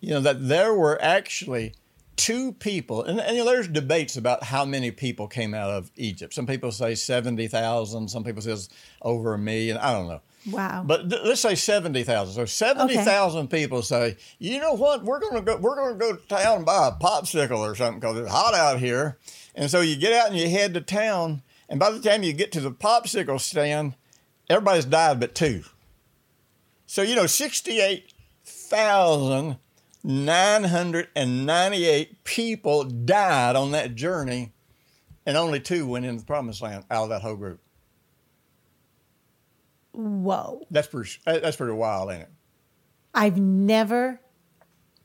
you 0.00 0.10
know 0.10 0.20
that 0.20 0.48
there 0.48 0.72
were 0.74 1.00
actually 1.02 1.74
two 2.16 2.52
people 2.52 3.02
and, 3.02 3.18
and 3.20 3.36
you 3.36 3.44
know, 3.44 3.50
there's 3.50 3.68
debates 3.68 4.16
about 4.16 4.44
how 4.44 4.64
many 4.64 4.90
people 4.90 5.26
came 5.26 5.54
out 5.54 5.70
of 5.70 5.90
egypt 5.96 6.32
some 6.34 6.46
people 6.46 6.70
say 6.70 6.94
70000 6.94 8.08
some 8.08 8.24
people 8.24 8.42
say 8.42 8.56
over 9.00 9.34
a 9.34 9.38
million 9.38 9.76
i 9.78 9.92
don't 9.92 10.08
know 10.08 10.20
Wow. 10.50 10.82
but 10.84 11.08
th- 11.08 11.22
let's 11.24 11.40
say 11.40 11.54
seventy 11.54 12.02
thousand. 12.02 12.34
So 12.34 12.44
seventy 12.46 12.96
thousand 12.96 13.46
people 13.48 13.80
say, 13.82 14.16
you 14.40 14.58
know 14.58 14.72
what? 14.72 15.04
We're 15.04 15.20
gonna 15.20 15.40
go. 15.40 15.56
We're 15.56 15.76
gonna 15.76 15.94
go 15.94 16.16
to 16.16 16.26
town 16.26 16.56
and 16.56 16.66
buy 16.66 16.88
a 16.88 16.92
popsicle 17.00 17.58
or 17.58 17.76
something 17.76 18.00
because 18.00 18.18
it's 18.18 18.28
hot 18.28 18.52
out 18.52 18.80
here. 18.80 19.18
And 19.54 19.70
so 19.70 19.80
you 19.80 19.96
get 19.96 20.12
out 20.12 20.28
and 20.28 20.36
you 20.36 20.48
head 20.48 20.74
to 20.74 20.80
town. 20.80 21.42
And 21.68 21.78
by 21.78 21.90
the 21.90 22.00
time 22.00 22.22
you 22.22 22.32
get 22.32 22.52
to 22.52 22.60
the 22.60 22.70
popsicle 22.70 23.40
stand, 23.40 23.94
everybody's 24.48 24.84
died 24.84 25.20
but 25.20 25.34
two. 25.34 25.62
So 26.86 27.02
you 27.02 27.14
know, 27.14 27.26
sixty-eight 27.26 28.12
thousand 28.44 29.58
nine 30.04 30.64
hundred 30.64 31.08
and 31.14 31.46
ninety-eight 31.46 32.24
people 32.24 32.84
died 32.84 33.56
on 33.56 33.70
that 33.70 33.94
journey, 33.94 34.52
and 35.24 35.36
only 35.36 35.60
two 35.60 35.86
went 35.86 36.04
into 36.04 36.20
the 36.20 36.26
promised 36.26 36.60
land 36.60 36.84
out 36.90 37.04
of 37.04 37.08
that 37.10 37.22
whole 37.22 37.36
group. 37.36 37.60
Whoa. 39.92 40.66
That's 40.70 40.88
pretty. 40.88 41.10
That's 41.24 41.56
pretty 41.56 41.74
wild, 41.74 42.10
ain't 42.10 42.22
it? 42.22 42.30
I've 43.14 43.38
never 43.38 44.20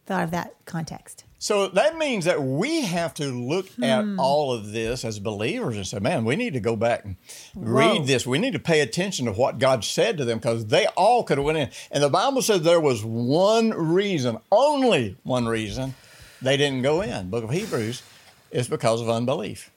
thought 0.07 0.23
of 0.23 0.31
that 0.31 0.55
context. 0.65 1.25
So 1.39 1.67
that 1.67 1.97
means 1.97 2.25
that 2.25 2.41
we 2.41 2.81
have 2.81 3.13
to 3.15 3.25
look 3.25 3.67
at 3.81 4.03
hmm. 4.03 4.19
all 4.19 4.51
of 4.51 4.71
this 4.71 5.05
as 5.05 5.19
believers 5.19 5.75
and 5.75 5.85
say, 5.85 5.99
man, 5.99 6.25
we 6.25 6.35
need 6.35 6.53
to 6.53 6.59
go 6.59 6.75
back 6.75 7.05
and 7.05 7.15
Whoa. 7.53 7.63
read 7.63 8.07
this. 8.07 8.25
We 8.25 8.39
need 8.39 8.53
to 8.53 8.59
pay 8.59 8.79
attention 8.79 9.27
to 9.27 9.33
what 9.33 9.59
God 9.59 9.83
said 9.83 10.17
to 10.17 10.25
them 10.25 10.39
because 10.39 10.65
they 10.65 10.87
all 10.87 11.23
could 11.23 11.37
have 11.37 11.45
went 11.45 11.59
in. 11.59 11.69
And 11.91 12.03
the 12.03 12.09
Bible 12.09 12.41
says 12.41 12.63
there 12.63 12.79
was 12.79 13.03
one 13.05 13.69
reason, 13.69 14.39
only 14.51 15.17
one 15.23 15.45
reason 15.45 15.93
they 16.41 16.57
didn't 16.57 16.81
go 16.81 17.01
in. 17.01 17.29
Book 17.29 17.43
of 17.43 17.51
Hebrews 17.51 18.01
is 18.49 18.67
because 18.67 19.01
of 19.01 19.09
unbelief. 19.09 19.69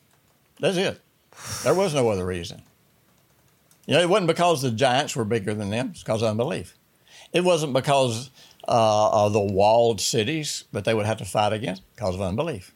That's 0.60 0.78
it. 0.78 1.00
There 1.62 1.74
was 1.74 1.94
no 1.94 2.08
other 2.08 2.24
reason. 2.24 2.62
You 3.86 3.94
know, 3.94 4.00
it 4.00 4.08
wasn't 4.08 4.28
because 4.28 4.62
the 4.62 4.70
giants 4.70 5.14
were 5.14 5.24
bigger 5.24 5.52
than 5.52 5.70
them. 5.70 5.88
It's 5.90 6.02
because 6.02 6.22
of 6.22 6.28
unbelief. 6.28 6.76
It 7.32 7.44
wasn't 7.44 7.72
because 7.72 8.30
uh, 8.68 9.28
the 9.28 9.40
walled 9.40 10.00
cities 10.00 10.64
that 10.72 10.84
they 10.84 10.94
would 10.94 11.06
have 11.06 11.18
to 11.18 11.24
fight 11.24 11.52
against 11.52 11.82
because 11.94 12.14
of 12.14 12.20
unbelief. 12.20 12.74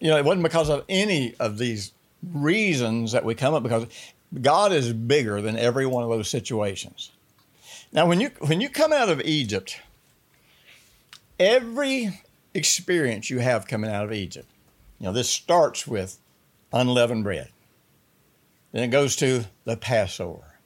You 0.00 0.10
know, 0.10 0.16
it 0.16 0.24
wasn't 0.24 0.42
because 0.42 0.68
of 0.68 0.84
any 0.88 1.34
of 1.40 1.58
these 1.58 1.92
reasons 2.32 3.12
that 3.12 3.24
we 3.24 3.34
come 3.34 3.54
up 3.54 3.62
because 3.62 3.86
God 4.40 4.72
is 4.72 4.92
bigger 4.92 5.40
than 5.40 5.56
every 5.56 5.86
one 5.86 6.04
of 6.04 6.10
those 6.10 6.28
situations. 6.28 7.12
Now, 7.92 8.06
when 8.06 8.20
you 8.20 8.30
when 8.40 8.60
you 8.60 8.68
come 8.68 8.92
out 8.92 9.08
of 9.08 9.22
Egypt, 9.22 9.80
every 11.38 12.20
experience 12.52 13.30
you 13.30 13.38
have 13.38 13.66
coming 13.66 13.90
out 13.90 14.04
of 14.04 14.12
Egypt, 14.12 14.48
you 14.98 15.06
know, 15.06 15.12
this 15.12 15.30
starts 15.30 15.86
with 15.86 16.18
unleavened 16.72 17.24
bread. 17.24 17.50
Then 18.72 18.82
it 18.82 18.88
goes 18.88 19.16
to 19.16 19.44
the 19.64 19.76
Passover. 19.76 20.58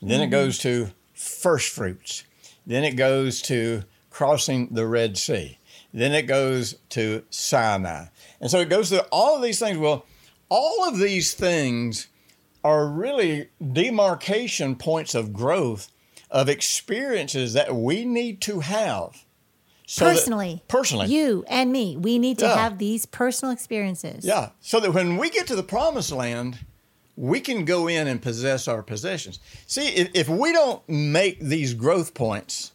Then 0.00 0.20
it 0.20 0.28
goes 0.28 0.58
to 0.58 0.90
first 1.14 1.70
fruits. 1.70 2.22
Then 2.68 2.84
it 2.84 2.92
goes 2.92 3.42
to 3.42 3.82
crossing 4.10 4.68
the 4.74 4.86
Red 4.86 5.16
Sea. 5.18 5.58
Then 5.92 6.12
it 6.12 6.22
goes 6.22 6.76
to 6.90 7.24
Sinai. 7.30 8.04
And 8.40 8.50
so 8.50 8.60
it 8.60 8.68
goes 8.68 8.90
to 8.90 9.02
all 9.10 9.36
of 9.36 9.42
these 9.42 9.58
things. 9.58 9.78
Well, 9.78 10.04
all 10.50 10.86
of 10.86 10.98
these 10.98 11.32
things 11.34 12.08
are 12.62 12.86
really 12.86 13.48
demarcation 13.72 14.76
points 14.76 15.14
of 15.14 15.32
growth 15.32 15.90
of 16.30 16.48
experiences 16.50 17.54
that 17.54 17.74
we 17.74 18.04
need 18.04 18.40
to 18.42 18.60
have. 18.60 19.24
so 19.86 20.04
that- 20.04 20.12
personally, 20.16 20.62
personally. 20.68 21.06
you 21.06 21.42
and 21.48 21.72
me, 21.72 21.96
we 21.96 22.18
need 22.18 22.38
to 22.38 22.44
Yeah. 22.44 22.56
have 22.56 22.76
these 22.76 23.06
personal 23.06 23.50
experiences. 23.50 24.22
Yeah. 24.22 24.50
So 24.60 24.80
that 24.80 24.92
when 24.92 25.16
we 25.16 25.30
get 25.30 25.46
to 25.46 25.56
the 25.56 25.62
promised 25.62 26.12
land, 26.12 26.58
we 27.18 27.40
can 27.40 27.64
go 27.64 27.88
in 27.88 28.06
and 28.06 28.22
possess 28.22 28.68
our 28.68 28.80
possessions. 28.80 29.40
See, 29.66 29.88
if, 29.88 30.10
if 30.14 30.28
we 30.28 30.52
don't 30.52 30.88
make 30.88 31.40
these 31.40 31.74
growth 31.74 32.14
points 32.14 32.70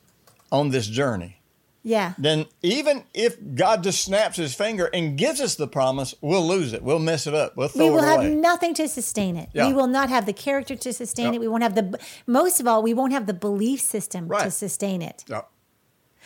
on 0.52 0.70
this 0.70 0.86
journey, 0.86 1.38
yeah, 1.82 2.14
then 2.18 2.46
even 2.62 3.04
if 3.14 3.38
God 3.56 3.84
just 3.84 4.04
snaps 4.04 4.38
his 4.38 4.54
finger 4.54 4.90
and 4.94 5.18
gives 5.18 5.40
us 5.40 5.56
the 5.56 5.68
promise, 5.68 6.14
we'll 6.22 6.46
lose 6.46 6.74
it. 6.74 6.84
We'll 6.84 7.00
mess 7.00 7.26
it 7.26 7.34
up. 7.34 7.56
We'll 7.56 7.70
throw 7.70 7.86
we 7.86 7.92
will 7.92 8.04
it 8.04 8.24
have 8.24 8.32
nothing 8.32 8.74
to 8.76 8.88
sustain 8.88 9.36
it. 9.38 9.50
Yeah. 9.54 9.68
We 9.68 9.74
will 9.74 9.88
not 9.88 10.10
have 10.10 10.26
the 10.26 10.34
character 10.34 10.76
to 10.76 10.94
sustain 10.94 11.28
Yeah. 11.28 11.38
it. 11.38 11.40
We 11.40 11.48
won't 11.48 11.64
have 11.64 11.76
the 11.76 11.98
most 12.28 12.60
of 12.60 12.68
all, 12.68 12.84
we 12.84 12.94
won't 12.94 13.14
have 13.14 13.28
the 13.28 13.34
belief 13.34 13.80
system 13.80 14.30
to 14.30 14.52
sustain 14.52 15.02
it. 15.02 15.24
Yeah. 15.28 15.42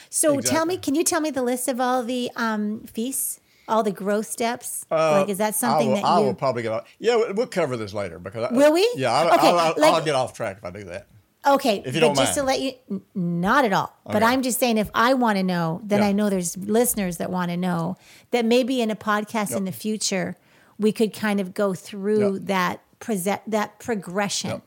So 0.09 0.39
tell 0.41 0.65
me, 0.65 0.77
can 0.77 0.95
you 0.95 1.03
tell 1.03 1.21
me 1.21 1.29
the 1.31 1.41
list 1.43 1.67
of 1.67 1.79
all 1.79 2.03
the 2.03 2.31
um, 2.35 2.81
feasts, 2.81 3.39
all 3.67 3.83
the 3.83 3.91
growth 3.91 4.25
steps? 4.27 4.85
Uh, 4.91 5.19
like, 5.21 5.29
is 5.29 5.37
that 5.39 5.55
something 5.55 5.87
I 5.89 5.91
will, 5.91 5.95
that 5.95 6.01
you... 6.01 6.07
I 6.07 6.19
will 6.19 6.33
probably 6.33 6.63
get 6.63 6.71
off. 6.71 6.87
Yeah, 6.99 7.17
we- 7.17 7.31
we'll 7.33 7.47
cover 7.47 7.77
this 7.77 7.93
later 7.93 8.19
because 8.19 8.49
I, 8.51 8.53
Will 8.53 8.73
we? 8.73 8.89
Yeah, 8.95 9.11
I'll, 9.11 9.33
Okay, 9.35 9.47
I'll, 9.49 9.59
I'll, 9.59 9.73
like- 9.77 9.93
I'll 9.93 10.03
get 10.05 10.15
off 10.15 10.33
track 10.33 10.57
if 10.57 10.65
I 10.65 10.71
do 10.71 10.83
that. 10.85 11.07
Okay, 11.45 11.81
If 11.85 11.95
you 11.95 12.01
but 12.01 12.07
don't 12.07 12.15
just 12.17 12.33
to 12.33 12.43
let 12.43 12.59
you, 12.59 12.73
not 13.15 13.63
at 13.63 13.71
all. 13.71 13.95
But 14.05 14.21
I'm 14.21 14.41
just 14.41 14.59
saying, 14.59 14.77
if 14.77 14.89
I 14.93 15.13
want 15.13 15.37
to 15.37 15.43
know, 15.43 15.79
then 15.83 15.99
Yeah. 16.01 16.07
I 16.07 16.11
know 16.11 16.29
there's 16.29 16.57
listeners 16.57 17.17
that 17.17 17.31
want 17.31 17.51
to 17.51 17.57
know 17.57 17.95
that 18.31 18.43
maybe 18.43 18.81
in 18.81 18.91
a 18.91 18.97
podcast 18.97 19.55
in 19.55 19.63
the 19.63 19.71
future 19.71 20.35
we 20.77 20.91
could 20.91 21.13
kind 21.13 21.39
of 21.39 21.53
go 21.53 21.73
through 21.73 22.33
Yep. 22.33 22.41
that 22.47 22.81
present 22.99 23.41
that 23.47 23.79
progression 23.79 24.49
Yep. 24.49 24.61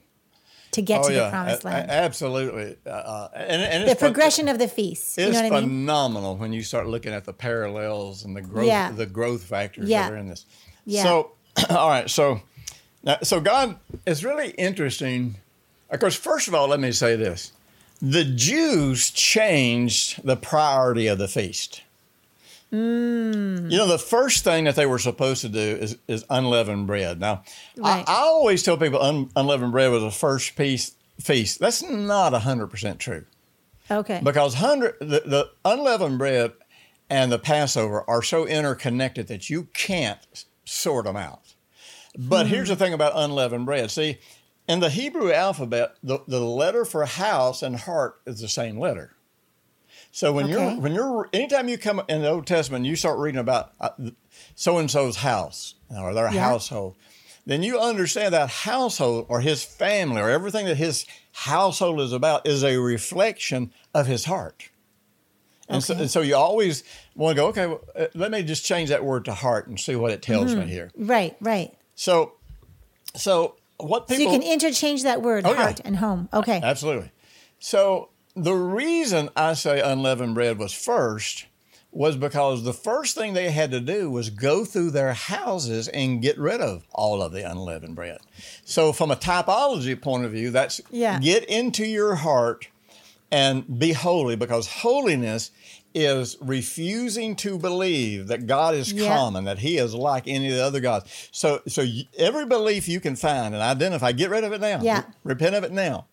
To 0.72 0.82
get 0.82 1.00
oh 1.00 1.08
to 1.08 1.12
yeah, 1.14 1.24
the 1.24 1.30
promised 1.30 1.64
a- 1.64 1.66
a- 1.66 1.70
land. 1.70 1.90
absolutely. 1.90 2.76
Uh, 2.86 2.90
Uh, 2.90 3.28
and, 3.34 3.62
and 3.62 3.84
the 3.86 3.90
it's 3.92 4.00
fun- 4.00 4.12
progression 4.12 4.48
of 4.48 4.58
the 4.58 4.68
feasts. 4.68 5.16
You 5.18 5.24
know 5.30 5.30
what 5.32 5.44
I 5.46 5.50
mean? 5.50 5.62
phenomenal 5.68 6.36
when 6.36 6.52
you 6.52 6.62
start 6.62 6.86
looking 6.86 7.12
at 7.12 7.24
the 7.24 7.32
parallels 7.32 8.24
and 8.24 8.36
the 8.36 8.42
growth, 8.42 8.66
Yeah. 8.66 8.92
the 8.92 9.06
growth 9.06 9.42
factors 9.44 9.88
Yeah. 9.88 10.04
that 10.08 10.12
are 10.12 10.16
in 10.18 10.28
this. 10.28 10.46
Yeah. 10.86 11.02
So, 11.02 11.32
all 11.70 11.88
right. 11.88 12.08
So, 12.08 12.40
now, 13.02 13.18
so 13.22 13.40
God 13.40 13.76
is 14.06 14.24
really 14.24 14.50
interesting. 14.50 15.36
Of 15.90 15.98
course, 16.00 16.14
first 16.14 16.46
of 16.48 16.54
all, 16.54 16.68
let 16.68 16.78
me 16.80 16.92
say 16.92 17.16
this: 17.16 17.52
the 18.00 18.24
Jews 18.24 19.10
changed 19.10 20.20
the 20.24 20.36
priority 20.36 21.06
of 21.08 21.18
the 21.18 21.26
feast. 21.28 21.82
Mm. 22.72 23.70
You 23.70 23.78
know, 23.78 23.86
the 23.88 23.98
first 23.98 24.44
thing 24.44 24.64
that 24.64 24.76
they 24.76 24.86
were 24.86 24.98
supposed 24.98 25.40
to 25.42 25.48
do 25.48 25.58
is, 25.58 25.96
is 26.06 26.24
unleavened 26.30 26.86
bread. 26.86 27.18
Now, 27.20 27.42
Right. 27.76 28.04
I, 28.06 28.12
I 28.12 28.16
always 28.20 28.62
tell 28.62 28.76
people 28.76 29.02
un, 29.02 29.30
unleavened 29.34 29.72
bread 29.72 29.90
was 29.90 30.02
the 30.02 30.10
first 30.10 30.56
piece 30.56 30.92
feast. 31.20 31.58
That's 31.58 31.82
not 31.82 32.32
hundred 32.32 32.68
percent 32.68 32.98
true 33.00 33.24
Okay. 33.90 34.20
because 34.22 34.54
hundred 34.54 34.94
the, 35.00 35.22
the 35.26 35.50
unleavened 35.64 36.18
bread 36.18 36.52
and 37.08 37.32
the 37.32 37.38
Passover 37.38 38.08
are 38.08 38.22
so 38.22 38.46
interconnected 38.46 39.26
that 39.28 39.50
you 39.50 39.64
can't 39.74 40.20
sort 40.64 41.06
them 41.06 41.16
out. 41.16 41.54
But 42.16 42.46
here's 42.46 42.68
the 42.68 42.76
thing 42.76 42.92
about 42.92 43.12
unleavened 43.16 43.66
bread. 43.66 43.90
See, 43.90 44.18
in 44.68 44.78
the 44.80 44.90
Hebrew 44.90 45.32
alphabet, 45.32 45.96
the, 46.02 46.20
the 46.28 46.40
letter 46.40 46.84
for 46.84 47.04
house 47.04 47.62
and 47.62 47.74
heart 47.76 48.20
is 48.26 48.40
the 48.40 48.48
same 48.48 48.78
letter. 48.78 49.12
So 50.12 50.32
when 50.32 50.46
Okay. 50.46 50.52
you're 50.54 50.80
when 50.80 50.92
you're 50.94 51.28
anytime 51.32 51.68
you 51.68 51.78
come 51.78 52.02
in 52.08 52.22
the 52.22 52.28
Old 52.28 52.46
Testament, 52.46 52.84
you 52.84 52.96
start 52.96 53.18
reading 53.18 53.40
about 53.40 53.72
so 54.54 54.78
and 54.78 54.90
so's 54.90 55.16
house 55.16 55.74
or 55.88 56.12
their 56.14 56.30
Yeah. 56.30 56.40
household, 56.40 56.96
then 57.46 57.62
you 57.62 57.78
understand 57.78 58.34
that 58.34 58.48
household 58.50 59.26
or 59.28 59.40
his 59.40 59.62
family 59.62 60.20
or 60.20 60.28
everything 60.28 60.66
that 60.66 60.76
his 60.76 61.06
household 61.32 62.00
is 62.00 62.12
about 62.12 62.46
is 62.46 62.64
a 62.64 62.76
reflection 62.78 63.72
of 63.94 64.06
his 64.06 64.24
heart. 64.24 64.70
And, 65.68 65.84
so, 65.84 65.94
and 65.94 66.10
so 66.10 66.20
you 66.20 66.34
always 66.34 66.82
want 67.14 67.36
to 67.36 67.42
go, 67.42 67.46
okay, 67.48 67.66
well, 67.68 67.80
uh, 67.94 68.06
let 68.16 68.32
me 68.32 68.42
just 68.42 68.64
change 68.64 68.88
that 68.88 69.04
word 69.04 69.24
to 69.26 69.34
heart 69.34 69.68
and 69.68 69.78
see 69.78 69.94
what 69.94 70.10
it 70.10 70.20
tells 70.20 70.50
Mm-hmm. 70.50 70.60
me 70.62 70.66
here. 70.66 70.90
right. 70.96 71.36
Right. 71.40 71.72
So, 71.94 72.32
so 73.14 73.54
what 73.76 74.08
So 74.08 74.16
people 74.16 74.32
you 74.32 74.40
can 74.40 74.48
interchange 74.52 75.04
that 75.04 75.22
word 75.22 75.46
Oh, 75.46 75.52
yeah. 75.52 75.62
heart 75.66 75.80
and 75.84 75.96
home. 75.96 76.28
Okay. 76.34 76.58
Absolutely. 76.60 77.12
So 77.60 78.08
the 78.44 78.54
reason 78.54 79.28
I 79.36 79.54
say 79.54 79.80
unleavened 79.80 80.34
bread 80.34 80.58
was 80.58 80.72
first 80.72 81.46
was 81.92 82.16
because 82.16 82.62
the 82.62 82.72
first 82.72 83.16
thing 83.16 83.34
they 83.34 83.50
had 83.50 83.72
to 83.72 83.80
do 83.80 84.08
was 84.10 84.30
go 84.30 84.64
through 84.64 84.90
their 84.92 85.12
houses 85.12 85.88
and 85.88 86.22
get 86.22 86.38
rid 86.38 86.60
of 86.60 86.84
all 86.92 87.20
of 87.20 87.32
the 87.32 87.42
unleavened 87.48 87.96
bread. 87.96 88.18
So 88.64 88.92
from 88.92 89.10
a 89.10 89.16
typology 89.16 90.00
point 90.00 90.24
of 90.24 90.30
view, 90.30 90.50
that's 90.50 90.80
Yeah. 90.90 91.18
get 91.18 91.44
into 91.46 91.84
your 91.84 92.14
heart 92.16 92.68
and 93.32 93.78
be 93.78 93.92
holy 93.92 94.36
because 94.36 94.68
holiness 94.68 95.50
is 95.92 96.36
refusing 96.40 97.34
to 97.34 97.58
believe 97.58 98.28
that 98.28 98.46
God 98.46 98.76
is 98.76 98.92
Yeah. 98.92 99.08
common, 99.08 99.44
that 99.44 99.58
He 99.58 99.76
is 99.76 99.92
like 99.92 100.28
any 100.28 100.48
of 100.50 100.54
the 100.56 100.64
other 100.64 100.78
gods. 100.80 101.10
So, 101.32 101.60
so 101.66 101.84
every 102.16 102.46
belief 102.46 102.86
you 102.86 103.00
can 103.00 103.16
find 103.16 103.52
and 103.52 103.62
identify, 103.62 104.12
get 104.12 104.30
rid 104.30 104.44
of 104.44 104.52
it 104.52 104.60
now. 104.60 104.78
Yeah. 104.80 104.98
Re- 105.24 105.34
repent 105.34 105.56
of 105.56 105.64
it 105.64 105.72
now, 105.72 106.06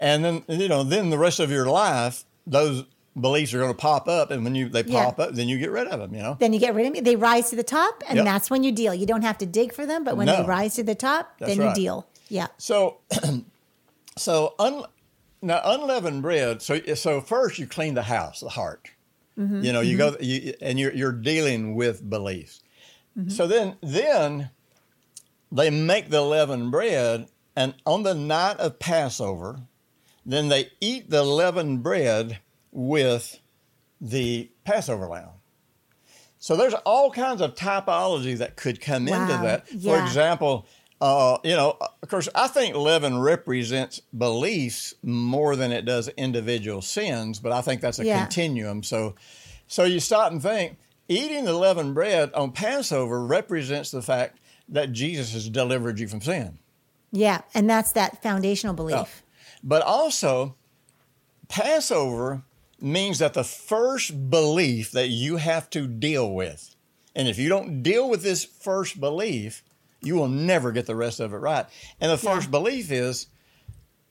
and 0.00 0.24
then 0.24 0.44
you 0.48 0.68
know, 0.68 0.82
then 0.82 1.10
the 1.10 1.18
rest 1.18 1.40
of 1.40 1.50
your 1.50 1.66
life, 1.66 2.24
those 2.46 2.84
beliefs 3.20 3.52
are 3.54 3.58
going 3.58 3.72
to 3.72 3.76
pop 3.76 4.08
up, 4.08 4.30
and 4.30 4.44
when 4.44 4.54
you 4.54 4.68
they 4.68 4.84
Yeah. 4.84 5.04
pop 5.04 5.18
up, 5.18 5.34
then 5.34 5.48
you 5.48 5.58
get 5.58 5.70
rid 5.70 5.86
of 5.88 6.00
them. 6.00 6.14
You 6.14 6.22
know. 6.22 6.36
Then 6.40 6.52
you 6.52 6.60
get 6.60 6.74
rid 6.74 6.86
of 6.86 6.94
them. 6.94 7.04
They 7.04 7.16
rise 7.16 7.50
to 7.50 7.56
the 7.56 7.62
top, 7.62 8.02
and 8.08 8.16
Yep. 8.16 8.24
that's 8.24 8.50
when 8.50 8.64
you 8.64 8.72
deal. 8.72 8.94
You 8.94 9.06
don't 9.06 9.22
have 9.22 9.38
to 9.38 9.46
dig 9.46 9.72
for 9.74 9.86
them, 9.86 10.04
but 10.04 10.16
when 10.16 10.26
they 10.26 10.42
rise 10.42 10.74
to 10.76 10.82
the 10.82 10.94
top, 10.94 11.38
That's 11.38 11.56
then 11.56 11.68
you 11.68 11.74
deal. 11.74 12.06
Yeah. 12.28 12.46
So, 12.58 12.98
so 14.16 14.54
un, 14.58 14.84
now 15.42 15.60
unleavened 15.64 16.22
bread. 16.22 16.62
So, 16.62 16.80
so 16.94 17.20
first 17.20 17.58
you 17.58 17.66
clean 17.66 17.94
the 17.94 18.02
house, 18.02 18.40
the 18.40 18.50
heart. 18.50 18.90
Mm-hmm. 19.38 19.62
You 19.64 19.72
know, 19.72 19.80
you 19.80 19.96
go 19.96 20.16
you, 20.20 20.54
and 20.60 20.78
you're 20.78 20.92
you're 20.92 21.12
dealing 21.12 21.74
with 21.74 22.08
beliefs. 22.08 22.62
Mm-hmm. 23.18 23.30
So 23.30 23.46
then 23.46 23.76
then 23.82 24.50
they 25.50 25.70
make 25.70 26.10
the 26.10 26.22
leavened 26.22 26.70
bread, 26.70 27.28
and 27.56 27.74
on 27.86 28.02
the 28.02 28.14
night 28.14 28.58
of 28.58 28.78
Passover, 28.78 29.60
then 30.24 30.48
they 30.48 30.70
eat 30.80 31.10
the 31.10 31.22
leavened 31.24 31.82
bread 31.82 32.38
with 32.72 33.40
the 34.00 34.50
Passover 34.64 35.06
lamb. 35.06 35.28
So 36.38 36.56
there's 36.56 36.74
all 36.86 37.10
kinds 37.10 37.40
of 37.42 37.54
typology 37.54 38.38
that 38.38 38.56
could 38.56 38.80
come 38.80 39.08
into 39.08 39.18
Wow. 39.34 39.42
that. 39.42 39.68
For 39.68 40.00
example, 40.02 40.66
uh, 41.00 41.38
you 41.44 41.54
know, 41.56 41.76
of 42.02 42.08
course, 42.08 42.28
I 42.34 42.46
think 42.48 42.74
leaven 42.76 43.18
represents 43.18 44.00
beliefs 44.16 44.94
more 45.02 45.56
than 45.56 45.72
it 45.72 45.84
does 45.84 46.08
individual 46.16 46.82
sins, 46.82 47.38
but 47.40 47.52
I 47.52 47.60
think 47.62 47.80
that's 47.80 47.98
a 47.98 48.04
Yeah. 48.04 48.20
continuum. 48.20 48.82
So, 48.82 49.14
so 49.66 49.84
you 49.84 50.00
stop 50.00 50.30
and 50.32 50.42
think, 50.42 50.76
eating 51.08 51.44
the 51.44 51.54
leavened 51.54 51.94
bread 51.94 52.32
on 52.34 52.52
Passover 52.52 53.24
represents 53.24 53.90
the 53.90 54.02
fact 54.02 54.38
that 54.68 54.92
Jesus 54.92 55.32
has 55.32 55.48
delivered 55.48 55.98
you 55.98 56.06
from 56.08 56.20
sin. 56.20 56.58
Yeah. 57.12 57.40
And 57.54 57.68
that's 57.68 57.92
that 57.92 58.22
foundational 58.22 58.74
belief. 58.74 59.22
But 59.62 59.82
also, 59.82 60.54
Passover 61.48 62.42
means 62.80 63.18
that 63.18 63.34
the 63.34 63.44
first 63.44 64.30
belief 64.30 64.90
that 64.92 65.08
you 65.08 65.36
have 65.36 65.68
to 65.70 65.86
deal 65.86 66.32
with, 66.32 66.74
and 67.14 67.28
if 67.28 67.38
you 67.38 67.48
don't 67.48 67.82
deal 67.82 68.08
with 68.08 68.22
this 68.22 68.44
first 68.44 69.00
belief, 69.00 69.62
you 70.02 70.14
will 70.14 70.28
never 70.28 70.72
get 70.72 70.86
the 70.86 70.96
rest 70.96 71.20
of 71.20 71.34
it 71.34 71.38
right. 71.38 71.66
And 72.00 72.10
the 72.10 72.16
first 72.16 72.46
Yeah. 72.46 72.50
belief 72.52 72.90
is 72.90 73.26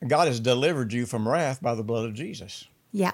God 0.08 0.28
has 0.28 0.40
delivered 0.40 0.94
you 0.94 1.06
from 1.06 1.28
wrath 1.28 1.62
by 1.62 1.76
the 1.76 1.84
blood 1.84 2.06
of 2.06 2.14
Jesus. 2.14 2.66
Yeah. 2.94 3.12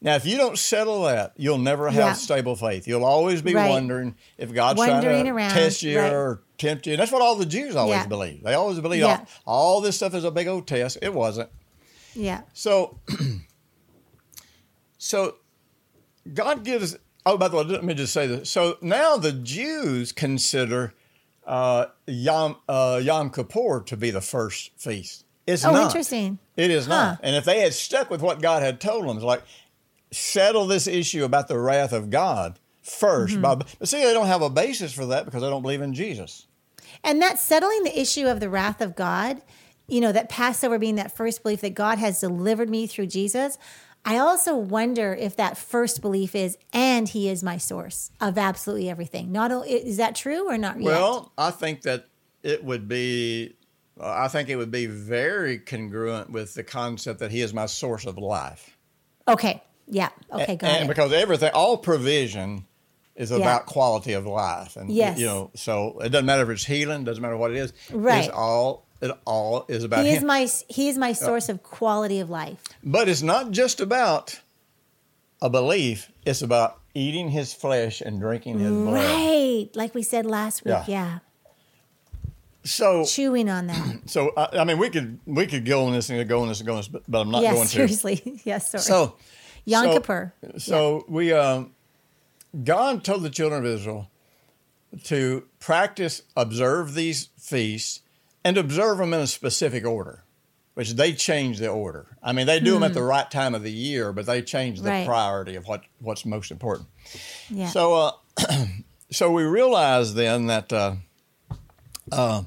Now, 0.00 0.14
if 0.16 0.26
you 0.26 0.36
don't 0.36 0.58
settle 0.58 1.02
that, 1.04 1.32
you'll 1.36 1.58
never 1.58 1.86
have 1.88 1.94
Yeah. 1.98 2.12
stable 2.12 2.56
faith. 2.56 2.86
You'll 2.86 3.04
always 3.04 3.42
be 3.42 3.54
Right. 3.54 3.70
wondering 3.70 4.14
if 4.38 4.52
God's 4.52 4.78
Wondering 4.78 5.02
trying 5.02 5.24
to 5.24 5.30
around, 5.30 5.50
test 5.50 5.82
you 5.82 5.98
right. 5.98 6.12
or 6.12 6.42
tempt 6.58 6.86
you. 6.86 6.92
And 6.92 7.00
that's 7.00 7.10
what 7.12 7.22
all 7.22 7.36
the 7.36 7.46
Jews 7.46 7.74
always 7.74 8.00
Yeah. 8.00 8.06
believe. 8.06 8.42
They 8.44 8.54
always 8.54 8.80
believe 8.80 9.04
all, 9.04 9.26
all 9.46 9.80
this 9.80 9.96
stuff 9.96 10.14
is 10.14 10.24
a 10.24 10.30
big 10.30 10.46
old 10.46 10.66
test. 10.66 10.98
It 11.02 11.14
wasn't. 11.14 11.48
Yeah. 12.14 12.42
So, 12.52 12.98
so 14.98 15.36
God 16.32 16.64
gives. 16.64 16.96
Oh, 17.26 17.38
by 17.38 17.48
the 17.48 17.56
way, 17.56 17.64
let 17.64 17.84
me 17.84 17.94
just 17.94 18.12
say 18.12 18.26
this. 18.26 18.50
So 18.50 18.76
now 18.82 19.16
the 19.16 19.32
Jews 19.32 20.12
consider 20.12 20.92
uh, 21.46 21.86
Yom 22.06 22.56
uh, 22.68 23.00
Yom 23.02 23.30
Kippur 23.30 23.82
to 23.86 23.96
be 23.96 24.10
the 24.10 24.20
first 24.20 24.72
feast. 24.76 25.24
It's 25.46 25.64
Oh, 25.64 25.72
not. 25.72 25.84
interesting. 25.86 26.38
It 26.56 26.70
is 26.70 26.86
Huh. 26.86 26.94
not. 26.94 27.20
And 27.22 27.36
if 27.36 27.44
they 27.44 27.60
had 27.60 27.74
stuck 27.74 28.10
with 28.10 28.22
what 28.22 28.40
God 28.40 28.62
had 28.62 28.80
told 28.80 29.06
them, 29.06 29.16
it's 29.16 29.24
like 29.24 29.42
settle 30.10 30.66
this 30.66 30.86
issue 30.86 31.24
about 31.24 31.48
the 31.48 31.58
wrath 31.58 31.92
of 31.92 32.08
God 32.10 32.58
1st 32.84 33.28
Mm-hmm. 33.32 33.42
But, 33.42 33.74
but 33.78 33.88
see, 33.88 34.02
they 34.04 34.12
don't 34.12 34.26
have 34.26 34.42
a 34.42 34.50
basis 34.50 34.92
for 34.92 35.06
that 35.06 35.24
because 35.24 35.42
they 35.42 35.48
don't 35.50 35.62
believe 35.62 35.82
in 35.82 35.92
Jesus. 35.94 36.46
And 37.02 37.20
that 37.22 37.38
settling 37.38 37.82
the 37.82 37.98
issue 37.98 38.26
of 38.26 38.40
the 38.40 38.48
wrath 38.50 38.80
of 38.80 38.94
God, 38.94 39.42
you 39.88 40.00
know, 40.00 40.12
that 40.12 40.28
Passover 40.28 40.78
being 40.78 40.94
that 40.96 41.16
first 41.16 41.42
belief 41.42 41.60
that 41.62 41.74
God 41.74 41.98
has 41.98 42.20
delivered 42.20 42.70
me 42.70 42.86
through 42.86 43.06
Jesus. 43.06 43.58
I 44.06 44.18
also 44.18 44.54
wonder 44.54 45.14
if 45.14 45.36
that 45.36 45.56
first 45.56 46.02
belief 46.02 46.34
is, 46.34 46.58
and 46.74 47.08
He 47.08 47.28
is 47.28 47.42
my 47.42 47.56
source 47.56 48.10
of 48.20 48.36
absolutely 48.36 48.90
everything. 48.90 49.32
Not 49.32 49.50
is 49.66 49.96
that 49.96 50.14
true 50.14 50.48
or 50.50 50.58
not? 50.58 50.76
yet? 50.76 50.84
Well, 50.84 51.32
I 51.38 51.50
think 51.50 51.82
that 51.82 52.06
it 52.42 52.62
would 52.64 52.86
be. 52.88 53.54
uh, 53.98 54.10
I 54.10 54.28
think 54.28 54.48
it 54.50 54.56
would 54.56 54.70
be 54.70 54.84
very 54.86 55.58
congruent 55.58 56.30
with 56.30 56.52
the 56.54 56.64
concept 56.64 57.20
that 57.20 57.30
He 57.30 57.40
is 57.40 57.54
my 57.54 57.64
source 57.66 58.04
of 58.04 58.18
life. 58.18 58.76
okay, 59.26 59.62
yeah, 59.88 60.10
okay, 60.32 60.56
got 60.56 60.70
and 60.70 60.84
it. 60.84 60.88
because 60.88 61.12
everything, 61.12 61.50
all 61.54 61.78
provision 61.78 62.66
is 63.16 63.30
about 63.30 63.64
quality 63.66 64.12
of 64.12 64.26
life, 64.26 64.76
and 64.76 64.90
Yes. 64.90 65.18
you 65.18 65.24
know, 65.26 65.50
so 65.54 65.98
it 66.00 66.08
doesn't 66.10 66.26
matter 66.26 66.42
if 66.42 66.48
it's 66.50 66.64
healing, 66.64 67.04
doesn't 67.04 67.22
matter 67.22 67.36
what 67.38 67.52
it 67.52 67.56
is. 67.56 67.72
Right. 67.90 68.24
It's 68.24 68.28
all 68.34 68.86
it 69.04 69.16
all 69.24 69.66
is 69.68 69.84
about 69.84 70.04
He 70.04 70.12
is 70.12 70.18
Him. 70.20 70.26
my 70.26 70.48
He 70.68 70.88
is 70.88 70.98
my 70.98 71.12
source 71.12 71.48
of 71.48 71.62
quality 71.62 72.20
of 72.20 72.30
life. 72.30 72.62
but 72.82 73.08
it's 73.08 73.22
not 73.22 73.50
just 73.50 73.80
about 73.80 74.40
a 75.42 75.50
belief; 75.50 76.10
it's 76.24 76.42
about 76.42 76.80
eating 76.94 77.28
His 77.28 77.52
flesh 77.52 78.00
and 78.00 78.18
drinking 78.20 78.58
His 78.60 78.70
blood. 78.72 78.94
Right, 78.94 79.68
like 79.74 79.94
we 79.94 80.02
said 80.02 80.26
last 80.26 80.64
week. 80.64 80.72
Yeah. 80.72 80.84
Yeah, 80.86 81.18
So, 82.62 83.04
chewing 83.04 83.50
on 83.50 83.66
that. 83.66 84.00
so 84.06 84.32
I, 84.36 84.60
I 84.60 84.64
mean, 84.64 84.78
we 84.78 84.88
could 84.90 85.18
we 85.26 85.46
could 85.46 85.64
go 85.66 85.84
on 85.84 85.92
this 85.92 86.08
and 86.08 86.26
go 86.28 86.40
on 86.40 86.48
this 86.48 86.60
and 86.60 86.66
go 86.66 86.72
on 86.74 86.78
this, 86.78 86.88
but, 86.88 87.02
but 87.06 87.20
I'm 87.20 87.30
not 87.30 87.42
going 87.42 87.62
to. 87.62 87.66
seriously. 87.68 88.40
yes, 88.44 88.70
sorry. 88.70 88.82
So, 88.82 89.16
Yom 89.66 89.84
so, 89.84 89.92
Kippur. 89.94 90.34
So 90.58 91.04
we, 91.08 91.32
um, 91.32 91.72
God 92.62 93.04
told 93.04 93.22
the 93.22 93.30
children 93.30 93.64
of 93.64 93.70
Israel 93.70 94.10
to 95.04 95.44
practice, 95.58 96.22
observe 96.36 96.94
these 96.94 97.28
feasts, 97.38 98.00
and 98.44 98.58
observe 98.58 98.98
them 98.98 99.14
in 99.14 99.20
a 99.20 99.26
specific 99.26 99.84
order, 99.86 100.22
which 100.74 100.92
they 100.94 101.12
change 101.12 101.58
the 101.58 101.68
order. 101.68 102.16
I 102.22 102.32
mean, 102.32 102.46
they 102.46 102.60
do 102.60 102.74
them 102.74 102.82
at 102.82 102.94
the 102.94 103.02
right 103.02 103.30
time 103.30 103.54
of 103.54 103.62
the 103.62 103.72
year, 103.72 104.12
but 104.12 104.26
they 104.26 104.42
change 104.42 104.80
the 104.80 104.90
Hmm. 104.90 104.96
Right. 104.96 105.06
priority 105.06 105.56
of 105.56 105.66
what 105.66 105.82
what's 106.00 106.24
most 106.26 106.50
important. 106.50 106.88
Yeah. 107.48 107.68
So, 107.68 107.94
uh, 107.94 108.12
so 109.10 109.30
we 109.32 109.42
realize 109.44 110.14
then 110.14 110.46
that 110.46 110.72
uh, 110.72 110.96
uh, 112.12 112.42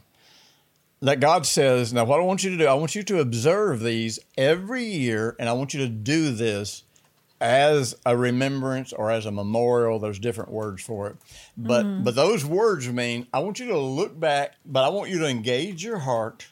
that 1.02 1.20
God 1.20 1.46
says, 1.46 1.94
now 1.94 2.06
what 2.06 2.20
I 2.20 2.24
want 2.24 2.44
you 2.44 2.50
to 2.52 2.58
do, 2.58 2.66
I 2.68 2.74
want 2.74 2.96
you 2.96 3.04
to 3.04 3.20
observe 3.20 3.80
these 3.82 4.20
every 4.38 4.84
year, 4.86 5.36
and 5.40 5.48
I 5.48 5.54
want 5.54 5.74
you 5.74 5.80
to 5.82 5.88
do 5.90 6.32
this 6.32 6.84
as 7.40 7.96
a 8.06 8.18
remembrance 8.18 8.94
or 8.94 9.12
as 9.12 9.26
a 9.26 9.32
memorial. 9.32 10.00
There's 10.00 10.20
different 10.20 10.52
words 10.52 10.82
for 10.82 11.08
it, 11.08 11.18
but 11.56 11.86
mm-hmm. 11.86 12.04
but 12.04 12.16
those 12.16 12.46
words 12.46 12.88
mean 12.88 13.28
I 13.34 13.40
want 13.40 13.60
you 13.60 13.68
to 13.68 13.78
look 13.78 14.20
back, 14.20 14.56
but 14.66 14.84
I 14.84 14.90
want 14.90 15.10
you 15.10 15.20
to 15.20 15.28
engage 15.28 15.84
your 15.84 16.00
heart. 16.00 16.48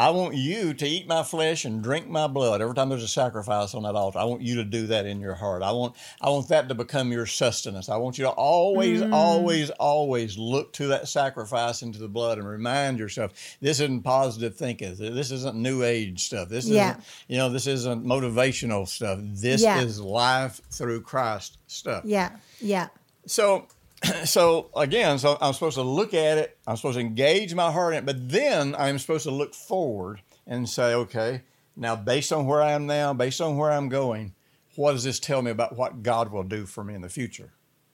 I 0.00 0.08
want 0.08 0.34
you 0.34 0.72
to 0.72 0.86
eat 0.86 1.06
my 1.06 1.22
flesh 1.22 1.66
and 1.66 1.82
drink 1.82 2.08
my 2.08 2.26
blood. 2.26 2.62
Every 2.62 2.74
time 2.74 2.88
there's 2.88 3.02
a 3.02 3.08
sacrifice 3.08 3.74
on 3.74 3.82
that 3.82 3.94
altar, 3.94 4.18
I 4.18 4.24
want 4.24 4.40
you 4.40 4.54
to 4.54 4.64
do 4.64 4.86
that 4.86 5.04
in 5.04 5.20
your 5.20 5.34
heart. 5.34 5.62
I 5.62 5.72
want 5.72 5.94
I 6.22 6.30
want 6.30 6.48
that 6.48 6.70
to 6.70 6.74
become 6.74 7.12
your 7.12 7.26
sustenance. 7.26 7.90
I 7.90 7.98
want 7.98 8.16
you 8.16 8.24
to 8.24 8.30
always, 8.30 9.02
mm. 9.02 9.12
always, 9.12 9.68
always 9.72 10.38
look 10.38 10.72
to 10.74 10.86
that 10.86 11.06
sacrifice 11.06 11.82
into 11.82 11.98
the 11.98 12.08
blood 12.08 12.38
and 12.38 12.48
remind 12.48 12.98
yourself 12.98 13.32
this 13.60 13.78
isn't 13.78 14.00
positive 14.00 14.56
thinking. 14.56 14.96
This 14.96 15.30
isn't 15.30 15.54
new 15.54 15.82
age 15.82 16.24
stuff. 16.24 16.48
This 16.48 16.66
Yeah. 16.66 16.92
isn't 16.92 17.04
you 17.28 17.36
know, 17.36 17.50
this 17.50 17.66
isn't 17.66 18.02
motivational 18.02 18.88
stuff. 18.88 19.18
This 19.20 19.60
Yeah. 19.60 19.82
is 19.82 20.00
life 20.00 20.62
through 20.70 21.02
Christ 21.02 21.58
stuff. 21.66 22.06
yeah, 22.06 22.30
yeah. 22.58 22.88
So, 23.26 23.66
so 24.24 24.70
again, 24.76 25.18
so 25.18 25.36
I'm 25.40 25.52
supposed 25.52 25.76
to 25.76 25.82
look 25.82 26.14
at 26.14 26.38
it. 26.38 26.58
I'm 26.66 26.76
supposed 26.76 26.96
to 26.96 27.00
engage 27.00 27.54
my 27.54 27.70
heart 27.70 27.94
in 27.94 28.00
it, 28.00 28.06
but 28.06 28.28
then 28.28 28.74
I'm 28.76 28.98
supposed 28.98 29.24
to 29.24 29.30
look 29.30 29.54
forward 29.54 30.22
and 30.46 30.68
say, 30.68 30.94
okay, 30.94 31.42
now 31.76 31.96
based 31.96 32.32
on 32.32 32.46
where 32.46 32.62
I 32.62 32.72
am 32.72 32.86
now, 32.86 33.12
based 33.12 33.40
on 33.40 33.56
where 33.56 33.70
I'm 33.70 33.88
going, 33.88 34.34
what 34.76 34.92
does 34.92 35.04
this 35.04 35.20
tell 35.20 35.42
me 35.42 35.50
about 35.50 35.76
what 35.76 36.02
God 36.02 36.32
will 36.32 36.44
do 36.44 36.66
for 36.66 36.82
me 36.84 36.94
in 36.94 37.02
the 37.02 37.08
future? 37.08 37.52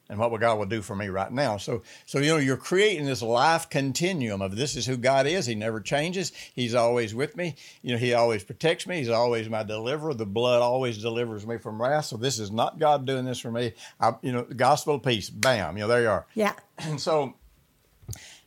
And 0.09 0.20
what 0.20 0.40
God 0.40 0.59
will 0.59 0.66
do 0.66 0.82
for 0.82 0.94
me 0.94 1.09
right 1.09 1.32
now. 1.32 1.57
So, 1.57 1.82
so 2.04 2.18
you 2.18 2.28
know, 2.28 2.36
you're 2.36 2.57
creating 2.57 3.07
this 3.07 3.22
life 3.22 3.68
continuum 3.68 4.40
of 4.40 4.54
this 4.54 4.76
is 4.76 4.86
who 4.86 4.96
God 4.96 5.26
is. 5.26 5.46
He 5.46 5.57
never 5.57 5.80
changes. 5.80 6.30
He's 6.54 6.76
always 6.76 7.12
with 7.12 7.36
me. 7.36 7.57
You 7.82 7.92
know, 7.92 7.98
He 7.98 8.14
always 8.14 8.44
protects 8.44 8.86
me. 8.86 8.98
He's 8.98 9.09
always 9.09 9.48
my 9.48 9.64
deliverer. 9.64 10.14
The 10.14 10.24
blood 10.24 10.62
always 10.62 10.98
delivers 10.98 11.44
me 11.44 11.59
from 11.59 11.82
wrath. 11.82 12.04
So 12.04 12.16
this 12.16 12.38
is 12.38 12.52
not 12.52 12.78
God 12.78 13.04
doing 13.04 13.24
this 13.24 13.40
for 13.40 13.50
me. 13.50 13.72
I, 14.00 14.14
you 14.22 14.30
know, 14.30 14.42
the 14.42 14.54
gospel 14.54 14.94
of 14.94 15.02
peace. 15.02 15.28
Bam. 15.28 15.76
You 15.76 15.82
know, 15.82 15.88
there 15.88 16.02
you 16.02 16.09
are. 16.09 16.26
Yeah. 16.34 16.54
And 16.78 17.00
so, 17.00 17.34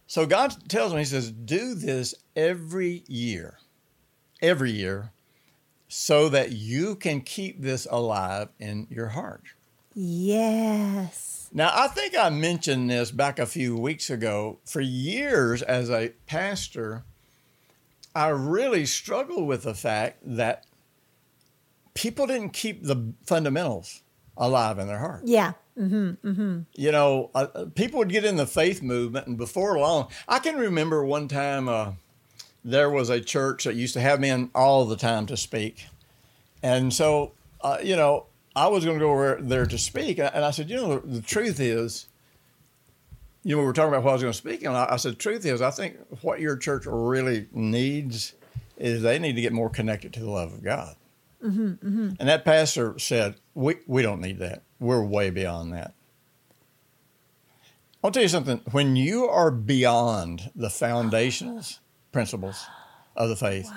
so 0.08 0.26
God 0.26 0.56
tells 0.70 0.94
me, 0.94 1.00
He 1.00 1.06
says, 1.06 1.30
do 1.30 1.76
this 1.76 2.16
every 2.38 3.04
year, 3.08 3.58
every 4.42 4.72
year, 4.72 5.12
so 5.90 6.30
that 6.30 6.54
you 6.54 6.96
can 6.96 7.20
keep 7.20 7.62
this 7.62 7.86
alive 7.90 8.48
in 8.60 8.88
your 8.90 9.08
heart. 9.08 9.44
Yes. 9.94 11.39
Now, 11.52 11.72
I 11.74 11.88
think 11.88 12.16
I 12.18 12.30
mentioned 12.30 12.90
this 12.90 13.12
back 13.12 13.40
a 13.40 13.46
few 13.46 13.76
weeks 13.76 14.10
ago. 14.10 14.60
For 14.66 14.82
years 14.82 15.62
as 15.62 15.90
a 15.90 16.14
pastor, 16.28 17.04
I 18.16 18.28
really 18.28 18.86
struggled 18.86 19.48
with 19.48 19.64
the 19.64 19.74
fact 19.74 20.20
that 20.24 20.66
people 21.94 22.28
didn't 22.28 22.52
keep 22.52 22.84
the 22.84 23.14
fundamentals 23.26 24.02
alive 24.38 24.78
in 24.80 24.88
their 24.88 25.00
heart. 25.00 25.24
Yeah. 25.26 25.54
you 26.74 26.92
know, 26.92 27.32
uh, 27.34 27.48
uh, 27.56 27.66
people 27.74 28.00
would 28.00 28.10
get 28.10 28.26
in 28.26 28.36
the 28.36 28.46
faith 28.48 28.82
movement, 28.82 29.28
and 29.28 29.38
before 29.38 29.80
long, 29.80 30.10
I 30.28 30.40
can 30.40 30.56
remember 30.58 31.06
one 31.06 31.28
time 31.28 31.70
uh, 31.70 31.94
there 32.64 32.90
was 32.90 33.10
a 33.10 33.22
church 33.22 33.64
that 33.64 33.76
used 33.76 33.94
to 33.94 34.02
have 34.02 34.20
me 34.20 34.30
in 34.30 34.50
all 34.54 34.86
the 34.86 34.98
time 34.98 35.26
to 35.28 35.38
speak, 35.38 35.86
and 36.62 36.94
so 36.94 37.32
uh, 37.62 37.78
you 37.82 37.96
know, 37.96 38.26
I 38.60 38.68
was 38.68 38.84
going 38.84 39.00
to 39.00 39.06
go 39.06 39.12
over 39.12 39.38
there 39.40 39.66
to 39.66 39.78
speak, 39.78 40.20
and 40.20 40.28
I- 40.28 40.52
said, 40.52 40.70
you 40.70 40.76
know, 40.76 41.00
the, 41.00 41.08
the 41.08 41.22
truth 41.22 41.62
is, 41.62 42.08
you 43.44 43.56
know, 43.56 43.62
we 43.62 43.66
were 43.66 43.74
talking 43.74 43.94
about 43.94 44.04
what 44.04 44.10
I 44.10 44.14
was 44.14 44.22
going 44.22 44.34
to 44.34 44.38
speak, 44.38 44.64
and 44.64 44.76
I, 44.76 44.88
I 44.92 44.96
said, 44.98 45.18
truth 45.18 45.46
is, 45.46 45.62
I 45.62 45.72
think 45.72 45.96
what 46.22 46.42
your 46.42 46.58
church 46.58 46.84
really 46.86 47.48
needs 47.54 48.34
is 48.78 49.02
they 49.02 49.18
need 49.18 49.38
to 49.38 49.42
get 49.42 49.54
more 49.54 49.70
connected 49.70 50.12
to 50.14 50.20
the 50.20 50.30
love 50.30 50.52
of 50.52 50.62
God. 50.62 50.96
Mm-hmm, 51.42 51.68
mm-hmm. 51.68 52.10
And 52.20 52.28
that 52.28 52.44
pastor 52.44 53.00
said, 53.00 53.36
we, 53.54 53.76
we 53.88 54.02
don't 54.02 54.20
need 54.20 54.40
that. 54.40 54.64
We're 54.78 55.04
way 55.04 55.30
beyond 55.30 55.72
that. 55.74 55.94
I'll 58.04 58.12
tell 58.12 58.24
you 58.24 58.30
something. 58.30 58.62
When 58.72 58.98
you 58.98 59.28
are 59.28 59.52
beyond 59.52 60.52
the 60.54 60.70
foundations, 60.70 61.80
principles 62.12 62.66
of 63.16 63.30
the 63.30 63.36
faith, 63.38 63.72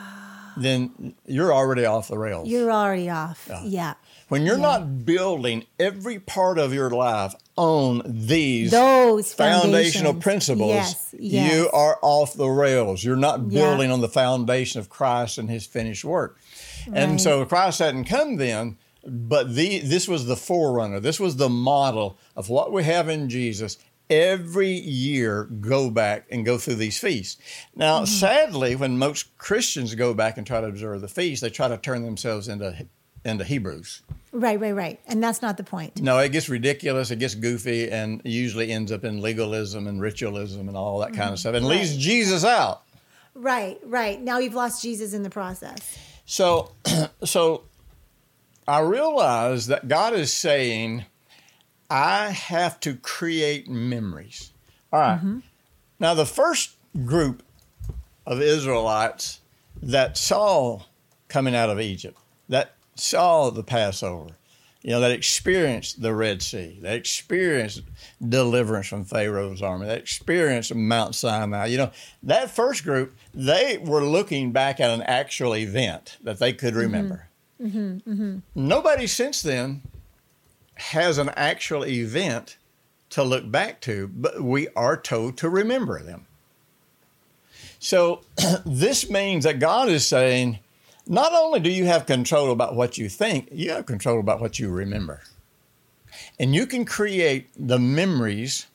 then 0.57 1.15
you're 1.25 1.53
already 1.53 1.85
off 1.85 2.09
the 2.09 2.19
rails. 2.19 2.49
You're 2.49 2.73
already 2.73 3.11
off. 3.11 3.49
Yeah. 3.65 3.95
When 4.33 4.47
you're 4.47 4.57
not 4.59 5.05
building 5.05 5.65
every 5.79 6.19
part 6.19 6.59
of 6.59 6.73
your 6.73 6.91
life 6.91 7.35
on 7.57 8.03
these 8.07 8.71
Those 8.71 9.33
foundational 9.35 10.15
principles, 10.15 10.71
Yes, 10.71 11.15
yes. 11.19 11.53
you 11.53 11.71
are 11.71 11.99
off 12.03 12.33
the 12.35 12.49
rails. 12.49 13.05
You're 13.05 13.17
not 13.17 13.41
Yeah. 13.51 13.61
building 13.61 13.91
on 13.91 14.01
the 14.01 14.09
foundation 14.09 14.81
of 14.81 14.89
Christ 14.89 15.39
and 15.39 15.51
his 15.51 15.67
finished 15.67 16.05
work. 16.05 16.39
And 16.93 17.21
so 17.21 17.45
Christ 17.45 17.79
hadn't 17.81 18.05
come 18.07 18.37
then, 18.37 18.79
but 19.07 19.55
the, 19.55 19.81
this 19.81 20.09
was 20.09 20.27
the 20.27 20.37
forerunner. 20.37 20.99
This 21.01 21.21
was 21.21 21.37
the 21.37 21.49
model 21.51 22.17
of 22.35 22.49
what 22.49 22.73
we 22.73 22.85
have 22.85 23.09
in 23.09 23.29
Jesus. 23.29 23.77
Every 24.11 24.73
year, 24.73 25.45
go 25.45 25.91
back 25.91 26.27
and 26.31 26.45
go 26.45 26.59
through 26.59 26.75
these 26.77 26.99
feasts. 26.99 27.41
Now, 27.77 27.97
Mm-hmm. 28.03 28.05
sadly, 28.07 28.77
when 28.77 28.99
most 28.99 29.37
Christians 29.39 29.95
go 29.95 30.13
back 30.15 30.37
and 30.39 30.47
try 30.47 30.61
to 30.61 30.67
observe 30.67 31.01
the 31.03 31.09
feast, 31.09 31.43
they 31.43 31.51
try 31.51 31.69
to 31.69 31.77
turn 31.79 32.03
themselves 32.05 32.49
into 32.49 32.87
into 33.25 33.45
Hebrews. 33.45 34.03
Right, 34.33 34.59
right, 34.59 34.75
right. 34.75 35.01
And 35.07 35.23
that's 35.23 35.43
not 35.43 35.57
the 35.57 35.65
point. 35.65 36.01
No, 36.01 36.19
it 36.19 36.31
gets 36.33 36.49
ridiculous, 36.49 37.11
it 37.11 37.19
gets 37.19 37.35
goofy, 37.35 37.91
and 37.91 38.21
usually 38.25 38.73
ends 38.73 38.91
up 38.91 39.05
in 39.05 39.21
legalism 39.21 39.87
and 39.87 40.01
ritualism 40.01 40.69
and 40.69 40.77
all 40.77 40.99
that 41.01 41.13
kind 41.13 41.33
of 41.33 41.39
stuff, 41.39 41.55
and 41.55 41.67
leaves 41.67 41.97
Jesus 41.97 42.45
out. 42.45 42.83
Right, 43.35 43.79
right. 43.85 44.21
Now 44.21 44.39
you've 44.39 44.55
lost 44.55 44.83
Jesus 44.83 45.13
in 45.13 45.23
the 45.23 45.31
process. 45.31 45.99
So, 46.27 46.73
so 47.25 47.65
I 48.67 48.81
realize 48.81 49.67
that 49.69 49.89
God 49.89 50.15
is 50.15 50.33
saying, 50.33 51.05
I 51.91 52.31
have 52.31 52.81
to 52.81 52.95
create 52.97 53.69
memories. 53.69 54.53
All 54.93 55.01
right. 55.01 55.19
hmm 55.19 55.39
Now, 56.01 56.15
the 56.15 56.27
first 56.27 56.77
group 57.05 57.43
of 58.27 58.41
Israelites 58.41 59.41
that 59.83 60.17
saw 60.17 60.83
coming 61.29 61.55
out 61.55 61.71
of 61.71 61.81
Egypt, 61.81 62.19
that 62.49 62.75
saw 62.95 63.51
the 63.51 63.63
Passover, 63.63 64.35
you 64.83 64.91
know, 64.91 65.01
that 65.01 65.13
experienced 65.13 66.03
the 66.03 66.15
Red 66.15 66.43
Sea, 66.43 66.79
that 66.83 66.95
experienced 66.95 67.83
deliverance 68.27 68.89
from 68.89 69.05
Pharaoh's 69.05 69.63
army, 69.63 69.87
that 69.87 69.99
experienced 69.99 70.75
Mount 70.75 71.15
Sinai. 71.15 71.67
You 71.67 71.79
know, 71.79 71.91
that 72.23 72.51
first 72.51 72.85
group, 72.85 73.15
they 73.33 73.79
were 73.79 74.05
looking 74.05 74.53
back 74.53 74.81
at 74.81 74.91
an 74.91 75.03
actual 75.03 75.55
event 75.55 76.19
that 76.23 76.39
they 76.39 76.53
could 76.53 76.75
remember. 76.75 77.29
Mm-hmm. 77.63 78.11
Mm-hmm. 78.11 78.39
Nobody 78.55 79.07
since 79.07 79.41
then 79.43 79.83
has 80.75 81.19
an 81.19 81.31
actual 81.37 81.87
event 81.87 82.57
to 83.11 83.23
look 83.23 83.51
back 83.51 83.81
to, 83.83 84.09
but 84.09 84.43
we 84.43 84.69
are 84.75 84.97
told 84.97 85.37
to 85.39 85.49
remember 85.49 86.03
them. 86.03 86.27
So 87.79 88.23
this 88.67 89.11
means 89.11 89.45
that 89.45 89.59
God 89.59 89.89
is 89.89 90.07
saying, 90.07 90.59
not 91.07 91.33
only 91.33 91.61
do 91.61 91.71
you 91.71 91.87
have 91.87 92.07
control 92.07 92.51
about 92.51 92.75
what 92.75 92.99
you 92.99 93.09
think, 93.09 93.49
you 93.53 93.71
have 93.71 93.87
control 93.87 94.21
about 94.21 94.41
what 94.41 94.59
you 94.59 94.71
remember. 94.71 95.23
And 96.39 96.55
you 96.55 96.67
can 96.67 96.85
create 96.85 97.49
the 97.57 97.79
memories 97.79 98.67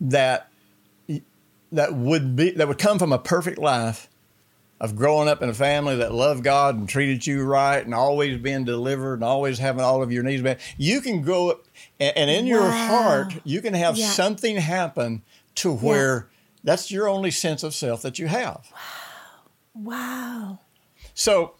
that 0.00 0.48
that 1.70 1.94
would 1.94 2.36
be 2.36 2.50
that 2.52 2.68
would 2.68 2.78
come 2.78 2.98
from 2.98 3.12
a 3.12 3.18
perfect 3.18 3.58
life 3.58 4.08
of 4.80 4.96
growing 4.96 5.28
up 5.28 5.42
in 5.42 5.48
a 5.48 5.54
family 5.54 5.96
that 5.96 6.12
loved 6.12 6.42
God 6.42 6.76
and 6.76 6.88
treated 6.88 7.24
you 7.24 7.44
right 7.44 7.84
and 7.84 7.94
always 7.94 8.36
being 8.38 8.64
delivered 8.64 9.14
and 9.14 9.24
always 9.24 9.58
having 9.58 9.80
all 9.80 10.02
of 10.02 10.10
your 10.10 10.24
needs 10.24 10.42
met. 10.42 10.60
You 10.76 11.00
can 11.00 11.22
grow 11.22 11.50
up 11.50 11.64
and, 12.00 12.16
and 12.16 12.30
in 12.30 12.44
wow. 12.46 12.50
your 12.50 12.70
heart 12.70 13.34
you 13.44 13.62
can 13.62 13.74
have 13.74 13.96
yeah. 13.96 14.08
something 14.08 14.56
happen 14.56 15.22
to 15.56 15.72
where 15.72 16.16
yeah. 16.16 16.60
that's 16.64 16.90
your 16.90 17.08
only 17.08 17.30
sense 17.30 17.62
of 17.62 17.74
self 17.74 18.02
that 18.02 18.18
you 18.18 18.26
have. 18.26 18.68
Wow. 18.72 18.82
Wow. 19.74 20.58
So, 21.14 21.54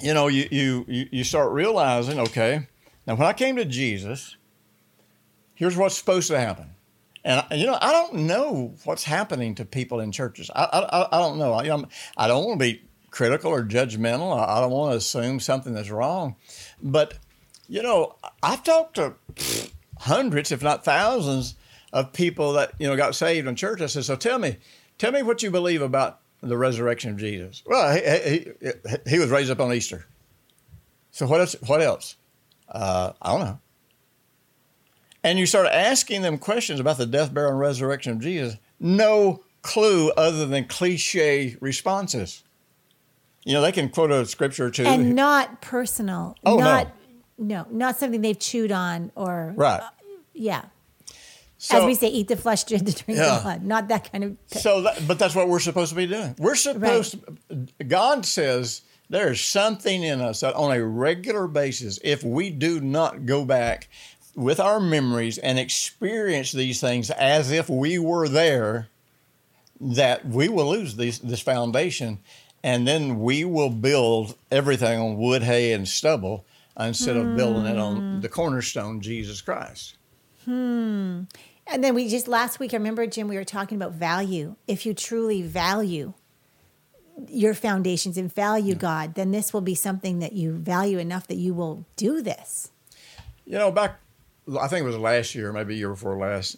you 0.00 0.14
know, 0.14 0.28
you, 0.28 0.48
you, 0.50 0.84
you 0.86 1.24
start 1.24 1.52
realizing, 1.52 2.18
okay, 2.20 2.66
now 3.06 3.14
when 3.14 3.26
I 3.26 3.32
came 3.32 3.56
to 3.56 3.64
Jesus, 3.64 4.36
here's 5.54 5.76
what's 5.76 5.96
supposed 5.96 6.28
to 6.28 6.38
happen. 6.38 6.70
And, 7.24 7.44
you 7.52 7.66
know, 7.66 7.78
I 7.80 7.90
don't 7.90 8.14
know 8.26 8.74
what's 8.84 9.02
happening 9.02 9.56
to 9.56 9.64
people 9.64 9.98
in 9.98 10.12
churches. 10.12 10.48
I, 10.54 10.62
I, 10.64 11.16
I 11.16 11.18
don't 11.18 11.38
know. 11.38 11.54
I, 11.54 11.64
you 11.64 11.88
I 12.16 12.28
don't 12.28 12.44
want 12.44 12.60
to 12.60 12.64
be 12.64 12.82
critical 13.10 13.50
or 13.50 13.64
judgmental. 13.64 14.38
I 14.38 14.60
don't 14.60 14.70
want 14.70 14.92
to 14.92 14.98
assume 14.98 15.40
something 15.40 15.74
that's 15.74 15.90
wrong. 15.90 16.36
But, 16.80 17.14
you 17.68 17.82
know, 17.82 18.14
I've 18.44 18.62
talked 18.62 18.94
to 18.96 19.14
hundreds, 19.98 20.52
if 20.52 20.62
not 20.62 20.84
thousands, 20.84 21.56
of 21.92 22.12
people 22.12 22.52
that, 22.52 22.72
you 22.78 22.86
know, 22.86 22.96
got 22.96 23.14
saved 23.14 23.48
in 23.48 23.56
church. 23.56 23.80
I 23.80 23.86
said, 23.86 24.04
so 24.04 24.14
tell 24.14 24.38
me, 24.38 24.58
tell 24.98 25.10
me 25.10 25.22
what 25.22 25.42
you 25.42 25.50
believe 25.50 25.82
about 25.82 26.20
the 26.42 26.56
resurrection 26.56 27.10
of 27.10 27.16
Jesus? 27.16 27.62
Well, 27.66 27.94
he, 27.94 28.30
he, 28.30 28.70
he 29.08 29.18
was 29.18 29.30
raised 29.30 29.50
up 29.50 29.60
on 29.60 29.72
Easter. 29.72 30.06
So 31.10 31.26
what 31.26 31.40
else? 31.40 31.56
What 31.66 31.82
else? 31.82 32.16
Uh, 32.68 33.12
I 33.22 33.32
don't 33.32 33.40
know. 33.40 33.58
And 35.24 35.38
you 35.38 35.46
start 35.46 35.66
asking 35.66 36.22
them 36.22 36.38
questions 36.38 36.78
about 36.78 36.98
the 36.98 37.06
death, 37.06 37.34
burial, 37.34 37.52
and 37.52 37.60
resurrection 37.60 38.12
of 38.12 38.20
Jesus. 38.20 38.56
No 38.78 39.42
clue 39.62 40.10
other 40.10 40.46
than 40.46 40.66
cliche 40.66 41.56
responses. 41.60 42.44
You 43.44 43.54
know, 43.54 43.62
they 43.62 43.72
can 43.72 43.88
quote 43.88 44.10
a 44.10 44.26
scripture 44.26 44.66
or 44.66 44.70
two. 44.70 44.84
And 44.84 45.14
not 45.14 45.60
personal. 45.60 46.36
Oh, 46.44 46.58
not, 46.58 46.86
no. 46.86 46.92
No, 47.38 47.66
not 47.70 47.96
something 47.96 48.20
they've 48.20 48.38
chewed 48.38 48.72
on 48.72 49.12
or. 49.14 49.52
Right. 49.56 49.80
Uh, 49.80 49.90
yeah. 50.32 50.66
So, 51.66 51.78
As 51.78 51.84
we 51.84 51.96
say, 51.96 52.06
eat 52.06 52.28
the 52.28 52.36
flesh, 52.36 52.62
drink 52.62 52.84
the 52.84 53.12
yeah. 53.12 53.40
blood. 53.42 53.64
Not 53.64 53.88
that 53.88 54.12
kind 54.12 54.22
of. 54.22 54.36
So, 54.46 54.82
that, 54.82 55.02
but 55.08 55.18
that's 55.18 55.34
what 55.34 55.48
we're 55.48 55.58
supposed 55.58 55.90
to 55.90 55.96
be 55.96 56.06
doing. 56.06 56.36
We're 56.38 56.54
supposed. 56.54 57.18
Right. 57.50 57.68
To, 57.78 57.84
God 57.84 58.24
says 58.24 58.82
there's 59.10 59.40
something 59.40 60.04
in 60.04 60.20
us 60.20 60.40
that 60.40 60.54
on 60.54 60.70
a 60.70 60.84
regular 60.84 61.48
basis, 61.48 61.98
if 62.04 62.22
we 62.22 62.50
do 62.50 62.80
not 62.80 63.26
go 63.26 63.44
back 63.44 63.88
with 64.36 64.60
our 64.60 64.78
memories 64.78 65.38
and 65.38 65.58
experience 65.58 66.52
these 66.52 66.80
things 66.80 67.10
as 67.10 67.50
if 67.50 67.68
we 67.68 67.98
were 67.98 68.28
there, 68.28 68.86
that 69.80 70.24
we 70.24 70.48
will 70.48 70.70
lose 70.70 70.94
these, 70.94 71.18
this 71.18 71.40
foundation, 71.40 72.20
and 72.62 72.86
then 72.86 73.18
we 73.18 73.44
will 73.44 73.70
build 73.70 74.36
everything 74.52 75.00
on 75.00 75.16
wood, 75.16 75.42
hay, 75.42 75.72
and 75.72 75.88
stubble 75.88 76.46
instead 76.78 77.16
of 77.16 77.34
building 77.34 77.66
it 77.66 77.76
on 77.76 77.96
hmm. 77.96 78.20
the 78.20 78.28
cornerstone, 78.28 79.00
Jesus 79.00 79.40
Christ. 79.40 79.96
Hmm. 80.44 81.22
And 81.66 81.82
then 81.82 81.94
we 81.94 82.08
just 82.08 82.28
last 82.28 82.60
week, 82.60 82.72
I 82.74 82.76
remember, 82.76 83.06
Jim, 83.06 83.28
we 83.28 83.36
were 83.36 83.44
talking 83.44 83.76
about 83.76 83.92
value. 83.92 84.56
If 84.68 84.86
you 84.86 84.94
truly 84.94 85.42
value 85.42 86.14
your 87.28 87.54
foundations 87.54 88.16
and 88.16 88.32
value 88.32 88.74
yeah. 88.74 88.78
God, 88.78 89.14
then 89.14 89.30
this 89.30 89.52
will 89.52 89.62
be 89.62 89.74
something 89.74 90.20
that 90.20 90.32
you 90.32 90.52
value 90.52 90.98
enough 90.98 91.26
that 91.28 91.36
you 91.36 91.54
will 91.54 91.84
do 91.96 92.22
this. 92.22 92.70
You 93.44 93.58
know, 93.58 93.72
back, 93.72 93.98
I 94.60 94.68
think 94.68 94.84
it 94.84 94.86
was 94.86 94.96
last 94.96 95.34
year, 95.34 95.52
maybe 95.52 95.74
a 95.74 95.78
year 95.78 95.90
before 95.90 96.16
last, 96.16 96.56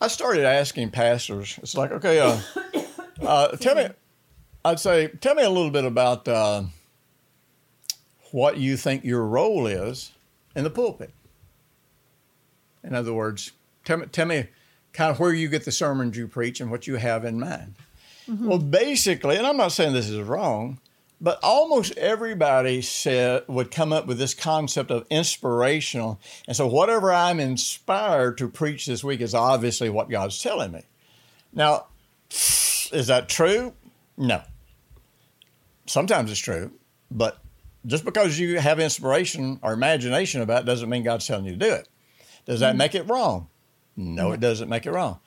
I 0.00 0.08
started 0.08 0.44
asking 0.44 0.90
pastors, 0.90 1.58
it's 1.62 1.76
like, 1.76 1.92
okay, 1.92 2.18
uh, 2.20 2.40
uh, 3.22 3.48
tell 3.56 3.74
me, 3.74 3.88
I'd 4.64 4.80
say, 4.80 5.08
tell 5.20 5.34
me 5.34 5.42
a 5.42 5.50
little 5.50 5.70
bit 5.70 5.84
about 5.84 6.26
uh, 6.26 6.64
what 8.30 8.56
you 8.56 8.76
think 8.76 9.04
your 9.04 9.24
role 9.24 9.66
is 9.66 10.12
in 10.54 10.64
the 10.64 10.70
pulpit. 10.70 11.12
In 12.84 12.94
other 12.94 13.12
words, 13.12 13.52
tell 13.84 13.98
me, 13.98 14.06
tell 14.06 14.26
me 14.26 14.46
kind 14.92 15.10
of 15.10 15.20
where 15.20 15.32
you 15.32 15.48
get 15.48 15.64
the 15.64 15.72
sermons 15.72 16.16
you 16.16 16.28
preach 16.28 16.60
and 16.60 16.70
what 16.70 16.86
you 16.86 16.96
have 16.96 17.24
in 17.24 17.38
mind. 17.38 17.74
Mm-hmm. 18.28 18.46
Well, 18.46 18.58
basically, 18.58 19.36
and 19.36 19.46
I'm 19.46 19.56
not 19.56 19.72
saying 19.72 19.92
this 19.92 20.08
is 20.08 20.20
wrong, 20.20 20.78
but 21.20 21.38
almost 21.42 21.96
everybody 21.96 22.82
said 22.82 23.44
would 23.46 23.70
come 23.70 23.92
up 23.92 24.06
with 24.06 24.18
this 24.18 24.34
concept 24.34 24.90
of 24.90 25.06
inspirational. 25.08 26.20
And 26.46 26.56
so 26.56 26.66
whatever 26.66 27.12
I'm 27.12 27.40
inspired 27.40 28.38
to 28.38 28.48
preach 28.48 28.86
this 28.86 29.04
week 29.04 29.20
is 29.20 29.34
obviously 29.34 29.88
what 29.88 30.10
God's 30.10 30.40
telling 30.42 30.72
me. 30.72 30.82
Now, 31.52 31.86
is 32.30 33.06
that 33.06 33.28
true? 33.28 33.72
No. 34.16 34.42
Sometimes 35.86 36.30
it's 36.30 36.40
true, 36.40 36.72
but 37.10 37.38
just 37.86 38.04
because 38.04 38.38
you 38.38 38.58
have 38.58 38.78
inspiration 38.80 39.58
or 39.62 39.72
imagination 39.72 40.40
about 40.40 40.62
it 40.62 40.66
doesn't 40.66 40.88
mean 40.88 41.02
God's 41.02 41.26
telling 41.26 41.44
you 41.44 41.52
to 41.52 41.56
do 41.56 41.72
it. 41.72 41.88
Does 42.46 42.60
that 42.60 42.70
mm-hmm. 42.70 42.78
make 42.78 42.94
it 42.94 43.08
wrong? 43.08 43.48
No, 43.96 44.32
it 44.32 44.40
doesn't 44.40 44.68
make 44.68 44.86
it 44.86 44.92
wrong. 44.92 45.20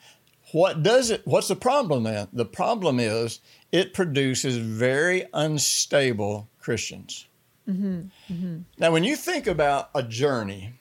What 0.52 0.84
does 0.84 1.12
it? 1.12 1.22
What's 1.26 1.48
the 1.48 1.56
problem 1.56 2.04
then? 2.04 2.28
The 2.32 2.46
problem 2.46 3.00
is 3.00 3.42
it 3.72 3.94
produces 3.94 4.58
very 4.58 5.26
unstable 5.34 6.50
Christians. 6.60 7.28
Mm-hmm. 7.68 8.34
Mm-hmm. 8.34 8.58
Now, 8.78 8.92
when 8.92 9.04
you 9.04 9.16
think 9.16 9.48
about 9.48 9.90
a 9.96 10.04
journey, 10.04 10.74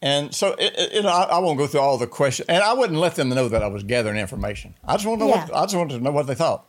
and 0.00 0.34
so 0.34 0.52
it, 0.58 0.74
it, 0.76 1.04
I, 1.04 1.24
I, 1.24 1.38
won't 1.38 1.58
go 1.58 1.66
through 1.66 1.80
all 1.80 1.96
the 1.96 2.06
questions, 2.06 2.48
and 2.48 2.62
I 2.62 2.74
wouldn't 2.74 2.98
let 2.98 3.14
them 3.14 3.30
know 3.30 3.48
that 3.48 3.62
I 3.62 3.68
was 3.68 3.82
gathering 3.82 4.18
information. 4.18 4.74
I 4.84 4.94
just 4.94 5.06
want 5.06 5.20
to 5.20 5.26
know. 5.26 5.34
Yeah. 5.34 5.46
What, 5.46 5.56
I 5.56 5.62
just 5.62 5.76
wanted 5.76 5.98
to 5.98 6.04
know 6.04 6.10
what 6.10 6.26
they 6.26 6.34
thought. 6.34 6.66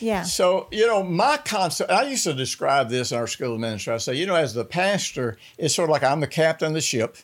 Yeah. 0.00 0.22
So, 0.22 0.68
you 0.70 0.86
know, 0.86 1.02
my 1.02 1.38
concept, 1.38 1.90
I 1.90 2.04
used 2.08 2.24
to 2.24 2.34
describe 2.34 2.88
this 2.88 3.12
in 3.12 3.18
our 3.18 3.26
school 3.26 3.54
of 3.54 3.60
ministry. 3.60 3.94
I 3.94 3.98
say, 3.98 4.14
you 4.14 4.26
know, 4.26 4.34
as 4.34 4.54
the 4.54 4.64
pastor, 4.64 5.36
it's 5.58 5.74
sort 5.74 5.88
of 5.88 5.92
like 5.92 6.04
I'm 6.04 6.20
the 6.20 6.26
captain 6.26 6.68
of 6.68 6.74
the 6.74 6.80
ship 6.80 7.16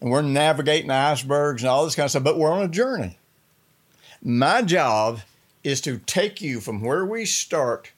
and 0.00 0.10
we're 0.10 0.22
navigating 0.22 0.90
icebergs 0.90 1.62
and 1.62 1.70
all 1.70 1.84
this 1.84 1.94
kind 1.94 2.04
of 2.04 2.10
stuff, 2.10 2.24
but 2.24 2.38
we're 2.38 2.52
on 2.52 2.62
a 2.62 2.68
journey. 2.68 3.18
My 4.22 4.62
job 4.62 5.20
is 5.62 5.80
to 5.82 5.98
take 5.98 6.40
you 6.40 6.60
from 6.60 6.80
where 6.80 7.04
we 7.04 7.24
start 7.24 7.92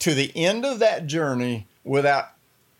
to 0.00 0.14
the 0.14 0.32
end 0.36 0.64
of 0.64 0.78
that 0.80 1.06
journey 1.06 1.66
without 1.84 2.30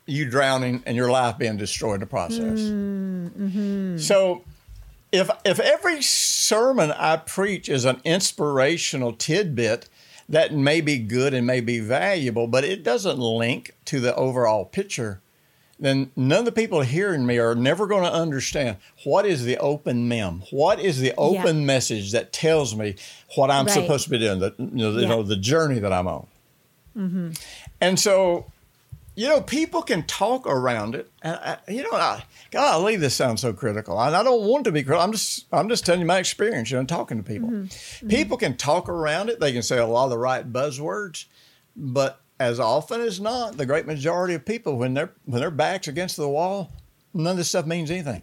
you 0.06 0.28
drowning 0.28 0.82
and 0.86 0.96
your 0.96 1.10
life 1.10 1.38
being 1.38 1.56
destroyed 1.56 1.94
in 1.94 2.00
the 2.00 2.06
process. 2.06 2.60
Mm-hmm. 2.60 3.98
So, 3.98 4.44
if 5.12 5.30
if 5.44 5.58
every 5.60 6.02
sermon 6.02 6.92
I 6.92 7.16
preach 7.16 7.68
is 7.68 7.84
an 7.84 8.00
inspirational 8.04 9.12
tidbit 9.12 9.88
that 10.28 10.52
may 10.52 10.80
be 10.80 10.98
good 10.98 11.34
and 11.34 11.46
may 11.46 11.60
be 11.60 11.80
valuable, 11.80 12.46
but 12.46 12.64
it 12.64 12.82
doesn't 12.82 13.18
link 13.18 13.74
to 13.86 14.00
the 14.00 14.14
overall 14.14 14.64
picture, 14.64 15.20
then 15.78 16.10
none 16.16 16.40
of 16.40 16.44
the 16.46 16.52
people 16.52 16.80
hearing 16.80 17.26
me 17.26 17.38
are 17.38 17.54
never 17.54 17.86
going 17.86 18.04
to 18.04 18.12
understand 18.12 18.78
what 19.04 19.26
is 19.26 19.44
the 19.44 19.58
open 19.58 20.08
mem, 20.08 20.42
what 20.50 20.80
is 20.80 21.00
the 21.00 21.12
open 21.18 21.60
yeah. 21.60 21.66
message 21.66 22.12
that 22.12 22.32
tells 22.32 22.74
me 22.74 22.96
what 23.34 23.50
I'm 23.50 23.66
right. 23.66 23.74
supposed 23.74 24.04
to 24.04 24.10
be 24.10 24.18
doing, 24.18 24.38
the, 24.38 24.54
you 24.58 24.66
know, 24.66 24.90
yeah. 24.92 25.00
you 25.00 25.06
know, 25.06 25.22
the 25.22 25.36
journey 25.36 25.78
that 25.80 25.92
I'm 25.92 26.08
on. 26.08 26.26
Mm-hmm. 26.96 27.30
And 27.80 28.00
so, 28.00 28.50
you 29.16 29.28
know, 29.28 29.42
people 29.42 29.82
can 29.82 30.02
talk 30.04 30.46
around 30.46 30.94
it. 30.94 31.10
And 31.22 31.36
I, 31.36 31.58
you 31.68 31.82
know, 31.82 31.92
I, 31.92 32.24
golly, 32.50 32.96
this 32.96 33.14
sounds 33.14 33.42
so 33.42 33.52
critical. 33.52 33.98
I, 33.98 34.08
I 34.08 34.22
don't 34.22 34.46
want 34.46 34.64
to 34.64 34.72
be 34.72 34.82
critical. 34.82 35.02
I'm 35.02 35.12
just, 35.12 35.46
I'm 35.52 35.68
just 35.68 35.84
telling 35.84 36.00
you 36.00 36.06
my 36.06 36.18
experience. 36.18 36.70
You 36.70 36.78
know, 36.78 36.84
talking 36.84 37.18
to 37.18 37.22
people. 37.22 37.48
Mm-hmm. 37.48 37.64
mm-hmm. 37.64 38.08
People 38.08 38.38
can 38.38 38.56
talk 38.56 38.88
around 38.88 39.28
it. 39.28 39.40
They 39.40 39.52
can 39.52 39.62
say 39.62 39.78
a 39.78 39.86
lot 39.86 40.04
of 40.04 40.10
the 40.10 40.18
right 40.18 40.50
buzzwords, 40.50 41.26
but 41.74 42.20
as 42.38 42.60
often 42.60 43.00
as 43.00 43.20
not, 43.20 43.56
the 43.56 43.66
great 43.66 43.86
majority 43.86 44.34
of 44.34 44.44
people, 44.44 44.76
when 44.76 44.94
their 44.94 45.12
when 45.24 45.40
their 45.40 45.50
backs 45.50 45.88
against 45.88 46.16
the 46.16 46.28
wall, 46.28 46.70
none 47.14 47.32
of 47.32 47.36
this 47.38 47.48
stuff 47.48 47.66
means 47.66 47.90
anything. 47.90 48.22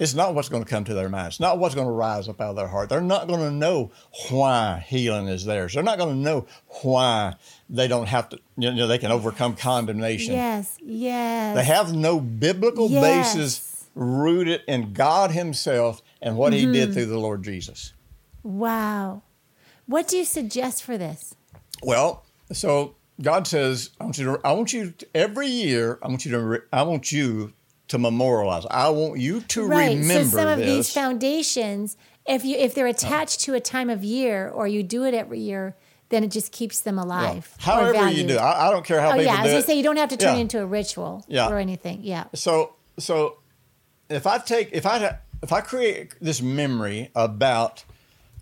It's 0.00 0.12
not 0.14 0.34
what's 0.34 0.48
going 0.48 0.64
to 0.64 0.68
come 0.68 0.82
to 0.86 0.94
their 0.94 1.08
minds. 1.08 1.34
It's 1.36 1.40
not 1.40 1.60
what's 1.60 1.76
going 1.76 1.86
to 1.86 1.92
rise 1.92 2.28
up 2.28 2.40
out 2.40 2.50
of 2.50 2.56
their 2.56 2.66
heart. 2.66 2.88
They're 2.88 3.00
not 3.00 3.28
going 3.28 3.38
to 3.38 3.50
know 3.52 3.92
why 4.28 4.84
healing 4.88 5.28
is 5.28 5.44
theirs. 5.44 5.74
They're 5.74 5.84
not 5.84 5.98
going 5.98 6.16
to 6.16 6.20
know 6.20 6.46
why 6.82 7.36
they 7.70 7.86
don't 7.86 8.08
have 8.08 8.28
to, 8.30 8.40
you 8.56 8.72
know, 8.74 8.88
they 8.88 8.98
can 8.98 9.12
overcome 9.12 9.54
condemnation. 9.54 10.34
Yes, 10.34 10.76
yes. 10.82 11.54
They 11.54 11.62
have 11.64 11.94
no 11.94 12.18
biblical 12.18 12.90
Yes. 12.90 13.34
basis 13.36 13.86
rooted 13.94 14.62
in 14.66 14.94
God 14.94 15.30
Himself 15.30 16.02
and 16.20 16.36
what 16.36 16.52
He 16.52 16.64
Mm-hmm. 16.64 16.72
did 16.72 16.92
through 16.94 17.06
the 17.06 17.18
Lord 17.20 17.44
Jesus. 17.44 17.92
wow. 18.42 19.22
What 19.86 20.08
do 20.08 20.16
you 20.16 20.24
suggest 20.24 20.82
for 20.82 20.98
this? 20.98 21.36
Well, 21.84 22.23
so 22.52 22.94
God 23.20 23.46
says, 23.46 23.90
I 24.00 24.04
want 24.04 24.18
you 24.18 24.24
to, 24.24 24.40
I 24.44 24.52
want 24.52 24.72
you 24.72 24.90
to, 24.90 25.06
every 25.14 25.46
year, 25.48 25.98
I 26.02 26.08
want 26.08 26.24
you 26.24 26.32
to, 26.32 26.40
re- 26.40 26.58
I 26.72 26.82
want 26.82 27.12
you 27.12 27.52
to 27.88 27.98
memorialize. 27.98 28.64
I 28.70 28.88
want 28.88 29.20
you 29.20 29.40
to 29.40 29.66
right. 29.66 29.96
remember 29.96 30.24
so 30.30 30.36
some 30.38 30.48
of 30.48 30.58
this. 30.58 30.66
these 30.66 30.92
foundations, 30.92 31.96
if 32.26 32.44
you 32.44 32.56
if 32.56 32.74
they're 32.74 32.86
attached 32.86 33.40
to 33.40 33.54
a 33.54 33.60
time 33.60 33.90
of 33.90 34.02
year 34.02 34.48
or 34.48 34.66
you 34.66 34.82
do 34.82 35.04
it 35.04 35.12
every 35.14 35.40
year, 35.40 35.76
then 36.08 36.24
it 36.24 36.30
just 36.30 36.50
keeps 36.52 36.80
them 36.80 36.98
alive. 36.98 37.54
or 37.58 37.62
However 37.62 38.10
you 38.10 38.26
do. 38.26 38.36
I, 38.38 38.68
I 38.68 38.70
don't 38.70 38.84
care 38.84 39.00
how 39.00 39.12
Oh 39.12 39.16
yeah, 39.16 39.34
I 39.34 39.36
gonna 39.44 39.48
it. 39.58 39.66
say 39.66 39.76
you 39.76 39.82
don't 39.82 39.96
have 39.98 40.08
to 40.10 40.16
turn 40.16 40.34
Yeah. 40.34 40.38
it 40.38 40.42
into 40.42 40.60
a 40.62 40.66
ritual 40.66 41.24
Yeah. 41.28 41.48
or 41.48 41.58
anything. 41.58 42.00
Yeah. 42.02 42.24
So, 42.34 42.74
so 42.98 43.38
if 44.08 44.26
I 44.26 44.38
take, 44.38 44.70
if 44.72 44.86
I, 44.86 45.18
if 45.42 45.52
I 45.52 45.60
create 45.60 46.14
this 46.20 46.40
memory 46.40 47.10
about 47.14 47.84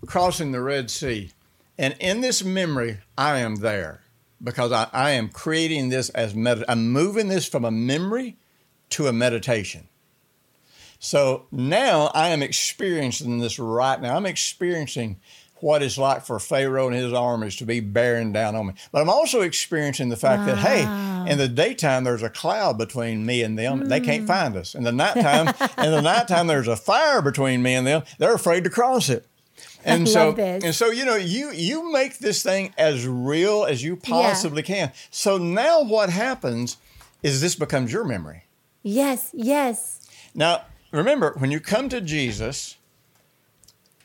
crossing 0.05 0.51
the 0.53 0.61
Red 0.61 0.89
Sea, 0.89 1.31
and 1.77 1.95
in 1.99 2.21
this 2.21 2.43
memory, 2.43 2.99
I 3.17 3.39
am 3.39 3.57
there 3.57 4.01
because 4.43 4.71
I, 4.71 4.87
I 4.91 5.11
am 5.11 5.29
creating 5.29 5.89
this 5.89 6.09
as 6.09 6.35
med- 6.35 6.65
I'm 6.67 6.91
moving 6.91 7.27
this 7.29 7.47
from 7.47 7.65
a 7.65 7.71
memory 7.71 8.37
to 8.91 9.07
a 9.07 9.13
meditation. 9.13 9.87
So 10.99 11.45
now 11.51 12.11
I 12.13 12.29
am 12.29 12.41
experiencing 12.41 13.39
this 13.39 13.59
right 13.59 13.99
now. 14.01 14.15
I'm 14.15 14.25
experiencing 14.25 15.19
what 15.55 15.81
it's 15.81 15.97
like 15.97 16.25
for 16.25 16.39
Pharaoh 16.39 16.87
and 16.87 16.95
his 16.95 17.13
armies 17.13 17.55
to 17.57 17.65
be 17.65 17.79
bearing 17.79 18.33
down 18.33 18.53
on 18.55 18.67
me. 18.67 18.73
But 18.91 19.01
I'm 19.01 19.09
also 19.09 19.41
experiencing 19.41 20.09
the 20.09 20.17
fact 20.17 20.45
that, 20.45 20.57
hey, 20.57 20.81
in 21.31 21.37
the 21.37 21.47
daytime, 21.47 22.03
there's 22.03 22.21
a 22.23 22.29
cloud 22.29 22.77
between 22.77 23.25
me 23.25 23.43
and 23.43 23.57
them. 23.57 23.87
They 23.87 23.99
Hmm. 23.99 24.05
can't 24.05 24.27
find 24.27 24.57
us. 24.57 24.75
In 24.75 24.83
the 24.83 24.91
nighttime, 24.91 25.47
in 25.77 25.91
the 25.91 26.01
nighttime, 26.01 26.47
there's 26.47 26.67
a 26.67 26.75
fire 26.75 27.21
between 27.21 27.63
me 27.63 27.75
and 27.75 27.87
them. 27.87 28.03
They're 28.17 28.33
afraid 28.33 28.65
to 28.65 28.69
cross 28.69 29.07
it. 29.09 29.25
And 29.85 30.07
so, 30.07 30.27
love 30.27 30.35
this. 30.37 30.63
and 30.63 30.73
so, 30.75 30.91
you 30.91 31.05
know, 31.05 31.15
you 31.15 31.51
you 31.51 31.91
make 31.91 32.19
this 32.19 32.41
thing 32.41 32.73
as 32.77 33.05
real 33.05 33.65
as 33.65 33.83
you 33.83 33.95
possibly 33.95 34.63
can. 34.63 34.91
So 35.11 35.37
now, 35.37 35.83
what 35.83 36.09
happens 36.09 36.77
is 37.21 37.41
this 37.41 37.55
becomes 37.55 37.91
your 37.91 38.03
memory. 38.03 38.45
Yes. 38.81 39.31
Yes. 39.33 40.07
Now, 40.33 40.63
remember, 40.91 41.33
when 41.37 41.51
you 41.51 41.59
come 41.59 41.89
to 41.89 42.01
Jesus, 42.01 42.77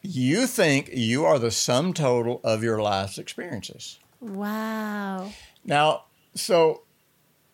you 0.02 0.46
think 0.46 0.90
you 0.92 1.24
are 1.24 1.38
the 1.38 1.50
sum 1.50 1.92
total 1.92 2.40
of 2.44 2.62
your 2.62 2.80
life's 2.80 3.18
experiences. 3.18 3.98
Wow. 4.20 5.32
Now, 5.64 6.04
so 6.34 6.82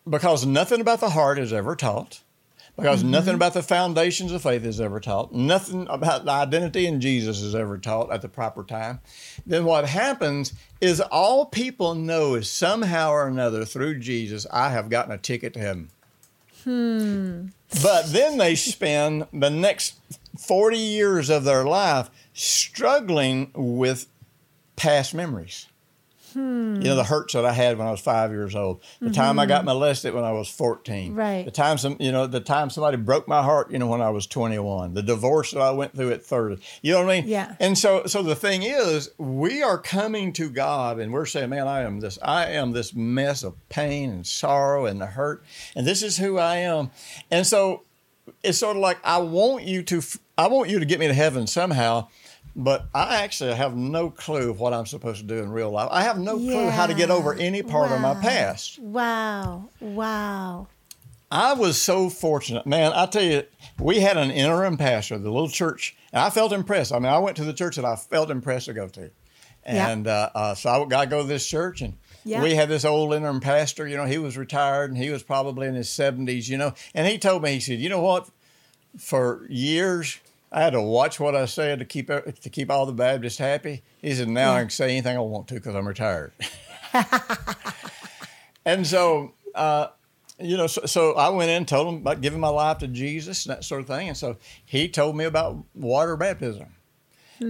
because 0.07 0.45
nothing 0.45 0.81
about 0.81 0.99
the 0.99 1.09
heart 1.11 1.39
is 1.39 1.51
ever 1.51 1.75
taught, 1.75 2.21
because 2.75 3.01
Mm-hmm. 3.01 3.11
nothing 3.11 3.35
about 3.35 3.53
the 3.53 3.63
foundations 3.63 4.31
of 4.31 4.41
faith 4.41 4.65
is 4.65 4.81
ever 4.81 4.99
taught, 4.99 5.33
nothing 5.33 5.87
about 5.89 6.25
the 6.25 6.31
identity 6.31 6.85
in 6.87 6.99
Jesus 7.01 7.41
is 7.41 7.55
ever 7.55 7.77
taught 7.77 8.11
at 8.11 8.21
the 8.21 8.27
proper 8.29 8.63
time, 8.63 8.99
then 9.45 9.63
what 9.65 9.87
happens 9.87 10.53
is 10.81 10.99
all 10.99 11.45
people 11.45 11.95
know 11.95 12.35
is 12.35 12.49
somehow 12.49 13.11
or 13.11 13.27
another 13.27 13.63
through 13.65 13.99
Jesus, 13.99 14.45
I 14.51 14.69
have 14.69 14.89
gotten 14.89 15.11
a 15.13 15.17
ticket 15.17 15.53
to 15.53 15.59
heaven. 15.59 15.89
But 17.83 18.07
then 18.07 18.37
they 18.37 18.55
spend 18.55 19.27
the 19.31 19.49
next 19.51 19.95
40 20.37 20.77
years 20.77 21.29
of 21.29 21.43
their 21.43 21.63
life 21.63 22.09
struggling 22.33 23.51
with 23.53 24.07
past 24.75 25.13
memories. 25.13 25.67
Hmm. 26.35 26.81
You 26.81 26.89
know, 26.89 26.95
the 26.97 27.05
hurts 27.05 27.31
that 27.31 27.45
I 27.45 27.53
had 27.53 27.77
when 27.77 27.87
I 27.87 27.91
was 27.91 28.01
five 28.01 28.29
years 28.29 28.55
old, 28.55 28.81
the 28.99 29.05
mm-hmm. 29.05 29.13
time 29.13 29.39
I 29.39 29.45
got 29.45 29.63
molested 29.63 30.13
when 30.13 30.25
I 30.25 30.33
was 30.33 30.49
14, 30.49 31.15
Right. 31.15 31.45
the 31.45 31.51
time 31.51 31.77
some, 31.77 31.95
you 31.97 32.11
know, 32.11 32.27
the 32.27 32.41
time 32.41 32.69
somebody 32.69 32.97
broke 32.97 33.25
my 33.25 33.41
heart, 33.41 33.71
you 33.71 33.79
know, 33.79 33.87
when 33.87 34.01
I 34.01 34.09
was 34.09 34.27
21, 34.27 34.95
the 34.95 35.01
divorce 35.01 35.51
that 35.51 35.61
I 35.61 35.71
went 35.71 35.95
through 35.95 36.11
at 36.11 36.25
30. 36.25 36.61
You 36.81 36.91
know 36.91 37.05
what 37.05 37.09
I 37.09 37.21
mean? 37.21 37.29
Yeah. 37.29 37.55
And 37.61 37.77
so, 37.77 38.05
so 38.05 38.21
the 38.21 38.35
thing 38.35 38.63
is, 38.63 39.11
we 39.17 39.63
are 39.63 39.77
coming 39.77 40.33
to 40.33 40.49
God 40.49 40.99
and 40.99 41.13
we're 41.13 41.25
saying, 41.25 41.51
man, 41.51 41.69
I 41.69 41.83
am 41.83 42.01
this, 42.01 42.19
I 42.21 42.47
am 42.47 42.73
this 42.73 42.93
mess 42.93 43.41
of 43.41 43.55
pain 43.69 44.09
and 44.09 44.27
sorrow 44.27 44.85
and 44.85 44.99
the 44.99 45.05
hurt, 45.05 45.41
and 45.73 45.87
this 45.87 46.03
is 46.03 46.17
who 46.17 46.37
I 46.37 46.57
am. 46.57 46.91
And 47.31 47.47
so 47.47 47.83
it's 48.43 48.57
sort 48.57 48.75
of 48.75 48.81
like 48.81 48.97
I 49.03 49.19
want 49.19 49.63
you 49.63 49.83
to 49.83 50.01
I 50.37 50.47
want 50.47 50.69
you 50.69 50.79
to 50.79 50.85
get 50.85 50.99
me 50.99 51.07
to 51.07 51.13
heaven 51.13 51.47
somehow, 51.47 52.09
but 52.55 52.87
I 52.93 53.17
actually 53.23 53.53
have 53.55 53.75
no 53.75 54.09
clue 54.09 54.53
what 54.53 54.73
I'm 54.73 54.85
supposed 54.85 55.19
to 55.21 55.25
do 55.25 55.37
in 55.43 55.49
real 55.51 55.71
life. 55.71 55.89
I 55.91 56.03
have 56.03 56.17
no 56.17 56.37
clue 56.37 56.69
how 56.69 56.87
to 56.87 56.93
get 56.93 57.09
over 57.11 57.33
any 57.33 57.61
part 57.63 57.91
of 57.91 57.99
my 58.01 58.13
past. 58.15 58.79
Wow. 58.79 59.69
Wow. 59.79 60.67
I 61.31 61.53
was 61.53 61.81
so 61.81 62.09
fortunate, 62.09 62.65
man. 62.65 62.93
I 62.93 63.07
tell 63.07 63.23
you, 63.23 63.43
we 63.79 63.99
had 63.99 64.15
an 64.15 64.31
interim 64.31 64.77
pastor, 64.77 65.17
the 65.17 65.31
little 65.31 65.49
church, 65.49 65.95
and 66.13 66.21
I 66.21 66.29
felt 66.29 66.53
impressed. 66.53 66.93
I 66.93 66.99
mean, 66.99 67.11
I 67.11 67.17
went 67.17 67.35
to 67.37 67.43
the 67.43 67.51
church 67.53 67.75
that 67.75 67.83
I 67.85 67.95
felt 67.95 68.29
impressed 68.31 68.67
to 68.67 68.73
go 68.73 68.87
to, 68.89 69.09
Yeah. 69.65 69.89
and 69.89 70.07
uh, 70.07 70.29
uh, 70.35 70.55
so 70.55 70.69
I 70.69 70.85
got 70.85 71.01
to 71.01 71.07
go 71.07 71.23
to 71.23 71.27
this 71.27 71.45
church, 71.45 71.81
and 71.81 71.95
Yeah. 72.23 72.41
we 72.41 72.53
had 72.55 72.69
this 72.69 72.85
old 72.85 73.13
interim 73.13 73.39
pastor. 73.41 73.87
You 73.87 73.97
know, 73.97 74.05
he 74.05 74.19
was 74.19 74.37
retired, 74.37 74.91
and 74.91 74.97
he 74.97 75.09
was 75.09 75.23
probably 75.23 75.67
in 75.67 75.73
his 75.73 75.89
seventies. 75.89 76.47
You 76.47 76.57
know, 76.57 76.73
and 76.93 77.05
he 77.07 77.17
told 77.17 77.41
me, 77.43 77.53
he 77.55 77.59
said, 77.59 77.79
"You 77.79 77.89
know 77.89 78.01
what? 78.01 78.29
For 78.97 79.45
years, 79.49 80.19
I 80.55 80.61
had 80.61 80.73
to 80.73 80.81
watch 80.81 81.19
what 81.19 81.35
I 81.35 81.45
said 81.45 81.79
to 81.79 81.85
keep 81.85 82.07
to 82.07 82.49
keep 82.49 82.71
all 82.71 82.85
the 82.85 82.93
Baptists 82.93 83.37
happy." 83.37 83.83
He 84.01 84.15
said, 84.15 84.29
"Now 84.29 84.53
I 84.53 84.61
can 84.61 84.69
say 84.69 84.85
anything 84.85 85.17
I 85.17 85.19
want 85.19 85.49
to 85.49 85.55
because 85.55 85.75
I'm 85.75 85.87
retired." 85.87 86.33
and 88.65 88.87
so. 88.87 89.33
Uh, 89.53 89.87
you 90.37 90.57
know, 90.57 90.67
so, 90.67 90.85
so 90.85 91.13
I 91.13 91.29
went 91.29 91.49
in 91.49 91.57
and 91.57 91.67
told 91.67 91.87
him 91.87 92.01
about 92.01 92.19
giving 92.19 92.41
my 92.41 92.49
life 92.49 92.79
to 92.79 92.89
Jesus 92.89 93.45
and 93.45 93.55
that 93.55 93.63
sort 93.63 93.79
of 93.79 93.87
thing. 93.87 94.09
And 94.09 94.17
so 94.17 94.35
he 94.65 94.89
told 94.89 95.15
me 95.15 95.23
about 95.23 95.63
water 95.73 96.17
baptism. 96.17 96.74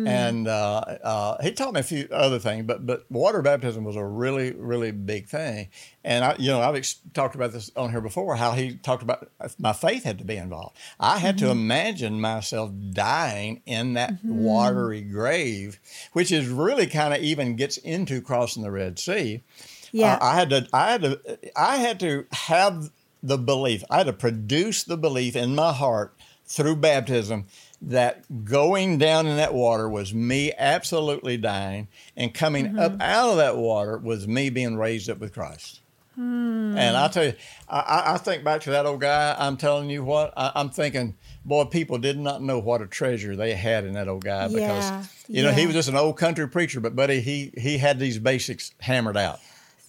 And 0.07 0.47
uh, 0.47 0.79
uh, 1.03 1.43
he 1.43 1.51
taught 1.51 1.73
me 1.73 1.79
a 1.79 1.83
few 1.83 2.07
other 2.11 2.39
things, 2.39 2.65
but 2.65 2.85
but 2.85 3.09
water 3.11 3.41
baptism 3.41 3.83
was 3.83 3.95
a 3.95 4.05
really 4.05 4.53
really 4.53 4.91
big 4.91 5.27
thing. 5.27 5.69
And 6.03 6.23
I, 6.23 6.35
you 6.37 6.51
know, 6.51 6.61
I've 6.61 6.75
ex- 6.75 6.99
talked 7.13 7.35
about 7.35 7.51
this 7.51 7.71
on 7.75 7.91
here 7.91 8.01
before. 8.01 8.35
How 8.35 8.51
he 8.53 8.75
talked 8.75 9.03
about 9.03 9.29
my 9.59 9.73
faith 9.73 10.03
had 10.03 10.19
to 10.19 10.25
be 10.25 10.37
involved. 10.37 10.77
I 10.99 11.19
had 11.19 11.37
to 11.39 11.49
imagine 11.49 12.21
myself 12.21 12.71
dying 12.91 13.61
in 13.65 13.93
that 13.93 14.13
watery 14.23 15.01
grave, 15.01 15.79
which 16.13 16.31
is 16.31 16.47
really 16.47 16.87
kind 16.87 17.13
of 17.13 17.21
even 17.21 17.55
gets 17.55 17.77
into 17.77 18.21
crossing 18.21 18.63
the 18.63 18.71
Red 18.71 18.99
Sea. 18.99 19.43
Yeah. 19.91 20.15
Uh, 20.15 20.25
I 20.25 20.35
had 20.35 20.49
to, 20.49 20.67
I 20.73 20.91
had 20.91 21.01
to, 21.03 21.39
I 21.55 21.77
had 21.77 21.99
to 22.01 22.25
have 22.31 22.91
the 23.23 23.37
belief. 23.37 23.83
I 23.89 23.99
had 23.99 24.07
to 24.07 24.13
produce 24.13 24.83
the 24.83 24.97
belief 24.97 25.35
in 25.35 25.55
my 25.55 25.73
heart 25.73 26.13
through 26.45 26.75
baptism 26.75 27.45
that 27.81 28.45
going 28.45 28.97
down 28.97 29.27
in 29.27 29.37
that 29.37 29.53
water 29.53 29.87
was 29.89 30.13
me 30.13 30.53
absolutely 30.57 31.37
dying, 31.37 31.87
and 32.15 32.33
coming 32.33 32.79
up 32.79 32.93
mm-hmm. 32.93 33.01
out 33.01 33.29
of 33.31 33.37
that 33.37 33.57
water 33.57 33.97
was 33.97 34.27
me 34.27 34.49
being 34.49 34.77
raised 34.77 35.09
up 35.09 35.19
with 35.19 35.33
Christ. 35.33 35.81
Hmm. 36.15 36.77
And 36.77 36.95
I 36.95 37.09
tell 37.09 37.25
you, 37.25 37.33
I- 37.67 38.13
I, 38.13 38.17
think 38.17 38.43
back 38.43 38.61
to 38.61 38.71
that 38.71 38.85
old 38.85 39.01
guy. 39.01 39.35
I'm 39.37 39.57
telling 39.57 39.89
you 39.89 40.01
what, 40.03 40.33
I, 40.37 40.53
I'm 40.55 40.69
thinking, 40.69 41.15
boy, 41.43 41.65
people 41.65 41.97
did 41.97 42.17
not 42.17 42.41
know 42.41 42.57
what 42.57 42.81
a 42.81 42.87
treasure 42.87 43.35
they 43.35 43.53
had 43.53 43.83
in 43.83 43.93
that 43.93 44.07
old 44.07 44.23
guy 44.23 44.47
because 44.47 44.57
Yeah, 44.57 45.03
you 45.27 45.43
know 45.43 45.51
he 45.51 45.65
was 45.65 45.75
just 45.75 45.89
an 45.89 45.97
old 45.97 46.17
country 46.17 46.47
preacher, 46.47 46.79
but 46.79 46.95
buddy, 46.95 47.19
he 47.19 47.51
he 47.57 47.77
had 47.77 47.99
these 47.99 48.17
basics 48.17 48.71
hammered 48.79 49.17
out. 49.17 49.41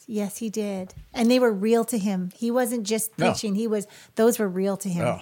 Yes, 0.08 0.38
he 0.38 0.50
did. 0.50 0.94
And 1.14 1.30
they 1.30 1.38
were 1.38 1.52
real 1.52 1.84
to 1.86 1.98
him. 1.98 2.30
He 2.36 2.50
wasn't 2.50 2.84
just 2.84 3.16
No. 3.18 3.30
preaching, 3.30 3.54
he 3.54 3.68
was 3.68 3.86
those 4.16 4.38
were 4.38 4.48
real 4.48 4.76
to 4.78 4.88
him. 4.88 5.06
Oh. 5.06 5.20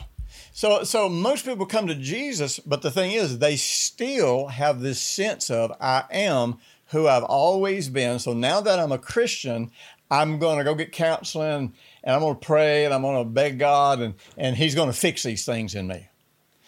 So 0.55 0.85
so 0.85 1.09
most 1.09 1.45
people 1.45 1.67
come 1.67 1.89
to 1.89 1.97
Jesus, 1.97 2.61
but 2.61 2.81
the 2.81 2.91
thing 2.93 3.11
is 3.11 3.41
they 3.41 3.57
still 3.57 4.47
have 4.47 4.81
this 4.81 5.01
sense 5.01 5.51
of 5.51 5.73
I 5.81 6.05
am 6.13 6.59
who 6.87 7.09
I've 7.09 7.25
always 7.25 7.89
been. 7.89 8.21
So 8.21 8.33
now 8.33 8.61
that 8.61 8.79
I'm 8.79 8.93
a 8.93 8.99
Christian, 8.99 9.73
I'm 10.13 10.39
going 10.39 10.59
to 10.59 10.65
go 10.65 10.77
get 10.77 10.93
counseling 10.93 11.75
and 12.05 12.15
I'm 12.15 12.21
going 12.21 12.37
to 12.37 12.47
pray 12.47 12.85
and 12.85 12.95
I'm 12.95 13.03
going 13.03 13.25
to 13.25 13.29
beg 13.29 13.59
God 13.59 14.01
and, 14.01 14.15
and 14.39 14.55
He's 14.57 14.77
going 14.77 14.89
to 14.89 14.97
fix 14.97 15.25
these 15.25 15.45
things 15.45 15.75
in 15.75 15.89
me. 15.89 16.09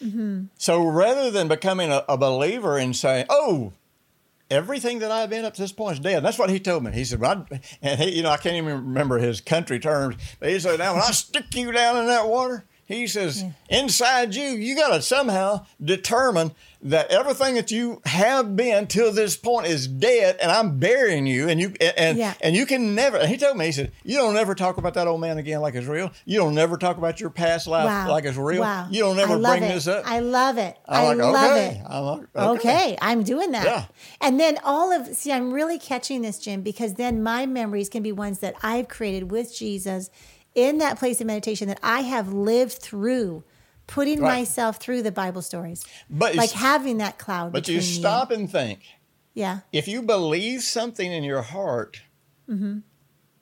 Mm-hmm. 0.03 0.43
So 0.57 0.85
rather 0.85 1.31
than 1.31 1.47
becoming 1.47 1.89
a, 1.89 2.03
a 2.09 2.17
believer 2.17 2.77
and 2.77 2.93
saying, 2.93 3.27
oh, 3.29 3.71
everything 4.51 4.99
that 4.99 5.11
I've 5.11 5.29
been 5.29 5.45
up 5.45 5.53
to 5.53 5.61
this 5.61 5.71
point 5.71 5.93
is 5.93 5.99
dead. 6.01 6.25
That's 6.25 6.37
what 6.37 6.49
he 6.49 6.59
told 6.59 6.83
me. 6.83 6.91
He 6.91 7.05
said, 7.05 7.21
well, 7.21 7.45
I, 7.49 7.61
and 7.81 8.01
he, 8.01 8.17
you 8.17 8.23
know, 8.23 8.31
I 8.31 8.37
can't 8.37 8.57
even 8.57 8.73
remember 8.87 9.17
his 9.17 9.39
country 9.39 9.79
terms, 9.79 10.17
but 10.41 10.49
he 10.49 10.59
said, 10.59 10.77
now 10.77 10.93
when 10.93 11.03
I 11.03 11.11
stick 11.11 11.55
you 11.55 11.71
down 11.71 11.97
in 11.97 12.07
that 12.07 12.27
water, 12.27 12.65
He 12.87 13.05
says, 13.07 13.43
inside 13.69 14.33
you, 14.33 14.43
you 14.49 14.73
got 14.75 14.95
to 14.95 15.01
somehow 15.01 15.65
determine 15.83 16.53
that 16.81 17.11
everything 17.11 17.55
that 17.55 17.69
you 17.69 18.01
have 18.05 18.55
been 18.55 18.87
till 18.87 19.11
this 19.11 19.35
point 19.35 19.67
is 19.67 19.87
dead, 19.87 20.37
and 20.41 20.49
I'm 20.49 20.77
burying 20.79 21.25
you, 21.27 21.49
and 21.49 21.59
you 21.59 21.73
and 21.97 22.17
Yeah. 22.17 22.33
and 22.39 22.55
you 22.55 22.65
can 22.65 22.95
never. 22.95 23.17
And 23.17 23.27
he 23.27 23.35
told 23.35 23.57
me, 23.57 23.65
he 23.65 23.71
said, 23.73 23.91
you 24.05 24.15
don't 24.17 24.37
ever 24.37 24.55
talk 24.55 24.77
about 24.77 24.93
that 24.93 25.05
old 25.05 25.19
man 25.19 25.37
again 25.37 25.59
like 25.59 25.75
it's 25.75 25.87
real. 25.87 26.11
You 26.23 26.37
don't 26.37 26.55
never 26.55 26.77
talk 26.77 26.97
about 26.97 27.19
your 27.19 27.29
past 27.29 27.67
life 27.67 27.85
Wow. 27.87 28.09
like 28.11 28.23
it's 28.23 28.37
real. 28.37 28.61
Wow. 28.61 28.87
You 28.89 29.01
don't 29.01 29.19
ever 29.19 29.37
bring 29.37 29.63
it. 29.63 29.73
this 29.73 29.87
up. 29.87 30.03
I 30.09 30.19
love 30.19 30.57
it. 30.57 30.77
I'm 30.87 31.01
I 31.03 31.07
like, 31.07 31.17
love 31.17 31.51
okay. 31.51 31.67
it. 31.67 31.83
I'm 31.89 32.03
like, 32.05 32.27
Okay. 32.57 32.97
I'm 33.01 33.23
doing 33.23 33.51
that. 33.51 33.65
Yeah. 33.65 33.85
And 34.21 34.39
then 34.39 34.59
all 34.63 34.93
of, 34.93 35.07
see, 35.07 35.33
I'm 35.33 35.51
really 35.51 35.79
catching 35.79 36.21
this, 36.21 36.39
Jim, 36.39 36.61
because 36.61 36.93
then 36.93 37.21
my 37.21 37.45
memories 37.45 37.89
can 37.89 38.01
be 38.01 38.13
ones 38.13 38.39
that 38.39 38.55
I've 38.61 38.87
created 38.87 39.29
with 39.31 39.53
Jesus 39.53 40.09
in 40.57 40.79
that 40.79 40.97
place 40.97 41.21
of 41.21 41.27
meditation 41.27 41.67
that 41.67 41.79
I 41.83 42.01
have 42.01 42.33
lived 42.33 42.73
through, 42.73 43.43
putting 43.85 44.19
Right. 44.19 44.39
myself 44.39 44.77
through 44.77 45.03
the 45.03 45.11
Bible 45.11 45.41
stories. 45.43 45.85
But 46.09 46.35
like 46.35 46.51
having 46.51 46.97
that 46.97 47.17
cloud. 47.19 47.53
But 47.53 47.67
you 47.67 47.79
stop 47.79 48.31
and 48.31 48.51
think. 48.51 48.81
Yeah. 49.33 49.59
if 49.71 49.87
you 49.87 50.01
believe 50.01 50.63
something 50.63 51.11
in 51.11 51.23
your 51.23 51.43
heart 51.43 52.01
Mm-hmm. 52.49 52.79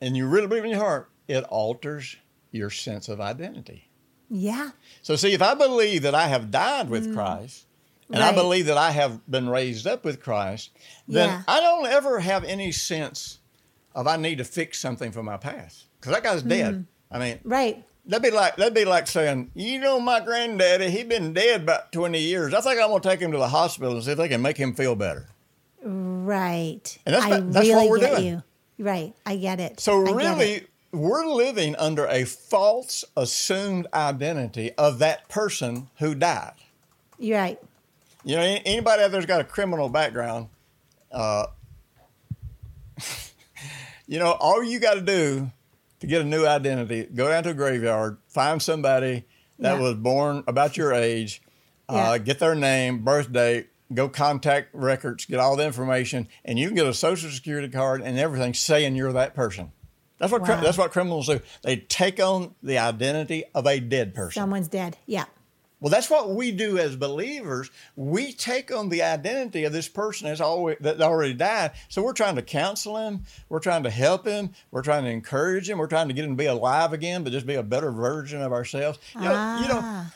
and 0.02 0.18
you 0.18 0.28
really 0.28 0.48
believe 0.48 0.66
in 0.66 0.72
your 0.72 0.80
heart, 0.80 1.10
it 1.28 1.44
alters 1.46 2.18
your 2.52 2.70
sense 2.70 3.08
of 3.08 3.22
identity. 3.22 3.90
Yeah. 4.30 4.72
So, 5.02 5.16
see, 5.16 5.34
if 5.34 5.42
I 5.42 5.54
believe 5.54 6.02
that 6.02 6.14
I 6.16 6.28
have 6.28 6.52
died 6.52 6.90
with 6.90 7.14
Christ 7.14 7.66
and 8.12 8.22
I 8.22 8.32
Mm. 8.34 8.36
Believe 8.36 8.66
that 8.66 8.78
I 8.78 8.92
have 8.92 9.26
been 9.30 9.48
raised 9.48 9.88
up 9.88 10.04
with 10.04 10.22
Christ, 10.22 10.72
then 11.08 11.30
Yeah. 11.30 11.44
I 11.48 11.60
don't 11.62 11.86
ever 11.88 12.20
have 12.20 12.44
any 12.44 12.72
sense 12.74 13.40
of 13.94 14.06
I 14.08 14.18
need 14.18 14.40
to 14.40 14.44
fix 14.44 14.80
something 14.80 15.12
from 15.14 15.26
my 15.26 15.38
past 15.38 15.86
because 16.00 16.12
that 16.14 16.24
guy's 16.24 16.44
dead. 16.44 16.86
I 17.12 17.20
mean, 17.20 17.40
Right. 17.44 17.84
that'd 18.06 18.24
be 18.24 18.32
like 18.36 18.56
that'd 18.58 18.74
be 18.74 18.86
like 18.86 19.08
saying, 19.08 19.52
you 19.54 19.80
know, 19.80 20.00
my 20.00 20.20
granddaddy, 20.20 20.90
he 20.90 21.04
been 21.04 21.34
dead 21.34 21.62
about 21.62 21.92
twenty 21.92 22.20
years. 22.20 22.54
I 22.54 22.62
think 22.62 22.80
I'm 22.80 22.90
gonna 22.90 23.02
take 23.02 23.20
him 23.20 23.32
to 23.32 23.38
the 23.38 23.48
hospital 23.50 23.94
and 23.94 24.04
see 24.04 24.12
if 24.12 24.18
they 24.18 24.28
can 24.28 24.42
make 24.42 24.58
him 24.58 24.74
feel 24.74 24.96
better. 24.96 25.28
Right. 25.84 26.98
And 27.06 27.16
that's 27.16 27.26
I 27.26 27.40
that's 27.40 27.68
really 27.68 27.76
what 27.76 27.90
we're 27.90 28.00
doing. 28.00 28.26
you. 28.26 28.44
Right. 28.80 29.14
I 29.26 29.36
get 29.38 29.60
it. 29.60 29.80
So 29.80 30.06
I 30.06 30.12
really, 30.12 30.52
it. 30.52 30.70
we're 30.92 31.26
living 31.26 31.76
under 31.78 32.06
a 32.08 32.26
false 32.26 33.06
assumed 33.16 33.88
identity 33.94 34.72
of 34.78 35.00
that 35.00 35.30
person 35.30 35.88
who 36.00 36.16
died. 36.16 36.54
You're 37.20 37.38
right. 37.40 37.60
You 38.26 38.36
know, 38.36 38.42
anybody 38.42 39.04
out 39.04 39.12
there's 39.12 39.28
got 39.28 39.40
a 39.40 39.46
criminal 39.46 39.88
background, 39.88 40.48
uh, 41.12 41.46
you 44.08 44.20
know, 44.20 44.32
all 44.32 44.64
you 44.64 44.80
got 44.80 44.96
to 44.96 45.02
do 45.02 45.52
to 46.00 46.08
get 46.08 46.22
a 46.22 46.26
new 46.26 46.46
identity, 46.46 47.04
go 47.14 47.28
down 47.30 47.44
to 47.44 47.50
a 47.52 47.54
graveyard, 47.54 48.18
find 48.28 48.62
somebody 48.62 49.26
that 49.60 49.76
Yeah. 49.76 49.80
was 49.82 49.96
born 49.96 50.44
about 50.48 50.78
your 50.78 50.94
age, 50.94 51.42
Yeah. 51.90 51.96
uh, 52.12 52.18
get 52.18 52.40
their 52.40 52.56
name, 52.56 53.00
birth 53.04 53.32
date, 53.32 53.68
go 53.94 54.10
contact 54.10 54.70
records, 54.74 55.26
get 55.26 55.40
all 55.40 55.56
the 55.56 55.66
information, 55.66 56.28
and 56.44 56.58
you 56.60 56.68
can 56.68 56.76
get 56.76 56.86
a 56.86 56.94
social 56.94 57.30
security 57.30 57.70
card 57.70 58.02
and 58.02 58.18
everything 58.20 58.54
saying 58.54 58.96
you're 58.96 59.14
that 59.14 59.34
person. 59.36 59.72
That's 60.18 60.32
what 60.32 60.42
Wow. 60.42 60.62
that's 60.62 60.78
what 60.78 60.92
criminals 60.92 61.28
do. 61.28 61.40
They 61.64 61.76
take 61.78 62.20
on 62.22 62.56
the 62.64 62.78
identity 62.78 63.44
of 63.54 63.66
a 63.68 63.80
dead 63.80 64.14
person. 64.16 64.42
Someone's 64.42 64.68
dead. 64.70 64.98
Yeah. 65.06 65.26
Well, 65.86 65.92
that's 65.92 66.10
what 66.10 66.32
we 66.32 66.50
do 66.50 66.80
as 66.80 66.96
believers. 66.96 67.70
We 67.96 68.34
take 68.34 68.76
on 68.76 68.90
the 68.90 69.04
identity 69.04 69.66
of 69.66 69.72
this 69.72 69.88
person 69.88 70.28
that's 70.28 70.42
always, 70.42 70.78
that 70.80 71.00
already 71.00 71.36
died. 71.36 71.74
So 71.90 72.02
we're 72.02 72.14
trying 72.14 72.38
to 72.38 72.42
counsel 72.42 72.98
him. 72.98 73.22
We're 73.50 73.60
trying 73.60 73.84
to 73.84 73.92
help 73.92 74.26
him. 74.26 74.50
We're 74.72 74.82
trying 74.82 75.04
to 75.04 75.12
encourage 75.12 75.70
him. 75.70 75.78
We're 75.78 75.86
trying 75.86 76.08
to 76.08 76.16
get 76.16 76.26
him 76.26 76.32
to 76.32 76.36
be 76.36 76.48
alive 76.48 76.92
again, 76.92 77.24
but 77.24 77.32
just 77.32 77.46
be 77.46 77.54
a 77.54 77.62
better 77.62 77.92
version 77.92 78.42
of 78.42 78.52
ourselves. 78.52 78.98
You 79.14 79.26
know, 79.26 79.60
you 79.62 79.68
know 79.68 79.80
Ah. 79.84 80.14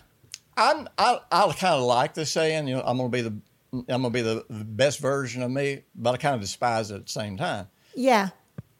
I'm, 0.57 0.89
I, 0.97 1.19
I 1.31 1.53
kind 1.53 1.75
of 1.75 1.83
like 1.83 2.15
the 2.15 2.25
saying, 2.25 2.67
you 2.67 2.73
know, 2.73 2.81
I'm 2.83 2.97
going 2.97 3.11
to 3.11 3.15
be 3.15 3.21
the, 3.21 3.35
I'm 3.93 4.01
going 4.01 4.03
to 4.05 4.09
be 4.09 4.21
the, 4.23 4.45
the 4.49 4.65
best 4.65 4.99
version 4.99 5.43
of 5.43 5.51
me, 5.51 5.83
but 5.93 6.15
I 6.15 6.17
kind 6.17 6.33
of 6.33 6.41
despise 6.41 6.89
it 6.89 6.95
at 6.95 7.05
the 7.05 7.11
same 7.11 7.37
time. 7.37 7.67
Yeah. 7.93 8.29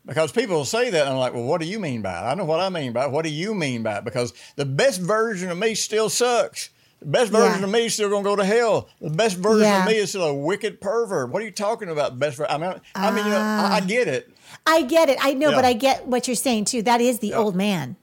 Because 0.08 0.32
people 0.32 0.56
will 0.56 0.66
say 0.66 0.90
that, 0.90 1.02
and 1.04 1.12
I'm 1.12 1.20
like, 1.20 1.36
well, 1.36 1.44
what 1.44 1.62
do 1.62 1.68
you 1.68 1.80
mean 1.80 2.02
by 2.02 2.18
it? 2.20 2.24
I 2.24 2.34
know 2.34 2.46
what 2.46 2.60
I 2.60 2.70
mean 2.70 2.94
by 2.94 3.06
it. 3.06 3.12
What 3.12 3.26
do 3.26 3.30
you 3.30 3.54
mean 3.54 3.84
by 3.84 4.00
it? 4.00 4.06
Because 4.06 4.34
the 4.56 4.66
best 4.66 5.02
version 5.02 5.52
of 5.52 5.58
me 5.60 5.76
still 5.76 6.10
sucks. 6.10 6.72
The 7.00 7.06
best 7.06 7.32
version 7.32 7.60
Yeah. 7.60 7.66
of 7.66 7.72
me 7.72 7.86
is 7.86 7.94
still 7.94 8.10
going 8.10 8.24
to 8.24 8.30
go 8.30 8.36
to 8.36 8.44
hell. 8.44 8.90
The 9.00 9.10
best 9.10 9.38
version 9.38 9.64
Yeah. 9.64 9.82
of 9.84 9.88
me 9.88 9.96
is 9.98 10.10
still 10.10 10.26
a 10.26 10.34
wicked 10.34 10.82
pervert. 10.82 11.30
What 11.30 11.42
are 11.42 11.46
you 11.46 11.52
talking 11.52 11.90
about? 11.90 12.20
Best 12.20 12.38
ver- 12.38 12.48
I 12.50 12.58
mean, 12.58 12.74
I 12.94 13.12
mean, 13.12 13.26
you 13.26 13.32
know, 13.32 13.38
I, 13.38 13.70
I 13.76 13.80
ah. 13.82 13.86
get 13.86 14.08
it. 14.08 14.30
I 14.66 14.82
get 14.82 15.10
it. 15.10 15.18
I 15.22 15.34
know, 15.34 15.52
Yeah. 15.52 15.56
but 15.56 15.66
I 15.66 15.74
get 15.74 16.08
what 16.08 16.28
you're 16.28 16.36
saying 16.36 16.66
too. 16.66 16.82
That 16.82 17.00
is 17.00 17.20
the 17.20 17.34
old 17.34 17.56
man. 17.56 17.96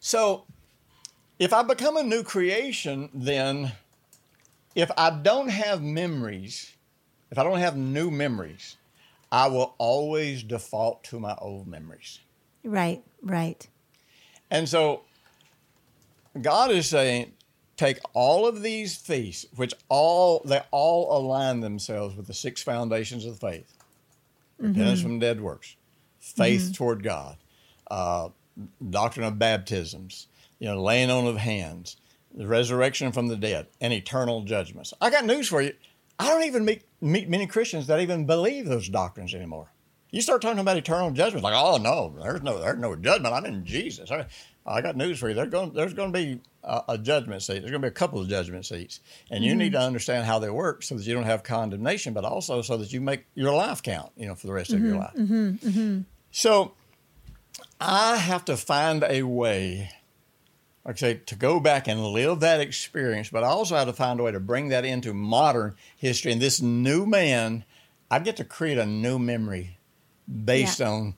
So, 0.00 0.44
if 1.38 1.52
I 1.52 1.62
become 1.62 1.96
a 1.98 2.02
new 2.02 2.22
creation, 2.22 3.10
then 3.12 3.72
if 4.74 4.90
I 4.96 5.10
don't 5.10 5.48
have 5.48 5.82
memories, 5.82 6.72
if 7.30 7.38
I 7.38 7.42
don't 7.42 7.58
have 7.58 7.76
new 7.76 8.10
memories, 8.10 8.76
I 9.30 9.48
will 9.48 9.74
always 9.78 10.42
default 10.42 11.04
to 11.04 11.20
my 11.20 11.34
old 11.38 11.66
memories. 11.66 12.20
Right. 12.64 13.02
Right. 13.20 13.66
And 14.50 14.68
so 14.68 15.02
God 16.40 16.70
is 16.70 16.88
saying, 16.88 17.32
take 17.76 17.98
all 18.14 18.46
of 18.46 18.62
these 18.62 18.96
feasts, 18.96 19.46
which 19.56 19.74
all 19.88 20.42
they 20.44 20.62
all 20.70 21.16
align 21.16 21.60
themselves 21.60 22.16
with 22.16 22.26
the 22.26 22.34
six 22.34 22.62
foundations 22.62 23.24
of 23.24 23.38
the 23.38 23.46
faith. 23.46 23.72
Repentance 24.58 25.02
from 25.02 25.18
dead 25.18 25.40
works, 25.40 25.76
faith 26.18 26.72
toward 26.74 27.02
God, 27.02 27.36
uh, 27.90 28.30
doctrine 28.88 29.26
of 29.26 29.38
baptisms, 29.38 30.28
you 30.58 30.66
know, 30.66 30.82
laying 30.82 31.10
on 31.10 31.26
of 31.26 31.36
hands, 31.36 31.98
the 32.34 32.46
resurrection 32.46 33.12
from 33.12 33.28
the 33.28 33.36
dead, 33.36 33.66
and 33.82 33.92
eternal 33.92 34.42
judgments. 34.42 34.94
I 35.00 35.10
got 35.10 35.26
news 35.26 35.48
for 35.48 35.60
you. 35.60 35.74
I 36.18 36.28
don't 36.28 36.44
even 36.44 36.64
meet, 36.64 36.84
meet 37.02 37.28
many 37.28 37.46
Christians 37.46 37.86
that 37.88 38.00
even 38.00 38.24
believe 38.24 38.66
those 38.66 38.88
doctrines 38.88 39.34
anymore. 39.34 39.70
You 40.10 40.22
start 40.22 40.40
talking 40.40 40.60
about 40.60 40.78
eternal 40.78 41.10
judgment, 41.10 41.44
like, 41.44 41.54
oh 41.54 41.76
no, 41.76 42.14
there's 42.18 42.42
no, 42.42 42.58
there's 42.58 42.78
no 42.78 42.96
judgment. 42.96 43.34
I'm 43.34 43.44
in 43.44 43.66
Jesus. 43.66 44.10
I, 44.66 44.80
got 44.80 44.96
news 44.96 45.18
for 45.18 45.28
you. 45.28 45.34
There's 45.34 45.50
going, 45.50 45.72
there's 45.72 45.94
going 45.94 46.12
to 46.12 46.18
be 46.18 46.40
a, 46.64 46.82
a 46.90 46.98
judgment 46.98 47.42
seat. 47.42 47.60
There's 47.60 47.70
going 47.70 47.82
to 47.82 47.86
be 47.86 47.88
a 47.88 47.92
couple 47.92 48.20
of 48.20 48.28
judgment 48.28 48.66
seats, 48.66 49.00
and 49.30 49.44
you 49.44 49.54
need 49.54 49.72
mm-hmm. 49.72 49.80
to 49.80 49.86
understand 49.86 50.26
how 50.26 50.38
they 50.38 50.50
work 50.50 50.82
so 50.82 50.96
that 50.96 51.06
you 51.06 51.14
don't 51.14 51.24
have 51.24 51.42
condemnation, 51.42 52.12
but 52.12 52.24
also 52.24 52.62
so 52.62 52.76
that 52.76 52.92
you 52.92 53.00
make 53.00 53.26
your 53.34 53.54
life 53.54 53.82
count, 53.82 54.12
you 54.16 54.26
know, 54.26 54.34
for 54.34 54.46
the 54.46 54.52
rest 54.52 54.72
of 54.72 54.80
your 54.80 54.94
mm-hmm. 54.94 54.98
life. 54.98 55.14
Mm-hmm. 55.14 56.00
So, 56.30 56.72
I 57.80 58.16
have 58.16 58.44
to 58.46 58.56
find 58.56 59.04
a 59.04 59.22
way, 59.22 59.90
like 60.84 60.96
I 60.96 60.98
say, 60.98 61.14
to 61.26 61.36
go 61.36 61.60
back 61.60 61.88
and 61.88 62.02
live 62.02 62.40
that 62.40 62.60
experience, 62.60 63.30
but 63.30 63.44
I 63.44 63.48
also 63.48 63.76
have 63.76 63.86
to 63.86 63.92
find 63.92 64.20
a 64.20 64.22
way 64.22 64.32
to 64.32 64.40
bring 64.40 64.68
that 64.68 64.84
into 64.84 65.12
modern 65.12 65.76
history. 65.96 66.32
And 66.32 66.40
this 66.40 66.60
new 66.60 67.06
man, 67.06 67.64
I 68.10 68.18
get 68.18 68.36
to 68.36 68.44
create 68.44 68.78
a 68.78 68.86
new 68.86 69.18
memory 69.18 69.78
based 70.26 70.80
Yeah. 70.80 70.90
on 70.90 71.14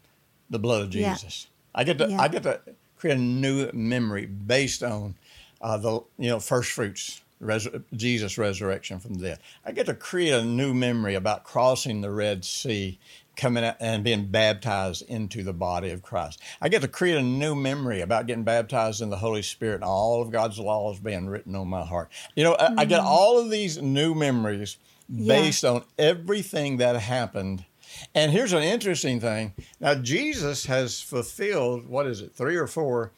the 0.51 0.59
blood 0.59 0.83
of 0.83 0.95
Yeah. 0.95 1.15
Jesus. 1.15 1.49
I 1.75 1.85
get 1.85 1.99
to 1.99 2.09
Yeah. 2.09 2.21
I 2.21 2.29
get 2.29 2.43
to 2.43 2.61
create 2.99 3.17
a 3.17 3.21
new 3.21 3.71
memory 3.73 4.27
based 4.27 4.83
on 4.83 5.15
uh, 5.61 5.77
the 5.77 6.01
you 6.19 6.29
know 6.29 6.41
first 6.41 6.73
fruits, 6.73 7.21
res- 7.41 7.69
Jesus' 7.95 8.39
resurrection 8.39 8.99
from 9.01 9.15
the 9.15 9.29
dead. 9.29 9.39
I 9.65 9.73
get 9.73 9.87
to 9.87 9.95
create 9.95 10.33
a 10.35 10.45
new 10.45 10.75
memory 10.75 11.15
about 11.15 11.45
crossing 11.45 12.01
the 12.01 12.11
Red 12.11 12.45
Sea, 12.45 12.99
coming 13.37 13.65
out 13.65 13.77
and 13.81 14.03
being 14.05 14.27
baptized 14.27 15.03
into 15.09 15.43
the 15.43 15.53
body 15.53 15.91
of 15.91 16.03
Christ. 16.03 16.41
I 16.61 16.69
get 16.69 16.83
to 16.83 16.89
create 16.89 17.17
a 17.17 17.23
new 17.23 17.55
memory 17.55 18.01
about 18.01 18.27
getting 18.27 18.45
baptized 18.45 19.01
in 19.01 19.11
the 19.11 19.17
Holy 19.17 19.43
Spirit 19.43 19.77
and 19.77 19.85
all 19.85 20.21
of 20.23 20.31
God's 20.31 20.59
laws 20.59 20.99
being 20.99 21.29
written 21.29 21.55
on 21.55 21.69
my 21.69 21.85
heart. 21.85 22.11
You 22.35 22.45
know, 22.45 22.55
I, 22.55 22.75
I 22.79 22.85
get 22.85 23.01
all 23.01 23.39
of 23.39 23.51
these 23.51 23.81
new 23.81 24.15
memories 24.15 24.77
Yeah. 25.09 25.35
based 25.35 25.65
on 25.65 25.85
everything 25.99 26.77
that 26.79 26.97
happened. 26.97 27.65
And 28.15 28.33
here's 28.33 28.53
an 28.53 28.63
interesting 28.63 29.21
thing. 29.21 29.55
Now, 29.81 29.95
Jesus 29.95 30.67
has 30.67 31.01
fulfilled, 31.01 31.89
what 31.89 32.07
is 32.07 32.21
it, 32.21 32.35
three 32.35 32.57
or 32.57 32.67
four 32.67 33.13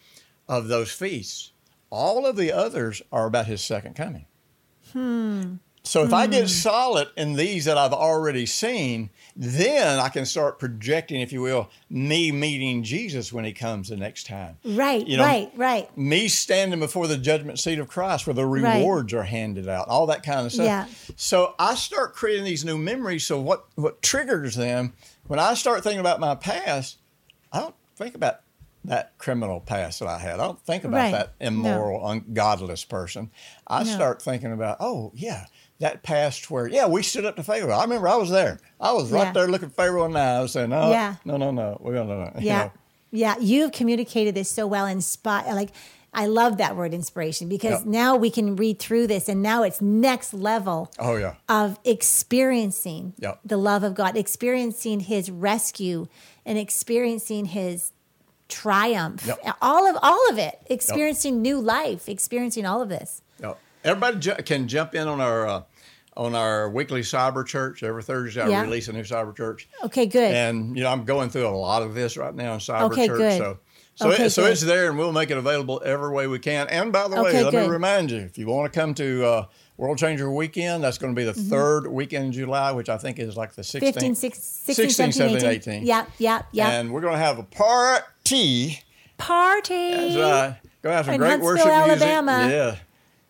of 0.49 0.69
those 0.69 0.91
feasts. 0.93 1.53
All 1.91 2.27
of 2.27 2.37
the 2.37 2.53
others 2.53 3.03
are 3.11 3.27
about 3.27 3.47
his 3.47 3.61
second 3.61 3.95
coming. 3.95 4.27
Hmm. 4.93 5.55
So 5.83 6.05
if 6.05 6.13
I 6.13 6.27
get 6.27 6.43
hmm. 6.43 6.47
solid 6.49 7.09
in 7.17 7.35
these 7.35 7.65
that 7.65 7.79
I've 7.79 7.93
already 7.93 8.45
seen, 8.47 9.11
then 9.35 9.99
I 9.99 10.09
can 10.11 10.27
start 10.27 10.59
projecting, 10.59 11.21
if 11.21 11.33
you 11.33 11.41
will, 11.41 11.71
me 11.89 12.31
meeting 12.31 12.83
Jesus 12.83 13.33
when 13.33 13.45
he 13.45 13.53
comes 13.53 13.89
the 13.89 13.97
next 13.97 14.27
time. 14.27 14.59
Right. 14.65 15.07
You 15.07 15.17
know, 15.17 15.25
right. 15.25 15.51
Right. 15.57 15.97
Me 15.97 16.29
standing 16.29 16.79
before 16.79 17.07
the 17.07 17.17
judgment 17.17 17.59
seat 17.59 17.79
of 17.79 17.89
Christ 17.89 18.27
where 18.27 18.35
the 18.35 18.45
Right. 18.47 18.79
rewards 18.79 19.15
are 19.15 19.23
handed 19.23 19.69
out, 19.69 19.89
all 19.89 20.07
that 20.07 20.23
kind 20.23 20.45
of 20.45 20.53
stuff. 20.53 20.67
Yeah. 20.67 20.87
So 21.17 21.55
I 21.59 21.75
start 21.75 22.15
creating 22.15 22.45
these 22.45 22.65
new 22.65 22.77
memories. 22.77 23.25
So 23.25 23.41
what, 23.41 23.65
what 23.77 24.03
triggers 24.03 24.57
them, 24.57 24.93
when 25.29 25.39
I 25.39 25.55
start 25.55 25.83
thinking 25.83 26.01
about 26.01 26.21
my 26.21 26.35
past, 26.35 26.99
I 27.53 27.61
don't 27.61 27.75
think 27.97 28.15
about 28.15 28.41
that 28.85 29.13
criminal 29.19 29.61
past 29.61 29.99
that 30.01 30.09
I 30.09 30.19
had. 30.19 30.35
I 30.41 30.45
don't 30.47 30.61
think 30.65 30.85
about 30.85 30.97
Right. 30.97 31.13
that 31.13 31.35
immoral, 31.41 32.07
ungodless 32.09 32.85
person. 32.85 33.31
I 33.67 33.85
No. 33.85 33.91
start 33.91 34.23
thinking 34.23 34.53
about, 34.53 34.79
oh, 34.81 35.13
yeah, 35.15 35.47
that 35.81 36.03
past 36.03 36.51
where, 36.51 36.67
yeah, 36.67 36.87
we 36.87 37.03
stood 37.03 37.25
up 37.27 37.37
to 37.37 37.43
Pharaoh. 37.43 37.75
I 37.75 37.83
remember 37.83 38.09
I 38.09 38.17
was 38.17 38.31
there. 38.31 38.59
I 38.81 38.93
was 38.93 39.11
right 39.13 39.25
Yeah. 39.27 39.33
there 39.33 39.49
looking 39.49 39.71
Pharaoh 39.71 40.05
in 40.07 40.13
the 40.13 40.19
eye. 40.21 40.37
I 40.37 40.41
was 40.41 40.53
saying, 40.53 40.71
no, 40.71 40.91
Yeah. 40.91 41.17
no, 41.25 41.37
no, 41.37 41.51
no. 41.51 41.77
We're 41.81 41.95
going 41.95 42.09
to, 42.33 42.41
you 42.41 42.47
Yeah. 42.47 42.59
know. 42.65 42.71
Yeah. 43.13 43.35
You've 43.41 43.73
communicated 43.73 44.35
this 44.35 44.49
so 44.51 44.67
well 44.67 44.87
and 44.87 45.03
spot 45.05 45.47
like 45.49 45.71
I 46.13 46.27
love 46.27 46.57
that 46.57 46.75
word 46.77 46.93
inspiration 46.93 47.49
because 47.49 47.81
Yep. 47.81 47.87
now 47.87 48.17
we 48.17 48.31
can 48.31 48.57
read 48.57 48.81
through 48.81 49.07
this 49.07 49.29
and 49.29 49.43
now 49.43 49.63
it's 49.63 49.81
next 49.81 50.35
level 50.35 50.91
Oh 50.99 51.15
yeah. 51.17 51.35
of 51.49 51.79
experiencing 51.85 53.15
Yep. 53.19 53.41
the 53.45 53.57
love 53.57 53.83
of 53.85 53.95
God, 53.95 54.17
experiencing 54.17 55.01
his 55.01 55.31
rescue 55.31 56.07
and 56.45 56.59
experiencing 56.59 57.47
his 57.47 57.93
triumph. 58.51 59.25
Yep. 59.27 59.57
All 59.63 59.87
of 59.89 59.97
all 60.03 60.29
of 60.31 60.39
it. 60.39 60.59
Experiencing 60.67 61.41
new 61.41 61.61
life, 61.61 62.09
experiencing 62.09 62.67
all 62.67 62.83
of 62.83 62.89
this. 62.89 63.23
Yep. 63.41 63.59
Everybody 63.85 64.19
ju- 64.19 64.35
can 64.45 64.69
jump 64.69 64.95
in 64.95 65.09
on 65.09 65.21
our 65.21 65.47
uh, 65.47 65.63
on 66.17 66.35
our 66.35 66.69
weekly 66.69 67.01
cyber 67.03 67.47
church 67.47 67.83
every 67.83 68.03
Thursday. 68.03 68.43
I 68.43 68.49
Yeah. 68.49 68.63
release 68.63 68.89
a 68.89 68.93
new 68.93 69.03
cyber 69.05 69.35
church, 69.35 69.69
Okay, 69.85 70.05
good. 70.07 70.35
and 70.35 70.77
you 70.77 70.83
know 70.83 70.91
I'm 70.91 71.05
going 71.05 71.31
through 71.31 71.47
a 71.47 71.57
lot 71.57 71.83
of 71.83 71.95
this 71.95 72.17
right 72.17 72.35
now 72.35 72.53
in 72.55 72.59
cyber 72.61 72.91
Okay, 72.91 73.07
church. 73.07 73.19
good. 73.19 73.39
So 73.39 73.59
so, 73.97 74.11
Okay, 74.13 74.25
it, 74.27 74.31
so 74.31 74.45
it's 74.47 74.63
there, 74.63 74.89
and 74.89 74.97
we'll 74.99 75.13
make 75.13 75.31
it 75.31 75.37
available 75.37 75.83
every 75.85 76.11
way 76.11 76.27
we 76.27 76.39
can. 76.39 76.69
And 76.69 76.91
by 76.91 77.07
the 77.09 77.23
way, 77.23 77.31
Okay, 77.31 77.45
let 77.45 77.51
good. 77.51 77.67
me 77.67 77.69
remind 77.69 78.11
you, 78.11 78.19
if 78.21 78.39
you 78.39 78.47
want 78.47 78.73
to 78.73 78.79
come 78.81 78.95
to 78.95 79.25
uh, 79.27 79.47
World 79.81 79.97
Changer 79.97 80.31
Weekend, 80.31 80.85
that's 80.85 80.99
going 80.99 81.15
to 81.15 81.19
be 81.19 81.25
the 81.25 81.33
Mm-hmm. 81.33 81.49
third 81.49 81.87
weekend 81.87 82.27
in 82.27 82.33
July, 82.33 82.71
which 82.73 82.91
I 82.91 82.99
think 82.99 83.19
is 83.19 83.35
like 83.35 83.55
the 83.55 83.63
16th. 83.63 83.81
15, 83.81 84.15
16, 84.15 84.43
17, 84.43 84.91
16, 84.91 85.13
17, 85.13 85.41
17, 85.41 85.51
18. 85.81 85.87
Yeah, 85.87 86.05
yeah, 86.19 86.43
yeah. 86.53 86.71
And 86.73 86.93
we're 86.93 87.01
going 87.01 87.15
to 87.15 87.19
have 87.19 87.39
a 87.39 87.45
party. 87.45 88.81
Party. 89.17 89.91
That's 89.91 90.17
right. 90.17 90.57
Going 90.83 90.93
to 90.93 90.97
have 90.97 91.05
some 91.07 91.15
In 91.15 91.21
great 91.21 91.31
Huntsville, 91.31 91.47
worship 91.55 91.67
Alabama. 91.67 92.39
music. 92.41 92.53
Yeah. 92.57 92.77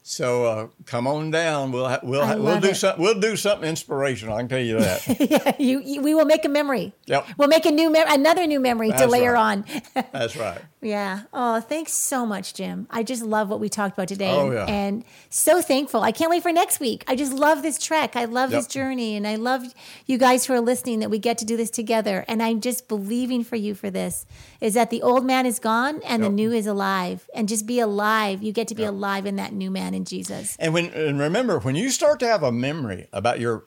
So 0.03 0.45
uh, 0.45 0.67
come 0.91 1.07
on 1.07 1.30
down. 1.30 1.70
We'll 1.70 1.88
ha- 1.88 2.01
we'll 2.03 2.26
ha- 2.26 2.34
we'll 2.34 2.61
do 2.61 2.74
something. 2.74 3.03
We'll 3.03 3.20
do 3.20 3.36
something 3.36 3.68
inspirational. 3.68 4.34
I 4.34 4.41
can 4.41 4.49
tell 4.49 4.59
you 4.59 4.80
that. 4.80 5.20
yeah, 5.30 5.55
you, 5.59 5.80
you, 5.80 6.03
we 6.03 6.14
will 6.14 6.24
make 6.24 6.45
a 6.45 6.49
memory. 6.49 6.93
Yep. 7.07 7.28
We'll 7.38 7.49
make 7.49 7.64
a 7.64 7.70
new 7.70 7.91
mem- 7.91 8.09
another 8.09 8.47
new 8.47 8.59
memory 8.59 8.91
to 8.91 9.07
layer 9.07 9.32
right. 9.34 9.41
on. 9.41 9.64
That's 10.12 10.36
right. 10.36 10.61
Yeah. 10.82 11.22
Oh, 11.32 11.61
thanks 11.61 11.93
so 11.93 12.24
much, 12.26 12.55
Jim. 12.55 12.86
I 12.91 13.03
just 13.03 13.22
love 13.22 13.51
what 13.51 13.61
we 13.61 13.68
talked 13.68 13.97
about 13.97 14.09
today. 14.09 14.30
Oh, 14.30 14.47
and, 14.47 14.55
yeah. 14.55 14.66
and 14.66 15.05
so 15.28 15.61
thankful. 15.62 16.03
I 16.03 16.11
can't 16.11 16.30
wait 16.30 16.43
for 16.43 16.53
next 16.53 16.80
week. 16.80 17.05
I 17.07 17.16
just 17.16 17.32
love 17.32 17.62
this 17.62 17.78
trek. 17.78 18.16
I 18.16 18.24
love 18.24 18.51
this 18.51 18.66
journey. 18.66 19.14
And 19.14 19.26
I 19.26 19.36
love 19.36 19.62
you 20.07 20.18
guys 20.18 20.47
who 20.47 20.55
are 20.55 20.61
listening 20.61 21.01
that 21.01 21.11
we 21.11 21.18
get 21.18 21.38
to 21.38 21.45
do 21.45 21.57
this 21.57 21.70
together. 21.70 22.24
And 22.26 22.43
I'm 22.43 22.61
just 22.61 22.88
believing 22.88 23.45
for 23.45 23.57
you 23.57 23.74
for 23.74 23.91
this 23.91 24.26
is 24.61 24.74
that 24.74 24.91
the 24.91 25.03
old 25.03 25.24
man 25.24 25.47
is 25.47 25.59
gone 25.59 26.01
and 26.03 26.22
the 26.22 26.28
new 26.30 26.51
is 26.51 26.66
alive. 26.66 27.28
And 27.34 27.47
just 27.49 27.66
be 27.66 27.78
alive. 27.78 28.43
You 28.43 28.53
get 28.53 28.68
to 28.68 28.74
be 28.74 28.80
Yep. 28.82 28.91
alive 28.93 29.26
in 29.26 29.36
that 29.36 29.53
new 29.53 29.70
man 29.70 29.93
in 29.93 30.07
Jesus. 30.07 30.57
And 30.59 30.72
when 30.72 30.80
and 30.89 31.18
remember 31.20 31.59
when 31.59 31.74
you 31.76 31.91
start 31.91 32.20
to 32.20 32.26
have 32.26 32.43
a 32.43 32.51
memory 32.53 33.09
about 33.12 33.41
your 33.41 33.64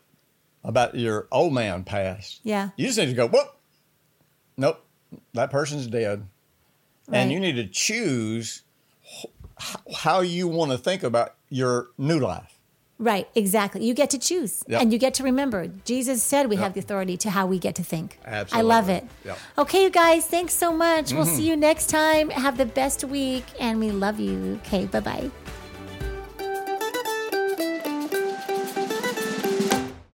about 0.63 0.95
your 0.95 1.27
old 1.31 1.53
man 1.53 1.83
past, 1.83 2.39
Yeah. 2.43 2.69
you 2.77 2.87
just 2.87 2.97
need 2.97 3.07
to 3.07 3.13
go. 3.13 3.27
Whoop. 3.27 3.47
Nope. 4.57 4.85
That 5.33 5.51
person's 5.51 5.87
dead. 5.87 6.25
Right. 7.07 7.17
And 7.19 7.31
you 7.31 7.39
need 7.39 7.55
to 7.57 7.67
choose 7.67 8.61
how 9.97 10.21
you 10.21 10.47
want 10.47 10.71
to 10.71 10.77
think 10.77 11.03
about 11.03 11.35
your 11.49 11.89
new 11.97 12.19
life. 12.19 12.49
Right, 12.99 13.27
exactly. 13.35 13.83
You 13.83 13.93
get 13.93 14.09
to 14.11 14.17
choose 14.19 14.63
Yep. 14.67 14.81
and 14.81 14.93
you 14.93 14.97
get 14.99 15.13
to 15.15 15.23
remember. 15.23 15.67
Jesus 15.83 16.23
said 16.23 16.47
we 16.47 16.55
Yep. 16.55 16.63
have 16.63 16.73
the 16.75 16.79
authority 16.79 17.17
to 17.17 17.29
how 17.31 17.45
we 17.45 17.59
get 17.59 17.75
to 17.75 17.83
think. 17.83 18.17
I 18.25 18.61
love 18.61 18.87
it. 18.87 19.03
Yep. 19.25 19.37
Okay, 19.57 19.83
you 19.83 19.89
guys, 19.89 20.25
thanks 20.25 20.53
so 20.53 20.71
much. 20.71 21.11
We'll 21.11 21.25
Mm-hmm. 21.25 21.35
see 21.35 21.49
you 21.49 21.57
next 21.57 21.89
time. 21.89 22.29
Have 22.29 22.57
the 22.57 22.65
best 22.67 23.03
week 23.03 23.43
and 23.59 23.79
we 23.79 23.91
love 23.91 24.19
you. 24.19 24.59
Okay, 24.63 24.85
bye 24.85 25.01
bye. 25.01 25.31